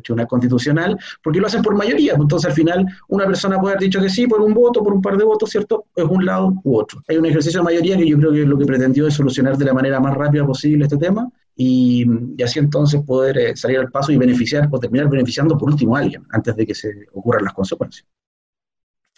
Tribunal 0.01 0.25
Constitucional, 0.25 0.97
porque 1.21 1.41
lo 1.41 1.47
hacen 1.47 1.61
por 1.61 1.75
mayoría. 1.75 2.13
Entonces, 2.13 2.49
al 2.49 2.55
final, 2.55 2.86
una 3.09 3.25
persona 3.25 3.59
puede 3.59 3.73
haber 3.73 3.84
dicho 3.84 3.99
que 3.99 4.07
sí 4.07 4.27
por 4.27 4.39
un 4.39 4.53
voto, 4.53 4.82
por 4.82 4.93
un 4.93 5.01
par 5.01 5.17
de 5.17 5.25
votos, 5.25 5.49
¿cierto? 5.49 5.84
Es 5.93 6.05
un 6.05 6.25
lado 6.25 6.53
u 6.63 6.77
otro. 6.77 7.03
Hay 7.09 7.17
un 7.17 7.25
ejercicio 7.25 7.59
de 7.59 7.65
mayoría 7.65 7.97
que 7.97 8.07
yo 8.07 8.17
creo 8.17 8.32
que 8.32 8.45
lo 8.45 8.57
que 8.57 8.65
pretendió 8.65 9.05
es 9.05 9.15
solucionar 9.15 9.57
de 9.57 9.65
la 9.65 9.73
manera 9.73 9.99
más 9.99 10.15
rápida 10.15 10.45
posible 10.45 10.86
este 10.86 10.95
tema 10.95 11.29
y, 11.53 12.05
así 12.41 12.59
entonces 12.59 13.01
poder 13.01 13.38
eh, 13.38 13.57
salir 13.57 13.79
al 13.79 13.91
paso 13.91 14.13
y 14.13 14.17
beneficiar 14.17 14.69
o 14.71 14.79
terminar 14.79 15.09
beneficiando 15.09 15.57
por 15.57 15.69
último 15.69 15.97
a 15.97 15.99
alguien 15.99 16.23
antes 16.29 16.55
de 16.55 16.65
que 16.65 16.73
se 16.73 16.89
ocurran 17.13 17.43
las 17.43 17.53
consecuencias. 17.53 18.07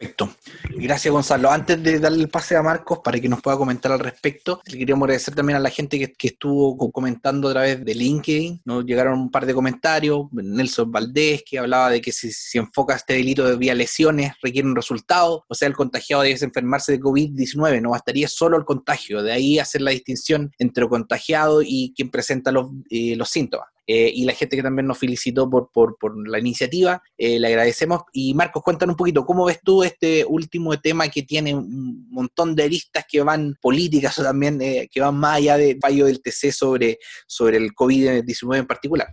Perfecto. 0.03 0.35
Gracias, 0.75 1.11
Gonzalo. 1.13 1.49
Antes 1.49 1.81
de 1.81 1.97
darle 1.97 2.23
el 2.23 2.29
pase 2.29 2.57
a 2.57 2.61
Marcos 2.61 2.99
para 3.01 3.19
que 3.21 3.29
nos 3.29 3.41
pueda 3.41 3.55
comentar 3.55 3.91
al 3.91 3.99
respecto, 3.99 4.61
le 4.65 4.77
queríamos 4.77 5.05
agradecer 5.05 5.33
también 5.33 5.55
a 5.55 5.59
la 5.61 5.69
gente 5.69 5.97
que, 5.97 6.27
estuvo 6.27 6.91
comentando 6.91 7.47
a 7.47 7.51
través 7.51 7.85
de 7.85 7.95
LinkedIn. 7.95 8.61
Nos 8.65 8.85
llegaron 8.85 9.19
un 9.19 9.31
par 9.31 9.45
de 9.45 9.53
comentarios. 9.53 10.25
Nelson 10.31 10.91
Valdés, 10.91 11.43
que 11.45 11.59
hablaba 11.59 11.89
de 11.89 12.01
que 12.01 12.11
si, 12.11 12.31
si 12.33 12.57
enfoca 12.57 12.95
este 12.95 13.13
delito 13.13 13.47
de 13.47 13.55
vía 13.55 13.73
lesiones, 13.73 14.33
requiere 14.41 14.67
un 14.67 14.75
resultado. 14.75 15.45
O 15.47 15.55
sea, 15.55 15.67
el 15.67 15.75
contagiado 15.75 16.23
debe 16.23 16.37
enfermarse 16.43 16.91
de 16.91 16.99
COVID-19. 16.99 17.81
No 17.81 17.91
bastaría 17.91 18.27
solo 18.27 18.57
el 18.57 18.65
contagio. 18.65 19.23
De 19.23 19.31
ahí 19.31 19.59
hacer 19.59 19.81
la 19.81 19.91
distinción 19.91 20.51
entre 20.59 20.87
contagiado 20.87 21.61
y 21.61 21.93
quien 21.95 22.09
presenta 22.09 22.51
los, 22.51 22.71
eh, 22.89 23.15
los 23.15 23.29
síntomas. 23.29 23.72
Eh, 23.85 24.11
y 24.13 24.23
la 24.25 24.33
gente 24.33 24.55
que 24.55 24.63
también 24.63 24.87
nos 24.87 24.97
felicitó 24.97 25.49
por, 25.49 25.69
por, 25.71 25.97
por 25.97 26.15
la 26.27 26.39
iniciativa, 26.39 27.01
eh, 27.17 27.39
le 27.39 27.47
agradecemos. 27.47 28.03
Y 28.13 28.33
Marcos, 28.33 28.63
cuéntanos 28.63 28.93
un 28.93 28.97
poquito, 28.97 29.25
¿cómo 29.25 29.45
ves 29.45 29.59
tú 29.63 29.83
este 29.83 30.23
último 30.25 30.79
tema 30.79 31.09
que 31.09 31.23
tiene 31.23 31.53
un 31.53 32.07
montón 32.09 32.55
de 32.55 32.69
listas 32.69 33.05
que 33.09 33.21
van 33.21 33.55
políticas 33.61 34.17
o 34.19 34.23
también 34.23 34.61
eh, 34.61 34.89
que 34.91 35.01
van 35.01 35.15
más 35.15 35.37
allá 35.37 35.57
del 35.57 35.79
fallo 35.79 36.05
del 36.05 36.21
TC 36.21 36.51
sobre, 36.51 36.99
sobre 37.27 37.57
el 37.57 37.73
COVID-19 37.73 38.57
en 38.57 38.67
particular? 38.67 39.07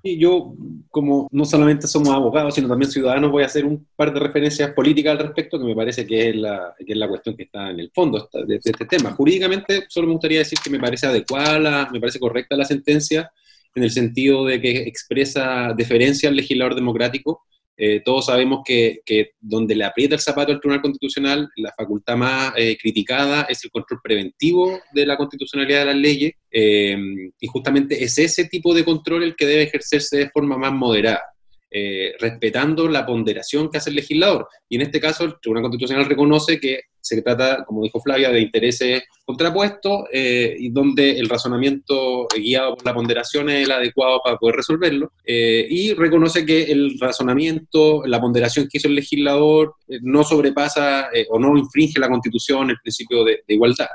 Y 0.00 0.16
yo, 0.16 0.54
como 0.90 1.28
no 1.32 1.44
solamente 1.44 1.88
somos 1.88 2.10
abogados, 2.10 2.54
sino 2.54 2.68
también 2.68 2.90
ciudadanos, 2.90 3.32
voy 3.32 3.42
a 3.42 3.46
hacer 3.46 3.64
un 3.64 3.84
par 3.96 4.14
de 4.14 4.20
referencias 4.20 4.72
políticas 4.72 5.12
al 5.12 5.18
respecto, 5.18 5.58
que 5.58 5.64
me 5.64 5.74
parece 5.74 6.06
que 6.06 6.30
es 6.30 6.36
la, 6.36 6.72
que 6.78 6.92
es 6.92 6.98
la 6.98 7.08
cuestión 7.08 7.36
que 7.36 7.42
está 7.44 7.70
en 7.70 7.80
el 7.80 7.90
fondo 7.92 8.28
de, 8.46 8.60
este 8.62 8.86
tema. 8.86 9.10
Jurídicamente, 9.12 9.86
solo 9.88 10.06
me 10.06 10.12
gustaría 10.12 10.38
decir 10.38 10.58
que 10.62 10.70
me 10.70 10.78
parece 10.78 11.08
adecuada, 11.08 11.88
me 11.92 11.98
parece 11.98 12.20
correcta 12.20 12.56
la 12.56 12.64
sentencia, 12.64 13.30
en 13.74 13.82
el 13.82 13.90
sentido 13.90 14.44
de 14.44 14.60
que 14.60 14.70
expresa 14.82 15.72
deferencia 15.76 16.28
al 16.28 16.36
legislador 16.36 16.74
democrático, 16.74 17.42
eh, 17.80 18.00
todos 18.04 18.26
sabemos 18.26 18.62
que, 18.64 19.02
donde 19.38 19.76
le 19.76 19.84
aprieta 19.84 20.16
el 20.16 20.20
zapato 20.20 20.50
al 20.50 20.58
Tribunal 20.58 20.82
Constitucional, 20.82 21.48
la 21.56 21.72
facultad 21.76 22.16
más 22.16 22.52
eh, 22.56 22.76
criticada 22.76 23.42
es 23.42 23.64
el 23.64 23.70
control 23.70 24.00
preventivo 24.02 24.80
de 24.92 25.06
la 25.06 25.16
constitucionalidad 25.16 25.80
de 25.80 25.84
las 25.84 25.96
leyes, 25.96 26.32
eh, 26.50 26.96
y 27.40 27.46
justamente 27.46 28.02
es 28.02 28.18
ese 28.18 28.46
tipo 28.46 28.74
de 28.74 28.84
control 28.84 29.22
el 29.22 29.36
que 29.36 29.46
debe 29.46 29.62
ejercerse 29.62 30.16
de 30.16 30.30
forma 30.30 30.58
más 30.58 30.72
moderada. 30.72 31.22
respetando 32.18 32.88
la 32.88 33.04
ponderación 33.04 33.70
que 33.70 33.76
hace 33.76 33.90
el 33.90 33.96
legislador. 33.96 34.48
Y 34.70 34.76
en 34.76 34.82
este 34.82 34.98
caso, 35.00 35.24
el 35.24 35.34
Tribunal 35.38 35.64
Constitucional 35.64 36.06
reconoce 36.06 36.58
que 36.58 36.80
se 37.00 37.22
trata, 37.22 37.64
como 37.64 37.82
dijo 37.82 38.00
Flavia, 38.00 38.30
de 38.30 38.40
intereses 38.40 39.02
contrapuestos 39.24 40.04
eh, 40.12 40.56
y 40.58 40.70
donde 40.70 41.18
el 41.18 41.28
razonamiento 41.28 42.26
guiado 42.36 42.76
por 42.76 42.86
la 42.86 42.94
ponderación 42.94 43.50
es 43.50 43.64
el 43.64 43.72
adecuado 43.72 44.20
para 44.22 44.36
poder 44.36 44.56
resolverlo. 44.56 45.12
Eh, 45.24 45.66
y 45.68 45.94
reconoce 45.94 46.44
que 46.44 46.64
el 46.64 46.98
razonamiento, 46.98 48.02
la 48.06 48.20
ponderación 48.20 48.68
que 48.70 48.78
hizo 48.78 48.88
el 48.88 48.94
legislador 48.94 49.74
eh, 49.88 49.98
no 50.02 50.24
sobrepasa 50.24 51.08
o 51.30 51.38
no 51.38 51.56
infringe 51.56 52.00
la 52.00 52.08
Constitución, 52.08 52.70
el 52.70 52.78
principio 52.82 53.24
de 53.24 53.42
igualdad 53.48 53.88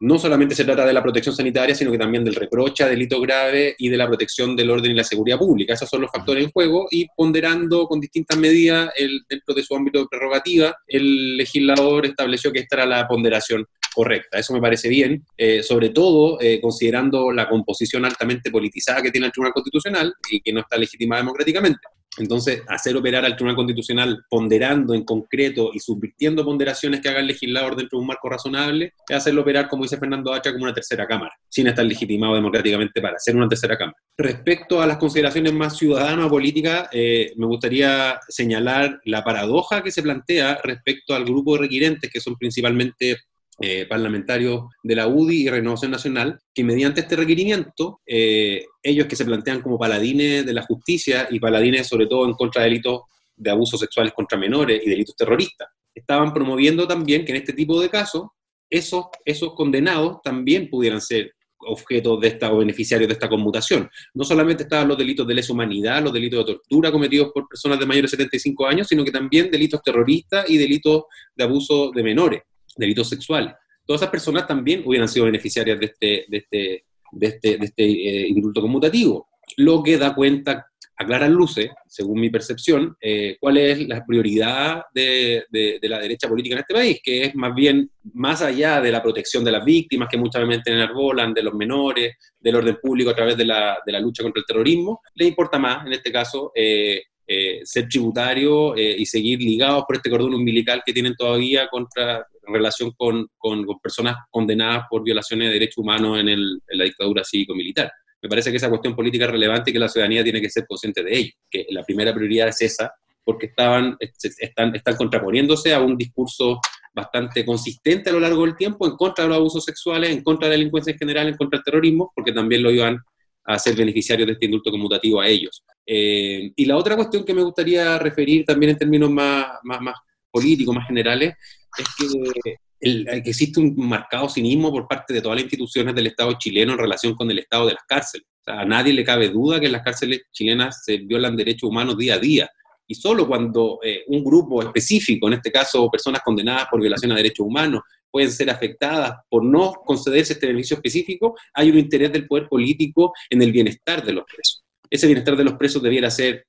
no 0.00 0.18
solamente 0.18 0.54
se 0.54 0.64
trata 0.64 0.86
de 0.86 0.92
la 0.94 1.02
protección 1.02 1.34
sanitaria, 1.34 1.74
sino 1.74 1.92
que 1.92 1.98
también 1.98 2.24
del 2.24 2.34
reproche 2.34 2.88
delito 2.88 3.20
grave 3.20 3.74
y 3.78 3.88
de 3.90 3.96
la 3.96 4.06
protección 4.06 4.56
del 4.56 4.70
orden 4.70 4.92
y 4.92 4.94
la 4.94 5.04
seguridad 5.04 5.38
pública. 5.38 5.74
Esos 5.74 5.90
son 5.90 6.00
los 6.00 6.10
factores 6.10 6.44
en 6.44 6.50
juego 6.50 6.86
y 6.90 7.06
ponderando 7.14 7.86
con 7.86 8.00
distintas 8.00 8.38
medidas 8.38 8.90
el, 8.96 9.20
dentro 9.28 9.54
de 9.54 9.62
su 9.62 9.74
ámbito 9.76 10.00
de 10.00 10.06
prerrogativa, 10.10 10.74
el 10.86 11.36
legislador 11.36 12.06
estableció 12.06 12.50
que 12.50 12.60
esta 12.60 12.76
era 12.76 12.86
la 12.86 13.06
ponderación 13.06 13.66
correcta. 13.94 14.38
Eso 14.38 14.54
me 14.54 14.60
parece 14.60 14.88
bien, 14.88 15.24
eh, 15.36 15.62
sobre 15.62 15.90
todo 15.90 16.40
eh, 16.40 16.60
considerando 16.60 17.30
la 17.32 17.48
composición 17.48 18.04
altamente 18.04 18.50
politizada 18.50 19.02
que 19.02 19.10
tiene 19.10 19.26
el 19.26 19.32
Tribunal 19.32 19.52
Constitucional 19.52 20.14
y 20.30 20.40
que 20.40 20.52
no 20.52 20.60
está 20.60 20.78
legitimada 20.78 21.20
democráticamente. 21.20 21.80
Entonces, 22.18 22.62
hacer 22.66 22.96
operar 22.96 23.24
al 23.24 23.36
Tribunal 23.36 23.56
Constitucional 23.56 24.24
ponderando 24.28 24.94
en 24.94 25.04
concreto 25.04 25.70
y 25.72 25.78
subvirtiendo 25.78 26.44
ponderaciones 26.44 27.00
que 27.00 27.08
haga 27.08 27.20
el 27.20 27.28
legislador 27.28 27.76
dentro 27.76 27.98
de 27.98 28.00
un 28.00 28.08
marco 28.08 28.28
razonable, 28.28 28.94
es 29.08 29.16
hacerlo 29.16 29.42
operar, 29.42 29.68
como 29.68 29.84
dice 29.84 29.96
Fernando 29.96 30.32
Hacha, 30.32 30.52
como 30.52 30.64
una 30.64 30.74
tercera 30.74 31.06
cámara, 31.06 31.32
sin 31.48 31.68
estar 31.68 31.84
legitimado 31.84 32.34
democráticamente 32.34 33.00
para 33.00 33.18
ser 33.18 33.36
una 33.36 33.48
tercera 33.48 33.78
cámara. 33.78 33.96
Respecto 34.18 34.82
a 34.82 34.86
las 34.86 34.98
consideraciones 34.98 35.52
más 35.52 35.78
ciudadanas 35.78 36.26
o 36.26 36.30
políticas, 36.30 36.88
eh, 36.92 37.32
me 37.36 37.46
gustaría 37.46 38.18
señalar 38.28 39.00
la 39.04 39.22
paradoja 39.22 39.82
que 39.82 39.92
se 39.92 40.02
plantea 40.02 40.60
respecto 40.64 41.14
al 41.14 41.24
grupo 41.24 41.54
de 41.54 41.62
requirentes, 41.62 42.10
que 42.10 42.20
son 42.20 42.36
principalmente 42.36 43.18
eh, 43.62 43.84
parlamentarios 43.86 44.62
de 44.82 44.94
la 44.94 45.06
UDI 45.06 45.42
y 45.42 45.48
Renovación 45.50 45.90
Nacional, 45.90 46.40
que 46.54 46.64
mediante 46.64 47.02
este 47.02 47.14
requerimiento, 47.14 48.00
eh, 48.06 48.64
ellos 48.82 49.06
que 49.06 49.16
se 49.16 49.26
plantean 49.26 49.60
como 49.60 49.78
paladines 49.78 50.46
de 50.46 50.54
la 50.54 50.62
justicia 50.62 51.28
y 51.30 51.38
paladines 51.38 51.86
sobre 51.86 52.06
todo 52.06 52.24
en 52.24 52.32
contra 52.32 52.62
de 52.62 52.70
delitos 52.70 53.02
de 53.36 53.50
abusos 53.50 53.78
sexuales 53.78 54.14
contra 54.14 54.38
menores 54.38 54.80
y 54.82 54.88
delitos 54.88 55.14
terroristas, 55.14 55.68
estaban 55.94 56.32
promoviendo 56.32 56.88
también 56.88 57.26
que 57.26 57.32
en 57.32 57.36
este 57.36 57.52
tipo 57.52 57.78
de 57.82 57.90
casos 57.90 58.28
esos, 58.70 59.04
esos 59.26 59.52
condenados 59.54 60.22
también 60.22 60.70
pudieran 60.70 61.02
ser 61.02 61.34
objetos 61.58 62.18
de 62.18 62.28
esta 62.28 62.50
o 62.50 62.58
beneficiarios 62.60 63.08
de 63.08 63.12
esta 63.12 63.28
conmutación. 63.28 63.90
No 64.14 64.24
solamente 64.24 64.62
estaban 64.62 64.88
los 64.88 64.96
delitos 64.96 65.26
de 65.26 65.34
lesa 65.34 65.52
humanidad, 65.52 66.02
los 66.02 66.14
delitos 66.14 66.46
de 66.46 66.54
tortura 66.54 66.90
cometidos 66.90 67.30
por 67.34 67.46
personas 67.46 67.78
de 67.78 67.84
mayores 67.84 68.10
de 68.10 68.16
75 68.16 68.66
años, 68.66 68.88
sino 68.88 69.04
que 69.04 69.10
también 69.10 69.50
delitos 69.50 69.82
terroristas 69.82 70.48
y 70.48 70.56
delitos 70.56 71.02
de 71.34 71.44
abuso 71.44 71.90
de 71.94 72.02
menores 72.02 72.40
delitos 72.80 73.08
sexuales. 73.08 73.54
Todas 73.86 74.02
esas 74.02 74.10
personas 74.10 74.46
también 74.46 74.82
hubieran 74.84 75.08
sido 75.08 75.26
beneficiarias 75.26 75.78
de 75.78 75.86
este, 75.86 76.24
de 76.28 76.36
este, 76.36 76.84
de 77.12 77.26
este, 77.26 77.58
de 77.58 77.66
este 77.66 77.84
eh, 77.84 78.28
indulto 78.28 78.60
conmutativo, 78.60 79.28
lo 79.56 79.82
que 79.82 79.98
da 79.98 80.14
cuenta 80.14 80.66
a 80.96 81.06
claras 81.06 81.30
luces, 81.30 81.70
según 81.86 82.20
mi 82.20 82.28
percepción, 82.28 82.94
eh, 83.00 83.38
cuál 83.40 83.56
es 83.56 83.88
la 83.88 84.04
prioridad 84.04 84.82
de, 84.92 85.44
de, 85.50 85.88
la 85.88 85.98
derecha 85.98 86.28
política 86.28 86.56
en 86.56 86.60
este 86.60 86.74
país, 86.74 87.00
que 87.02 87.24
es 87.24 87.34
más 87.34 87.54
bien, 87.54 87.90
más 88.12 88.42
allá 88.42 88.82
de 88.82 88.92
la 88.92 89.02
protección 89.02 89.42
de 89.42 89.50
las 89.50 89.64
víctimas, 89.64 90.10
que 90.10 90.18
muchas 90.18 90.46
veces 90.46 90.66
enarbolan, 90.66 91.32
de 91.32 91.42
los 91.42 91.54
menores, 91.54 92.16
del 92.38 92.56
orden 92.56 92.76
público 92.82 93.10
a 93.10 93.16
través 93.16 93.34
de 93.34 93.46
la, 93.46 93.78
de 93.84 93.92
la 93.92 93.98
lucha 93.98 94.22
contra 94.22 94.40
el 94.40 94.46
terrorismo, 94.46 95.00
le 95.14 95.24
importa 95.24 95.58
más, 95.58 95.86
en 95.86 95.94
este 95.94 96.12
caso, 96.12 96.52
eh, 96.54 97.00
eh, 97.32 97.60
ser 97.62 97.88
tributario 97.88 98.74
eh, 98.74 98.96
y 98.98 99.06
seguir 99.06 99.40
ligados 99.40 99.84
por 99.86 99.94
este 99.94 100.10
cordón 100.10 100.34
umbilical 100.34 100.82
que 100.84 100.92
tienen 100.92 101.14
todavía 101.14 101.68
contra, 101.68 102.26
en 102.50 102.54
relación 102.54 102.92
con, 102.96 103.28
con, 103.38 103.64
personas 103.82 104.16
condenadas 104.30 104.84
por 104.90 105.02
violaciones 105.02 105.48
de 105.48 105.54
derechos 105.54 105.78
humanos 105.78 106.18
en, 106.18 106.28
el, 106.28 106.60
en 106.68 106.78
la 106.78 106.84
dictadura 106.84 107.24
cívico-militar. 107.24 107.90
Me 108.22 108.28
parece 108.28 108.50
que 108.50 108.58
esa 108.58 108.68
cuestión 108.68 108.94
política 108.94 109.24
es 109.24 109.30
relevante 109.30 109.70
y 109.70 109.72
que 109.72 109.78
la 109.78 109.88
ciudadanía 109.88 110.22
tiene 110.22 110.40
que 110.40 110.50
ser 110.50 110.66
consciente 110.66 111.02
de 111.02 111.16
ello, 111.16 111.32
que 111.50 111.66
la 111.70 111.82
primera 111.84 112.12
prioridad 112.12 112.48
es 112.48 112.60
esa, 112.60 112.92
porque 113.24 113.46
estaban, 113.46 113.96
están, 114.00 114.74
están 114.74 114.96
contraponiéndose 114.96 115.72
a 115.72 115.80
un 115.80 115.96
discurso 115.96 116.60
bastante 116.92 117.44
consistente 117.44 118.10
a 118.10 118.12
lo 118.12 118.20
largo 118.20 118.44
del 118.44 118.56
tiempo 118.56 118.86
en 118.86 118.96
contra 118.96 119.24
de 119.24 119.28
los 119.30 119.38
abusos 119.38 119.64
sexuales, 119.64 120.10
en 120.10 120.22
contra 120.22 120.48
de 120.48 120.54
la 120.54 120.58
delincuencia 120.58 120.92
en 120.92 120.98
general, 120.98 121.28
en 121.28 121.36
contra 121.36 121.58
del 121.58 121.64
terrorismo, 121.64 122.12
porque 122.14 122.32
también 122.32 122.62
lo 122.62 122.70
iban 122.70 122.98
a 123.44 123.58
ser 123.58 123.74
beneficiarios 123.74 124.26
de 124.26 124.32
este 124.34 124.46
indulto 124.46 124.70
conmutativo 124.70 125.20
a 125.20 125.28
ellos. 125.28 125.62
Eh, 125.86 126.52
y 126.54 126.64
la 126.66 126.76
otra 126.76 126.96
cuestión 126.96 127.24
que 127.24 127.34
me 127.34 127.42
gustaría 127.42 127.98
referir 127.98 128.44
también 128.44 128.70
en 128.70 128.78
términos 128.78 129.10
más, 129.10 129.46
más, 129.62 129.80
más 129.80 129.94
políticos, 130.30 130.74
más 130.74 130.86
generales, 130.86 131.34
es 131.76 131.86
que, 131.98 132.54
que 132.80 133.30
existe 133.30 133.60
un 133.60 133.74
marcado 133.76 134.28
cinismo 134.28 134.70
por 134.70 134.88
parte 134.88 135.12
de 135.14 135.20
todas 135.20 135.36
las 135.36 135.44
instituciones 135.44 135.94
del 135.94 136.08
Estado 136.08 136.32
chileno 136.38 136.72
en 136.72 136.78
relación 136.78 137.14
con 137.14 137.30
el 137.30 137.38
estado 137.38 137.66
de 137.66 137.74
las 137.74 137.84
cárceles. 137.86 138.26
a 138.46 138.64
nadie 138.64 138.92
le 138.92 139.04
cabe 139.04 139.28
duda 139.28 139.60
que 139.60 139.66
en 139.66 139.72
las 139.72 139.82
cárceles 139.82 140.22
chilenas 140.32 140.82
se 140.84 140.98
violan 140.98 141.36
derechos 141.36 141.68
humanos 141.68 141.96
día 141.96 142.14
a 142.14 142.18
día. 142.18 142.50
Y 142.86 142.94
solo 142.96 143.28
cuando 143.28 143.78
eh, 143.84 144.02
un 144.08 144.24
grupo 144.24 144.62
específico, 144.62 145.28
en 145.28 145.34
este 145.34 145.52
caso 145.52 145.88
personas 145.88 146.22
condenadas 146.24 146.66
por 146.68 146.80
violación 146.80 147.12
a 147.12 147.16
derechos 147.16 147.46
humanos, 147.46 147.82
pueden 148.10 148.32
ser 148.32 148.50
afectadas 148.50 149.12
por 149.28 149.44
no 149.44 149.72
concederse 149.84 150.32
este 150.32 150.48
beneficio 150.48 150.76
específico, 150.76 151.36
hay 151.54 151.70
un 151.70 151.78
interés 151.78 152.12
del 152.12 152.26
poder 152.26 152.48
político 152.48 153.12
en 153.28 153.42
el 153.42 153.52
bienestar 153.52 154.04
de 154.04 154.12
los 154.12 154.24
presos. 154.24 154.64
Ese 154.90 155.06
bienestar 155.06 155.36
de 155.36 155.44
los 155.44 155.54
presos 155.54 155.82
debiera 155.82 156.10
ser 156.10 156.46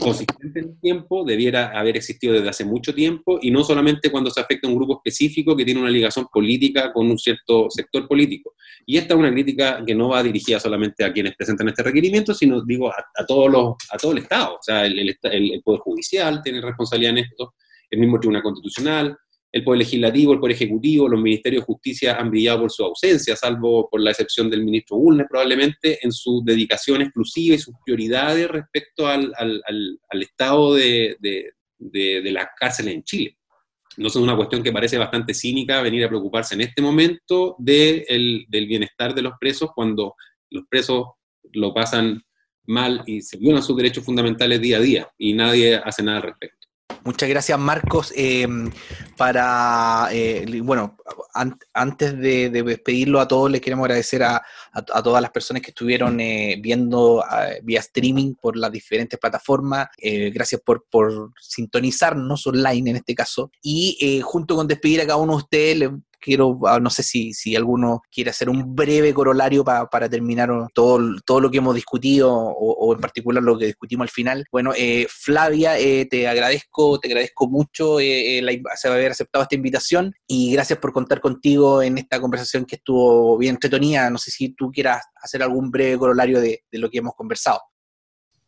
consistente 0.00 0.60
en 0.60 0.68
el 0.70 0.80
tiempo, 0.80 1.24
debiera 1.24 1.78
haber 1.78 1.96
existido 1.96 2.34
desde 2.34 2.48
hace 2.48 2.64
mucho 2.64 2.94
tiempo 2.94 3.38
y 3.42 3.50
no 3.50 3.64
solamente 3.64 4.10
cuando 4.10 4.30
se 4.30 4.40
afecta 4.40 4.66
a 4.66 4.70
un 4.70 4.76
grupo 4.76 4.94
específico 4.94 5.56
que 5.56 5.64
tiene 5.64 5.80
una 5.80 5.90
ligación 5.90 6.26
política 6.32 6.92
con 6.92 7.10
un 7.10 7.18
cierto 7.18 7.68
sector 7.70 8.06
político. 8.08 8.54
Y 8.86 8.96
esta 8.96 9.14
es 9.14 9.20
una 9.20 9.32
crítica 9.32 9.82
que 9.84 9.94
no 9.94 10.10
va 10.10 10.22
dirigida 10.22 10.60
solamente 10.60 11.04
a 11.04 11.12
quienes 11.12 11.34
presentan 11.36 11.68
este 11.68 11.82
requerimiento, 11.82 12.34
sino 12.34 12.64
digo 12.64 12.90
a, 12.90 13.26
todos 13.26 13.50
los, 13.50 13.74
a 13.90 13.96
todo 13.96 14.12
el 14.12 14.18
Estado. 14.18 14.54
O 14.54 14.62
sea, 14.62 14.86
el, 14.86 14.98
el, 14.98 15.16
el 15.22 15.62
Poder 15.62 15.80
Judicial 15.80 16.40
tiene 16.42 16.60
responsabilidad 16.60 17.18
en 17.18 17.24
esto, 17.24 17.54
el 17.90 17.98
mismo 17.98 18.18
Tribunal 18.18 18.42
Constitucional, 18.42 19.16
el 19.54 19.62
Poder 19.62 19.78
Legislativo, 19.78 20.32
el 20.32 20.40
Poder 20.40 20.56
Ejecutivo, 20.56 21.08
los 21.08 21.20
Ministerios 21.20 21.62
de 21.62 21.66
Justicia 21.66 22.16
han 22.16 22.28
brillado 22.28 22.62
por 22.62 22.72
su 22.72 22.82
ausencia, 22.82 23.36
salvo 23.36 23.88
por 23.88 24.00
la 24.00 24.10
excepción 24.10 24.50
del 24.50 24.64
ministro 24.64 24.96
Bulnes, 24.96 25.28
probablemente, 25.30 26.04
en 26.04 26.10
su 26.10 26.42
dedicación 26.44 27.02
exclusiva 27.02 27.54
y 27.54 27.60
sus 27.60 27.72
prioridades 27.84 28.48
respecto 28.48 29.06
al, 29.06 29.32
estado 30.10 30.74
de, 30.74 31.16
de, 31.20 32.30
las 32.32 32.48
cárceles 32.58 32.94
en 32.94 33.04
Chile. 33.04 33.38
No 33.96 34.08
es 34.08 34.16
una 34.16 34.34
cuestión 34.34 34.60
que 34.60 34.72
parece 34.72 34.98
bastante 34.98 35.32
cínica 35.32 35.80
venir 35.82 36.04
a 36.04 36.08
preocuparse 36.08 36.56
en 36.56 36.62
este 36.62 36.82
momento 36.82 37.54
del 37.56 38.46
bienestar 38.50 39.14
de 39.14 39.22
los 39.22 39.34
presos 39.38 39.70
cuando 39.72 40.16
los 40.50 40.64
presos 40.68 41.06
lo 41.52 41.72
pasan 41.72 42.20
mal 42.66 43.04
y 43.06 43.22
se 43.22 43.36
violan 43.36 43.62
sus 43.62 43.76
derechos 43.76 44.04
fundamentales 44.04 44.60
día 44.60 44.78
a 44.78 44.80
día 44.80 45.08
y 45.16 45.32
nadie 45.32 45.76
hace 45.76 46.02
nada 46.02 46.16
al 46.16 46.24
respecto. 46.24 46.63
Muchas 47.04 47.28
gracias, 47.28 47.58
Marcos. 47.58 48.14
Eh, 48.16 48.48
para, 49.18 50.08
eh, 50.10 50.46
bueno, 50.62 50.96
antes 51.74 52.18
de, 52.18 52.48
despedirlo 52.48 53.20
a 53.20 53.28
todos, 53.28 53.50
les 53.50 53.60
queremos 53.60 53.84
agradecer 53.84 54.22
a, 54.22 54.42
todas 54.82 55.22
las 55.22 55.30
personas 55.30 55.62
que 55.62 55.70
estuvieron 55.70 56.20
eh, 56.20 56.58
viendo 56.60 57.22
vía 57.62 57.80
streaming 57.80 58.34
por 58.34 58.56
las 58.56 58.72
diferentes 58.72 59.18
plataformas. 59.18 59.88
gracias 60.00 60.60
por, 60.60 60.84
por 60.90 61.32
sintonizarnos 61.40 62.46
online 62.46 62.90
en 62.90 62.96
este 62.96 63.14
caso. 63.14 63.50
Y 63.62 64.20
junto 64.22 64.56
con 64.56 64.66
despedir 64.66 65.00
a 65.00 65.06
cada 65.06 65.16
uno 65.16 65.32
de 65.32 65.38
ustedes, 65.38 65.78
les 65.78 65.90
quiero, 66.24 66.58
ah, 66.66 66.80
no 66.80 66.88
sé 66.88 67.02
si, 67.02 67.34
si 67.34 67.54
alguno 67.54 68.02
quiere 68.10 68.30
hacer 68.30 68.48
un 68.48 68.74
breve 68.74 69.12
corolario 69.12 69.62
para 69.62 70.08
terminar 70.08 70.48
todo, 70.72 70.98
todo 71.26 71.40
lo 71.40 71.50
que 71.50 71.58
hemos 71.58 71.74
discutido 71.74 72.32
o, 72.34 72.94
en 72.94 73.00
particular 73.00 73.42
lo 73.42 73.58
que 73.58 73.66
discutimos 73.66 74.04
al 74.06 74.10
final. 74.10 74.44
Bueno, 74.50 74.72
eh, 74.74 75.06
Flavia, 75.10 75.78
eh, 75.78 76.06
te 76.06 76.26
agradezco, 76.26 76.98
te 76.98 77.08
agradezco 77.08 77.46
mucho 77.46 78.00
eh, 78.00 78.42
haber 78.84 79.12
aceptado 79.12 79.42
esta 79.42 79.54
invitación 79.54 80.14
y 80.26 80.52
gracias 80.52 80.78
por 80.78 80.92
contar 80.92 81.20
contigo 81.20 81.82
en 81.82 81.98
esta 81.98 82.18
conversación 82.20 82.64
que 82.64 82.76
estuvo 82.76 83.36
bien 83.36 83.56
entretenida. 83.56 84.08
No 84.08 84.18
sé 84.18 84.30
si 84.30 84.48
tú 84.50 84.63
quieras 84.70 85.02
hacer 85.16 85.42
algún 85.42 85.70
breve 85.70 85.98
corolario 85.98 86.40
de, 86.40 86.64
de 86.70 86.78
lo 86.78 86.90
que 86.90 86.98
hemos 86.98 87.14
conversado. 87.14 87.60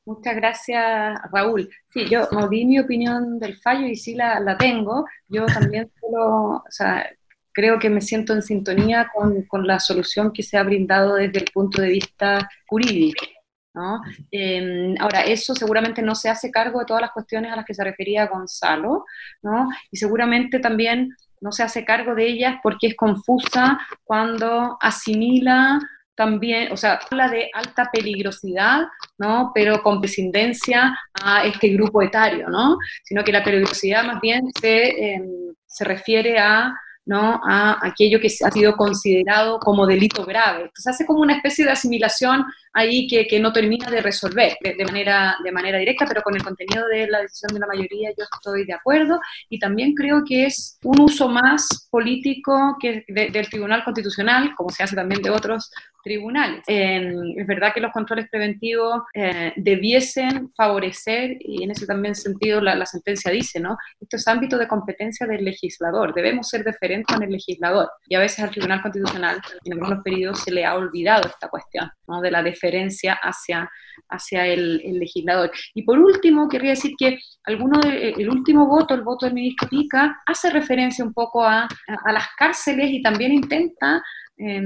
Muchas 0.06 0.36
gracias, 0.36 1.18
Raúl. 1.32 1.68
Sí, 1.92 2.08
yo 2.08 2.28
no 2.30 2.48
di 2.48 2.64
mi 2.64 2.78
opinión 2.78 3.40
del 3.40 3.56
fallo 3.58 3.88
y 3.88 3.96
sí 3.96 4.14
la, 4.14 4.38
la 4.38 4.56
tengo. 4.56 5.04
Yo 5.26 5.46
también 5.46 5.90
solo, 6.00 6.58
o 6.58 6.70
sea, 6.70 7.10
creo 7.52 7.80
que 7.80 7.90
me 7.90 8.00
siento 8.00 8.32
en 8.32 8.42
sintonía 8.42 9.10
con, 9.12 9.42
con, 9.46 9.66
la 9.66 9.80
solución 9.80 10.32
que 10.32 10.44
se 10.44 10.58
ha 10.58 10.62
brindado 10.62 11.14
desde 11.14 11.40
el 11.40 11.46
punto 11.52 11.82
de 11.82 11.88
vista 11.88 12.48
jurídico. 12.68 13.26
¿no? 13.74 14.00
Eh, 14.30 14.94
ahora, 15.00 15.22
eso 15.22 15.56
seguramente 15.56 16.02
no 16.02 16.14
se 16.14 16.30
hace 16.30 16.52
cargo 16.52 16.78
de 16.78 16.86
todas 16.86 17.02
las 17.02 17.10
cuestiones 17.10 17.52
a 17.52 17.56
las 17.56 17.64
que 17.64 17.74
se 17.74 17.82
refería 17.82 18.28
Gonzalo, 18.28 19.04
¿no? 19.42 19.68
y 19.90 19.96
seguramente 19.96 20.60
también 20.60 21.14
no 21.40 21.50
se 21.50 21.64
hace 21.64 21.84
cargo 21.84 22.14
de 22.14 22.26
ellas 22.26 22.56
porque 22.62 22.86
es 22.86 22.96
confusa 22.96 23.78
cuando 24.04 24.78
asimila 24.80 25.80
también, 26.16 26.72
o 26.72 26.76
sea, 26.76 26.98
habla 27.10 27.28
de 27.28 27.50
alta 27.52 27.88
peligrosidad, 27.92 28.86
¿no? 29.18 29.52
Pero 29.54 29.82
con 29.82 30.00
descendencia 30.00 30.98
a 31.22 31.44
este 31.44 31.68
grupo 31.68 32.02
etario, 32.02 32.48
¿no? 32.48 32.78
Sino 33.04 33.22
que 33.22 33.32
la 33.32 33.44
peligrosidad 33.44 34.04
más 34.04 34.20
bien 34.20 34.42
se, 34.60 34.88
eh, 34.88 35.22
se 35.66 35.84
refiere 35.84 36.38
a 36.38 36.74
¿no? 37.06 37.40
a 37.44 37.78
aquello 37.86 38.20
que 38.20 38.26
ha 38.44 38.50
sido 38.50 38.76
considerado 38.76 39.60
como 39.60 39.86
delito 39.86 40.24
grave. 40.24 40.62
Entonces 40.62 40.88
hace 40.88 41.06
como 41.06 41.20
una 41.20 41.36
especie 41.36 41.64
de 41.64 41.70
asimilación 41.70 42.44
ahí 42.72 43.06
que, 43.06 43.26
que 43.28 43.38
no 43.38 43.52
termina 43.52 43.88
de 43.88 44.02
resolver 44.02 44.56
de, 44.60 44.84
manera, 44.84 45.36
de 45.42 45.52
manera 45.52 45.78
directa, 45.78 46.04
pero 46.06 46.20
con 46.22 46.34
el 46.34 46.42
contenido 46.42 46.86
de 46.88 47.06
la 47.06 47.20
decisión 47.20 47.54
de 47.54 47.60
la 47.60 47.68
mayoría 47.68 48.10
yo 48.18 48.24
estoy 48.24 48.66
de 48.66 48.74
acuerdo 48.74 49.20
y 49.48 49.58
también 49.58 49.94
creo 49.94 50.22
que 50.26 50.46
es 50.46 50.78
un 50.82 51.00
uso 51.00 51.28
más 51.28 51.88
político 51.90 52.76
que 52.80 53.04
del 53.06 53.48
Tribunal 53.48 53.84
Constitucional, 53.84 54.52
como 54.56 54.70
se 54.70 54.82
hace 54.82 54.96
también 54.96 55.22
de 55.22 55.30
otros 55.30 55.70
tribunales. 56.06 56.62
es 56.68 57.46
verdad 57.48 57.72
que 57.74 57.80
los 57.80 57.90
controles 57.90 58.28
preventivos 58.30 59.02
eh, 59.12 59.52
debiesen 59.56 60.52
favorecer, 60.56 61.36
y 61.40 61.64
en 61.64 61.72
ese 61.72 61.84
también 61.84 62.14
sentido 62.14 62.60
la, 62.60 62.86
sentencia 62.86 63.32
dice, 63.32 63.58
¿no? 63.58 63.76
Esto 64.00 64.16
es 64.16 64.28
ámbito 64.28 64.56
de 64.56 64.68
competencia 64.68 65.26
del 65.26 65.44
legislador, 65.44 66.14
debemos 66.14 66.48
ser 66.48 66.62
deferentes 66.62 67.12
con 67.12 67.24
el 67.24 67.32
legislador. 67.32 67.90
Y 68.06 68.14
a 68.14 68.20
veces 68.20 68.38
al 68.38 68.52
Tribunal 68.52 68.82
Constitucional, 68.82 69.40
en 69.64 69.72
algunos 69.72 70.04
periodos, 70.04 70.44
se 70.44 70.52
le 70.52 70.64
ha 70.64 70.76
olvidado 70.76 71.28
esta 71.28 71.48
cuestión, 71.48 71.90
¿no? 72.06 72.20
De 72.20 72.30
la 72.30 72.44
deferencia 72.44 73.14
hacia, 73.14 73.68
hacia 74.08 74.46
el, 74.46 74.76
legislador. 75.00 75.50
Y 75.74 75.82
por 75.82 75.98
último, 75.98 76.48
querría 76.48 76.70
decir 76.70 76.92
que 76.96 77.18
alguno 77.42 77.80
de, 77.80 78.10
el 78.10 78.30
último 78.30 78.68
voto, 78.68 78.94
el 78.94 79.02
voto 79.02 79.26
del 79.26 79.34
ministro 79.34 79.68
Pica, 79.68 80.22
hace 80.24 80.50
referencia 80.50 81.04
un 81.04 81.12
poco 81.12 81.42
a, 81.42 81.66
a 81.88 82.12
las 82.12 82.28
cárceles 82.38 82.90
y 82.90 83.02
también 83.02 83.32
intenta 83.32 84.00
eh, 84.38 84.60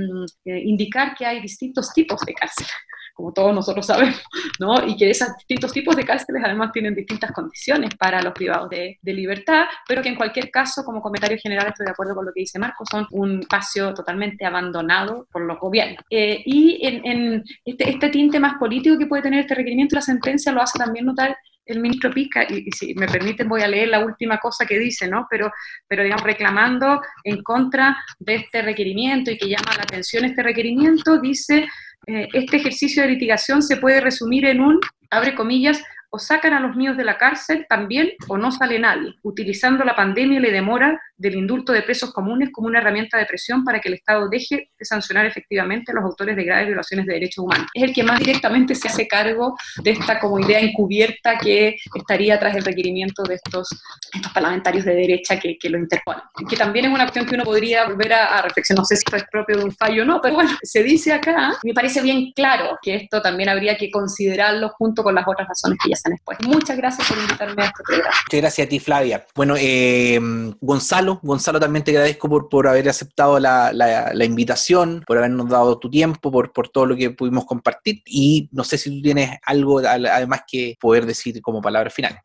indicar 0.45 1.15
que 1.15 1.27
hay 1.27 1.41
distintos 1.41 1.93
tipos 1.93 2.21
de 2.23 2.35
cárcel, 2.35 2.67
como 3.15 3.33
todos 3.33 3.55
nosotros 3.55 3.87
sabemos, 3.87 4.21
¿no? 4.59 4.87
Y 4.87 4.97
que 4.97 5.11
esos 5.11 5.29
distintos 5.37 5.73
tipos 5.73 5.95
de 5.95 6.05
cárceles 6.05 6.43
además 6.45 6.73
tienen 6.73 6.95
distintas 6.95 7.33
condiciones 7.33 7.95
para 7.97 8.23
los 8.23 8.33
privados 8.33 8.69
de, 8.71 8.99
libertad, 9.03 9.67
pero 9.87 10.03
que 10.03 10.09
en 10.09 10.17
cualquier 10.17 10.51
caso, 10.51 10.85
como 10.85 11.03
comentario 11.03 11.39
general, 11.41 11.69
estoy 11.69 11.87
de 11.87 11.93
acuerdo 11.93 12.15
con 12.15 12.27
lo 12.27 12.33
que 12.33 12.41
dice 12.41 12.59
Marco, 12.59 12.85
son 12.91 13.07
un 13.11 13.41
espacio 13.41 13.93
totalmente 13.93 14.45
abandonado 14.47 15.27
por 15.31 15.43
los 15.43 15.59
gobiernos. 15.59 16.05
Eh, 16.11 16.43
y 16.45 16.87
en, 16.87 17.07
en 17.07 17.45
este, 17.65 17.91
este 17.91 18.09
tinte 18.09 18.41
más 18.41 18.55
político 18.59 18.99
que 18.99 19.07
puede 19.07 19.23
tener 19.23 19.41
este 19.41 19.55
requerimiento, 19.55 19.97
la 19.97 20.03
sentencia 20.03 20.53
lo 20.53 20.63
hace 20.63 20.79
también 20.79 21.07
notar 21.07 21.37
el 21.71 21.81
ministro 21.81 22.11
Pica, 22.11 22.45
y, 22.49 22.71
si 22.73 22.95
me 22.95 23.07
permiten 23.07 23.49
voy 23.49 23.63
a 23.63 23.69
leer 23.69 23.89
la 23.89 24.05
última 24.05 24.39
cosa 24.39 24.67
que 24.67 24.79
dice, 24.79 25.09
¿no? 25.09 25.27
Pero, 25.31 25.51
pero 25.89 26.03
digamos, 26.03 26.25
reclamando 26.25 27.01
en 27.25 27.43
contra 27.43 27.97
de 28.19 28.37
este 28.37 28.63
requerimiento 28.63 29.31
y 29.31 29.39
que 29.39 29.49
llama 29.49 29.77
la 29.77 29.83
atención 29.83 30.25
este 30.25 30.43
requerimiento, 30.43 31.21
dice, 31.21 31.69
eh, 32.07 32.29
este 32.33 32.57
ejercicio 32.59 33.03
de 33.03 33.11
litigación 33.11 33.63
se 33.63 33.77
puede 33.77 34.01
resumir 34.01 34.47
en 34.47 34.61
un, 34.61 34.79
abre 35.11 35.35
comillas, 35.35 35.83
o 36.11 36.19
sacan 36.19 36.53
a 36.53 36.61
los 36.61 36.77
míos 36.77 36.97
de 36.97 37.05
la 37.05 37.17
cárcel 37.17 37.67
también 37.69 38.11
o 38.29 38.37
no 38.37 38.51
sale 38.51 38.79
nadie, 38.79 39.15
utilizando 39.23 39.85
la 39.85 39.95
pandemia 39.95 40.39
y 40.39 40.43
la 40.43 40.51
demora 40.51 41.01
del 41.17 41.37
indulto 41.37 41.73
de 41.73 41.83
presos 41.83 42.13
comunes 42.13 42.51
como 42.53 42.69
una 42.69 42.81
herramienta 42.81 43.19
de 43.19 43.27
presión 43.27 43.63
para 43.65 43.81
que 43.81 43.89
el 43.89 43.95
Estado 43.95 44.29
deje 44.29 44.71
de 44.79 44.85
sancionar 44.85 45.27
efectivamente 45.27 45.93
a 45.93 45.95
los 45.95 46.05
autores 46.05 46.35
de 46.35 46.45
graves 46.45 46.67
violaciones 46.67 47.07
de 47.07 47.15
derechos 47.15 47.45
humanos. 47.45 47.67
Es 47.75 47.83
el 47.83 47.93
que 47.93 48.03
más 48.03 48.19
directamente 48.19 48.75
se 48.75 48.89
hace 48.89 49.07
cargo 49.07 49.57
de 49.83 49.91
esta 49.93 50.19
como 50.19 50.41
idea 50.41 50.61
encubierta 50.61 51.39
que 51.39 51.77
estaría 51.95 52.39
tras 52.39 52.57
el 52.57 52.65
requerimiento 52.65 53.23
de 53.25 53.35
estos, 53.35 53.69
estos 54.13 54.33
parlamentarios 54.33 54.85
de 54.85 54.95
derecha 54.95 55.39
que, 55.39 55.59
que, 55.59 55.69
lo 55.69 55.79
interponen. 55.79 56.23
Que 56.49 56.57
también 56.57 56.87
es 56.87 56.91
una 56.91 57.05
cuestión 57.05 57.27
que 57.27 57.35
uno 57.35 57.45
podría 57.45 57.87
volver 57.87 58.15
a, 58.15 58.39
a 58.39 58.43
reflexionar, 58.43 58.81
no 58.81 58.85
sé 58.85 58.97
si 58.97 59.03
esto 59.07 59.17
es 59.17 59.25
propio 59.31 59.59
de 59.59 59.65
un 59.65 59.73
fallo 59.73 60.03
o 60.03 60.07
no, 60.07 60.21
pero 60.21 60.35
bueno, 60.35 60.51
se 60.63 60.83
dice 60.83 61.13
acá, 61.13 61.53
me 61.63 61.75
parece 61.75 62.01
bien 62.01 62.33
claro 62.35 62.79
que 62.83 62.95
esto 62.95 63.21
también 63.21 63.49
habría 63.49 63.77
que 63.77 63.91
considerarlo 63.91 64.71
junto 64.71 65.03
con 65.03 65.15
las 65.15 65.29
otras 65.29 65.47
razones 65.47 65.79
que 65.83 65.91
ya 65.91 66.00
Muchas 66.47 66.77
gracias 66.77 67.09
por 67.09 67.19
invitarme 67.19 67.63
a 67.63 67.67
este 67.67 67.83
programa. 67.85 68.15
Muchas 68.27 68.41
gracias 68.41 68.67
a 68.67 68.69
ti, 68.69 68.81
Flavia. 68.81 69.27
Bueno, 69.35 69.55
eh, 69.59 70.19
Gonzalo, 70.61 71.21
Gonzalo, 71.23 71.61
también 71.61 71.85
te 71.85 71.91
agradezco 71.91 72.29
por, 72.29 72.49
por 72.49 72.69
haber 72.69 72.89
aceptado 72.89 73.39
la, 73.39 73.73
la, 73.73 74.13
la, 74.13 74.25
invitación, 74.25 75.03
por 75.07 75.19
habernos 75.19 75.49
dado 75.49 75.79
tu 75.79 75.91
tiempo, 75.91 76.31
por, 76.31 76.53
por 76.53 76.69
todo 76.69 76.87
lo 76.87 76.97
que 76.97 77.11
pudimos 77.11 77.45
compartir 77.45 78.03
y 78.07 78.49
no 78.53 78.65
sé 78.65 78.79
si 78.79 78.91
tú 78.91 79.03
tienes 79.03 79.31
algo 79.45 79.81
además 79.81 80.43
que 80.47 80.77
poder 80.81 81.07
decir 81.07 81.41
como 81.43 81.61
palabras 81.61 81.93
finales. 81.93 82.21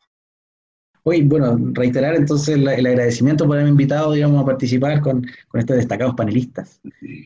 Hoy, 1.08 1.22
bueno, 1.22 1.56
reiterar 1.72 2.16
entonces 2.16 2.56
el, 2.56 2.66
el, 2.66 2.84
agradecimiento 2.84 3.46
por 3.46 3.54
haberme 3.54 3.70
invitado, 3.70 4.12
digamos, 4.12 4.42
a 4.42 4.46
participar 4.46 5.00
con, 5.00 5.24
con 5.46 5.60
estos 5.60 5.76
destacados 5.76 6.16
panelistas, 6.16 6.80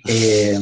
eh, 0.06 0.58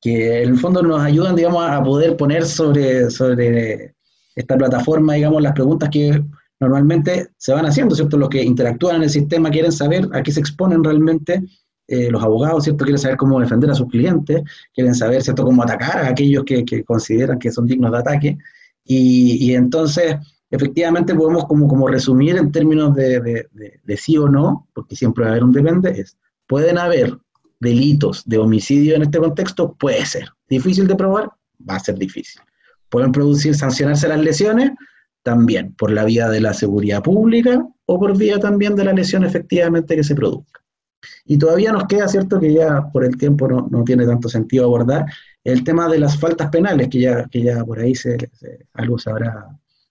que 0.00 0.42
en 0.42 0.48
el 0.50 0.58
fondo 0.58 0.82
nos 0.82 1.00
ayudan, 1.00 1.36
digamos, 1.36 1.64
a 1.64 1.80
poder 1.82 2.16
poner 2.16 2.44
sobre, 2.44 3.10
sobre 3.10 3.94
esta 4.38 4.56
plataforma, 4.56 5.14
digamos, 5.14 5.42
las 5.42 5.52
preguntas 5.52 5.88
que 5.90 6.22
normalmente 6.60 7.28
se 7.36 7.52
van 7.52 7.66
haciendo, 7.66 7.94
¿cierto? 7.94 8.16
Los 8.16 8.28
que 8.28 8.42
interactúan 8.42 8.96
en 8.96 9.02
el 9.02 9.10
sistema 9.10 9.50
quieren 9.50 9.72
saber 9.72 10.08
a 10.12 10.22
qué 10.22 10.30
se 10.30 10.40
exponen 10.40 10.84
realmente, 10.84 11.42
eh, 11.88 12.08
los 12.10 12.22
abogados, 12.22 12.64
¿cierto? 12.64 12.84
Quieren 12.84 13.00
saber 13.00 13.16
cómo 13.16 13.40
defender 13.40 13.68
a 13.70 13.74
sus 13.74 13.88
clientes, 13.88 14.42
quieren 14.72 14.94
saber, 14.94 15.22
¿cierto?, 15.22 15.44
cómo 15.44 15.62
atacar 15.62 15.98
a 15.98 16.08
aquellos 16.08 16.44
que, 16.44 16.64
que 16.64 16.84
consideran 16.84 17.38
que 17.38 17.50
son 17.50 17.66
dignos 17.66 17.90
de 17.90 17.98
ataque. 17.98 18.38
Y, 18.84 19.44
y, 19.44 19.54
entonces, 19.56 20.16
efectivamente, 20.50 21.14
podemos 21.14 21.44
como, 21.46 21.66
como 21.66 21.88
resumir 21.88 22.36
en 22.36 22.52
términos 22.52 22.94
de, 22.94 23.20
de, 23.20 23.48
de, 23.52 23.80
de, 23.82 23.96
sí 23.96 24.16
o 24.16 24.28
no, 24.28 24.68
porque 24.72 24.94
siempre 24.94 25.24
va 25.24 25.30
a 25.30 25.32
haber 25.32 25.44
un 25.44 25.52
depende, 25.52 25.90
es, 26.00 26.16
¿pueden 26.46 26.78
haber 26.78 27.18
delitos 27.58 28.22
de 28.24 28.38
homicidio 28.38 28.94
en 28.94 29.02
este 29.02 29.18
contexto? 29.18 29.74
Puede 29.74 30.06
ser. 30.06 30.28
¿Difícil 30.48 30.86
de 30.86 30.94
probar? 30.94 31.30
Va 31.68 31.74
a 31.74 31.80
ser 31.80 31.98
difícil. 31.98 32.40
¿Pueden 32.88 33.12
producir, 33.12 33.54
sancionarse 33.54 34.08
las 34.08 34.20
lesiones? 34.20 34.72
también 35.28 35.74
por 35.74 35.90
la 35.90 36.04
vía 36.04 36.30
de 36.30 36.40
la 36.40 36.54
seguridad 36.54 37.02
pública 37.02 37.62
o 37.84 37.98
por 37.98 38.16
vía 38.16 38.38
también 38.38 38.74
de 38.74 38.84
la 38.84 38.94
lesión 38.94 39.24
efectivamente 39.24 39.94
que 39.94 40.02
se 40.02 40.14
produzca. 40.14 40.62
Y 41.26 41.36
todavía 41.36 41.70
nos 41.70 41.84
queda, 41.84 42.08
¿cierto?, 42.08 42.40
que 42.40 42.52
ya 42.52 42.88
por 42.90 43.04
el 43.04 43.18
tiempo 43.18 43.46
no, 43.46 43.68
no 43.70 43.84
tiene 43.84 44.06
tanto 44.06 44.30
sentido 44.30 44.64
abordar 44.64 45.04
el 45.44 45.62
tema 45.64 45.86
de 45.88 45.98
las 45.98 46.18
faltas 46.18 46.48
penales, 46.48 46.88
que 46.88 47.00
ya, 47.00 47.26
que 47.26 47.42
ya 47.42 47.62
por 47.62 47.78
ahí 47.78 47.94
se, 47.94 48.16
algo 48.72 48.98
se 48.98 49.10
habrá 49.10 49.48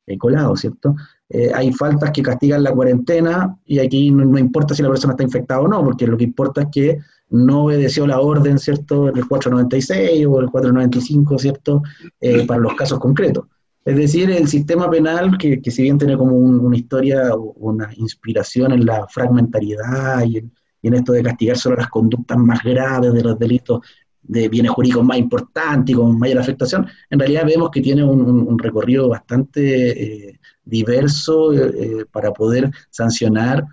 eh, 0.07 0.17
colado, 0.17 0.55
¿cierto? 0.55 0.95
Eh, 1.29 1.51
hay 1.53 1.73
faltas 1.73 2.11
que 2.11 2.21
castigan 2.21 2.63
la 2.63 2.71
cuarentena 2.71 3.57
y 3.65 3.79
aquí 3.79 4.11
no, 4.11 4.37
importa 4.37 4.73
si 4.73 4.81
la 4.81 4.89
persona 4.89 5.13
está 5.13 5.23
infectada 5.23 5.61
o 5.61 5.67
no, 5.67 5.83
porque 5.83 6.07
lo 6.07 6.17
que 6.17 6.23
importa 6.23 6.61
es 6.61 6.67
que 6.71 6.99
no 7.29 7.65
obedeció 7.65 8.07
la 8.07 8.21
orden, 8.21 8.57
¿cierto?, 8.57 9.11
del 9.11 9.27
496 9.27 10.25
o 10.25 10.39
el 10.39 10.49
495, 10.49 11.37
¿cierto?, 11.37 11.81
eh, 12.21 12.45
para 12.45 12.61
los 12.61 12.73
casos 12.75 12.99
concretos. 12.99 13.45
Es 13.83 13.95
decir, 13.95 14.29
el 14.31 14.47
sistema 14.47 14.89
penal, 14.89 15.37
que, 15.37 15.61
que 15.61 15.71
si 15.71 15.83
bien 15.83 15.97
tiene 15.97 16.17
como 16.17 16.35
un, 16.35 16.59
una 16.59 16.77
historia 16.77 17.33
o 17.33 17.53
una 17.57 17.89
inspiración 17.95 18.71
en 18.71 18.85
la 18.85 19.05
fragmentariedad 19.07 20.23
y 20.25 20.37
en, 20.37 20.51
y 20.81 20.87
en, 20.87 20.93
esto 20.93 21.11
de 21.11 21.23
castigar 21.23 21.57
solo 21.57 21.75
las 21.77 21.89
conductas 21.89 22.37
más 22.37 22.63
graves 22.63 23.13
de 23.13 23.23
los 23.23 23.37
delitos 23.37 23.81
de 24.27 24.49
bienes 24.49 24.71
jurídicos 24.71 25.03
más 25.03 25.17
importantes 25.17 25.93
y 25.93 25.95
con 25.95 26.19
mayor 26.19 26.39
afectación, 26.39 26.87
en 27.09 27.19
realidad 27.19 27.45
vemos 27.45 27.69
que 27.71 27.81
tiene 27.81 28.03
un, 28.03 28.59
recorrido 28.59 29.09
bastante 29.09 30.29
eh, 30.29 30.39
diverso 30.63 31.53
eh, 31.53 32.05
para 32.11 32.31
poder 32.31 32.69
sancionar 32.89 33.63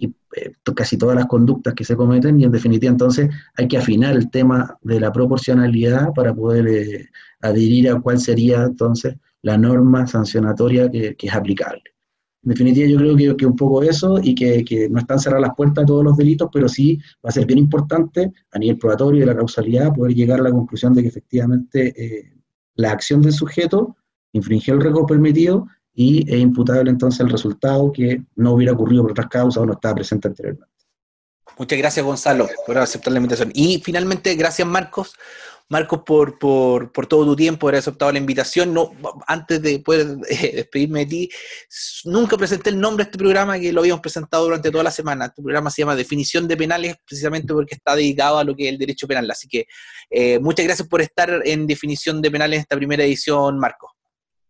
eh, 0.00 0.10
casi 0.74 0.96
todas 0.96 1.16
las 1.16 1.26
conductas 1.26 1.74
que 1.74 1.84
se 1.84 1.96
cometen 1.96 2.40
y 2.40 2.44
en 2.44 2.50
definitiva 2.50 2.90
entonces 2.90 3.30
hay 3.56 3.66
que 3.66 3.78
afinar 3.78 4.14
el 4.14 4.30
tema 4.30 4.78
de 4.82 5.00
la 5.00 5.12
proporcionalidad 5.12 6.12
para 6.14 6.34
poder 6.34 7.08
adherir 7.40 7.90
a 7.90 8.00
cuál 8.00 8.18
sería 8.18 8.62
entonces 8.64 9.16
la 9.42 9.56
norma 9.56 10.06
sancionatoria 10.06 10.90
que, 10.90 11.16
es 11.18 11.34
aplicable. 11.34 11.82
En 12.44 12.50
definitiva, 12.50 12.88
yo 12.88 12.98
creo 12.98 13.16
que, 13.16 13.36
que 13.36 13.46
un 13.46 13.56
poco 13.56 13.82
eso 13.82 14.20
y 14.22 14.34
que, 14.34 14.64
que, 14.64 14.88
no 14.88 15.00
están 15.00 15.18
cerradas 15.18 15.48
las 15.48 15.56
puertas 15.56 15.84
a 15.84 15.86
todos 15.86 16.04
los 16.04 16.16
delitos, 16.16 16.48
pero 16.52 16.68
sí 16.68 16.98
va 17.24 17.30
a 17.30 17.32
ser 17.32 17.46
bien 17.46 17.58
importante 17.58 18.32
a 18.52 18.58
nivel 18.58 18.78
probatorio 18.78 19.20
de 19.20 19.26
la 19.26 19.36
causalidad 19.36 19.92
poder 19.92 20.14
llegar 20.14 20.40
a 20.40 20.44
la 20.44 20.50
conclusión 20.50 20.94
de 20.94 21.02
que 21.02 21.08
efectivamente 21.08 21.92
eh, 21.96 22.32
la 22.74 22.92
acción 22.92 23.22
del 23.22 23.32
sujeto 23.32 23.96
infringió 24.32 24.74
el 24.74 24.80
riesgo 24.80 25.04
permitido 25.04 25.66
y 25.92 26.24
es 26.32 26.40
imputable 26.40 26.90
entonces 26.90 27.20
el 27.20 27.30
resultado 27.30 27.90
que 27.90 28.22
no 28.36 28.52
hubiera 28.52 28.72
ocurrido 28.72 29.02
por 29.02 29.10
otras 29.10 29.26
causas 29.26 29.62
o 29.62 29.66
no 29.66 29.72
estaba 29.72 29.96
presente 29.96 30.28
anteriormente. 30.28 30.72
Muchas 31.58 31.76
gracias, 31.76 32.06
Gonzalo, 32.06 32.48
por 32.66 32.78
aceptar 32.78 33.12
la 33.12 33.18
invitación. 33.18 33.50
Y 33.52 33.80
finalmente, 33.80 34.32
gracias, 34.36 34.66
Marcos, 34.68 35.14
Marcos, 35.70 36.00
por, 36.06 36.38
por, 36.38 36.92
por, 36.92 37.06
todo 37.06 37.26
tu 37.26 37.36
tiempo, 37.36 37.60
por 37.60 37.74
haber 37.74 37.80
aceptado 37.80 38.10
la 38.10 38.18
invitación. 38.18 38.72
No, 38.72 38.92
antes 39.26 39.60
de 39.60 39.80
poder 39.80 40.16
eh, 40.28 40.52
despedirme 40.56 41.00
de 41.00 41.06
ti, 41.06 41.30
nunca 42.04 42.38
presenté 42.38 42.70
el 42.70 42.80
nombre 42.80 43.04
de 43.04 43.08
este 43.10 43.18
programa 43.18 43.58
que 43.58 43.72
lo 43.72 43.80
habíamos 43.80 44.00
presentado 44.00 44.44
durante 44.44 44.70
toda 44.70 44.84
la 44.84 44.90
semana. 44.90 45.26
Este 45.26 45.42
programa 45.42 45.70
se 45.70 45.82
llama 45.82 45.94
Definición 45.94 46.48
de 46.48 46.56
Penales, 46.56 46.96
precisamente 47.06 47.52
porque 47.52 47.74
está 47.74 47.94
dedicado 47.94 48.38
a 48.38 48.44
lo 48.44 48.56
que 48.56 48.66
es 48.66 48.72
el 48.72 48.78
derecho 48.78 49.06
penal. 49.06 49.30
Así 49.30 49.46
que 49.46 49.66
eh, 50.08 50.38
muchas 50.38 50.64
gracias 50.64 50.88
por 50.88 51.02
estar 51.02 51.42
en 51.44 51.66
Definición 51.66 52.22
de 52.22 52.30
Penales 52.30 52.56
en 52.56 52.60
esta 52.62 52.76
primera 52.76 53.04
edición, 53.04 53.58
Marcos. 53.58 53.90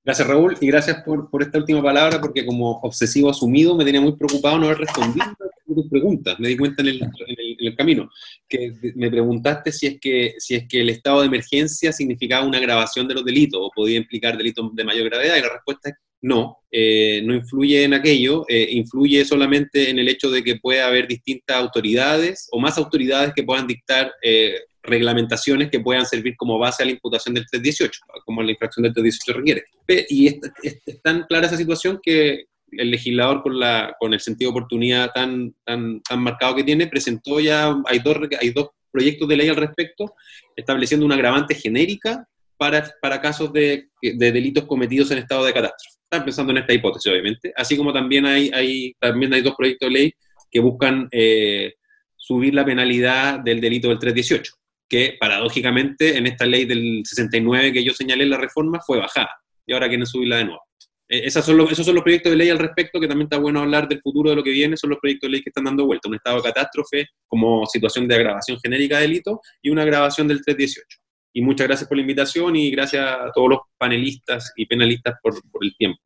Gracias, 0.04 0.26
Raúl, 0.26 0.56
y 0.60 0.66
gracias 0.68 1.02
por, 1.02 1.28
por, 1.28 1.42
esta 1.42 1.58
última 1.58 1.82
palabra, 1.82 2.18
porque 2.20 2.46
como 2.46 2.78
obsesivo 2.80 3.28
asumido 3.28 3.76
me 3.76 3.84
tenía 3.84 4.00
muy 4.00 4.16
preocupado 4.16 4.58
no 4.58 4.66
haber 4.66 4.78
respondido 4.78 5.26
a 5.26 5.74
tus 5.74 5.88
preguntas. 5.90 6.38
Me 6.38 6.48
di 6.48 6.56
cuenta 6.56 6.80
en 6.80 6.88
en 6.88 6.94
el, 6.94 7.47
camino, 7.76 8.10
que 8.48 8.72
me 8.94 9.10
preguntaste 9.10 9.72
si 9.72 9.86
es, 9.86 10.00
que, 10.00 10.34
si 10.38 10.54
es 10.54 10.68
que 10.68 10.80
el 10.80 10.90
estado 10.90 11.20
de 11.20 11.26
emergencia 11.26 11.92
significaba 11.92 12.46
una 12.46 12.58
agravación 12.58 13.06
de 13.08 13.14
los 13.14 13.24
delitos 13.24 13.60
o 13.62 13.70
podía 13.74 13.98
implicar 13.98 14.36
delitos 14.36 14.74
de 14.74 14.84
mayor 14.84 15.08
gravedad, 15.08 15.36
y 15.36 15.42
la 15.42 15.52
respuesta 15.52 15.90
es 15.90 15.96
no, 16.20 16.58
eh, 16.70 17.22
no 17.24 17.34
influye 17.34 17.84
en 17.84 17.94
aquello, 17.94 18.44
eh, 18.48 18.68
influye 18.72 19.24
solamente 19.24 19.90
en 19.90 19.98
el 19.98 20.08
hecho 20.08 20.30
de 20.30 20.42
que 20.42 20.56
puede 20.56 20.82
haber 20.82 21.06
distintas 21.06 21.56
autoridades 21.56 22.48
o 22.50 22.58
más 22.58 22.76
autoridades 22.76 23.32
que 23.34 23.44
puedan 23.44 23.66
dictar 23.66 24.12
eh, 24.22 24.58
reglamentaciones 24.82 25.70
que 25.70 25.80
puedan 25.80 26.06
servir 26.06 26.34
como 26.36 26.58
base 26.58 26.82
a 26.82 26.86
la 26.86 26.92
imputación 26.92 27.34
del 27.34 27.46
318, 27.46 28.00
como 28.24 28.42
la 28.42 28.50
infracción 28.50 28.82
del 28.82 28.94
318 28.94 29.38
requiere. 29.38 29.64
Y 30.08 30.26
es, 30.28 31.02
tan 31.02 31.24
clara 31.24 31.46
esa 31.46 31.56
situación 31.56 32.00
que 32.02 32.46
el 32.72 32.90
legislador 32.90 33.42
con, 33.42 33.58
la, 33.58 33.94
con 33.98 34.14
el 34.14 34.20
sentido 34.20 34.50
de 34.50 34.58
oportunidad 34.58 35.10
tan, 35.12 35.54
tan, 35.64 36.00
tan 36.02 36.20
marcado 36.20 36.56
que 36.56 36.64
tiene, 36.64 36.86
presentó 36.86 37.40
ya, 37.40 37.74
hay 37.86 37.98
dos, 38.00 38.16
hay 38.40 38.50
dos 38.50 38.68
proyectos 38.90 39.28
de 39.28 39.36
ley 39.36 39.48
al 39.48 39.56
respecto, 39.56 40.14
estableciendo 40.56 41.06
una 41.06 41.14
agravante 41.14 41.54
genérica 41.54 42.26
para, 42.56 43.20
casos 43.20 43.52
de, 43.52 43.88
de 44.02 44.32
delitos 44.32 44.64
cometidos 44.64 45.10
en 45.10 45.18
estado 45.18 45.44
de 45.44 45.52
catástrofe. 45.52 45.98
Están 46.04 46.24
pensando 46.24 46.52
en 46.52 46.58
esta 46.58 46.72
hipótesis, 46.72 47.12
obviamente, 47.12 47.52
así 47.56 47.76
como 47.76 47.92
también 47.92 48.26
hay, 48.26 48.50
hay, 48.52 48.94
también 48.98 49.32
hay 49.34 49.42
dos 49.42 49.54
proyectos 49.56 49.88
de 49.88 49.92
ley 49.92 50.12
que 50.50 50.60
buscan 50.60 51.08
eh, 51.12 51.74
subir 52.16 52.54
la 52.54 52.64
penalidad 52.64 53.40
del 53.40 53.60
delito 53.60 53.88
del 53.88 53.98
318 53.98 54.52
que 54.88 55.16
paradójicamente 55.20 56.16
en 56.16 56.26
esta 56.26 56.46
ley 56.46 56.64
del 56.64 57.02
69 57.04 57.72
que 57.72 57.84
yo 57.84 57.92
señalé 57.92 58.24
en 58.24 58.30
la 58.30 58.38
reforma 58.38 58.80
fue 58.80 58.98
bajada 58.98 59.30
y 59.66 59.72
ahora 59.72 59.88
quieren 59.88 60.06
subirla 60.06 60.38
de 60.38 60.46
nuevo. 60.46 60.62
E, 61.08 61.26
esos 61.26 61.44
son, 61.44 61.56
los, 61.56 61.70
esos 61.72 61.86
son 61.86 61.94
los 61.94 62.04
proyectos 62.04 62.30
de 62.30 62.36
ley 62.36 62.50
al 62.50 62.58
respecto, 62.58 63.00
que 63.00 63.08
también 63.08 63.26
está 63.26 63.38
bueno 63.38 63.60
hablar 63.60 63.88
del 63.88 64.00
futuro 64.00 64.30
de 64.30 64.36
lo 64.36 64.42
que 64.42 64.50
viene, 64.50 64.76
son 64.76 64.90
los 64.90 64.98
proyectos 64.98 65.28
de 65.28 65.32
ley 65.32 65.42
que 65.42 65.50
están 65.50 65.64
dando 65.64 65.86
vuelta, 65.86 66.08
un 66.08 66.16
estado 66.16 66.36
de 66.36 66.42
catástrofe 66.42 67.06
como 67.26 67.66
situación 67.66 68.06
de 68.06 68.14
agravación 68.14 68.58
genérica 68.62 68.96
de 68.96 69.02
delito 69.02 69.40
y 69.62 69.70
una 69.70 69.82
agravación 69.82 70.28
del 70.28 70.44
318. 70.44 70.98
Y 71.34 71.42
muchas 71.42 71.66
gracias 71.66 71.88
por 71.88 71.96
la 71.96 72.02
invitación 72.02 72.56
y 72.56 72.70
gracias 72.70 73.04
a 73.04 73.30
todos 73.32 73.48
los 73.48 73.58
panelistas 73.76 74.52
y 74.56 74.66
penalistas 74.66 75.14
por, 75.22 75.34
por 75.50 75.64
el 75.64 75.74
tiempo. 75.76 75.98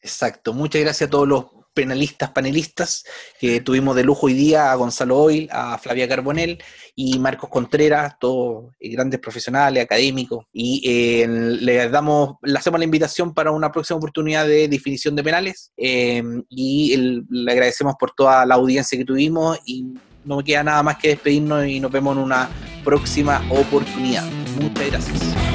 Exacto, 0.00 0.52
muchas 0.52 0.82
gracias 0.82 1.08
a 1.08 1.10
todos 1.10 1.28
los 1.28 1.61
penalistas, 1.74 2.30
panelistas 2.30 3.04
que 3.38 3.60
tuvimos 3.60 3.96
de 3.96 4.04
lujo 4.04 4.26
hoy 4.26 4.34
día, 4.34 4.72
a 4.72 4.74
Gonzalo 4.74 5.18
Oil, 5.18 5.48
a 5.50 5.78
Flavia 5.78 6.08
Carbonel 6.08 6.62
y 6.94 7.18
Marcos 7.18 7.48
Contreras, 7.50 8.14
todos 8.18 8.72
grandes 8.80 9.20
profesionales, 9.20 9.82
académicos, 9.82 10.44
y 10.52 10.82
eh, 10.84 11.26
le 11.28 11.88
damos, 11.88 12.36
le 12.42 12.58
hacemos 12.58 12.78
la 12.78 12.84
invitación 12.84 13.32
para 13.34 13.50
una 13.50 13.72
próxima 13.72 13.98
oportunidad 13.98 14.46
de 14.46 14.68
definición 14.68 15.16
de 15.16 15.24
penales 15.24 15.72
eh, 15.76 16.22
y 16.48 16.96
le 17.28 17.52
agradecemos 17.52 17.94
por 17.98 18.12
toda 18.12 18.44
la 18.46 18.56
audiencia 18.56 18.98
que 18.98 19.04
tuvimos 19.04 19.58
y 19.64 19.94
no 20.24 20.36
me 20.36 20.44
queda 20.44 20.62
nada 20.62 20.82
más 20.82 20.98
que 20.98 21.08
despedirnos 21.08 21.66
y 21.66 21.80
nos 21.80 21.90
vemos 21.90 22.16
en 22.16 22.22
una 22.22 22.48
próxima 22.84 23.42
oportunidad. 23.50 24.24
Muchas 24.60 24.90
gracias. 24.90 25.51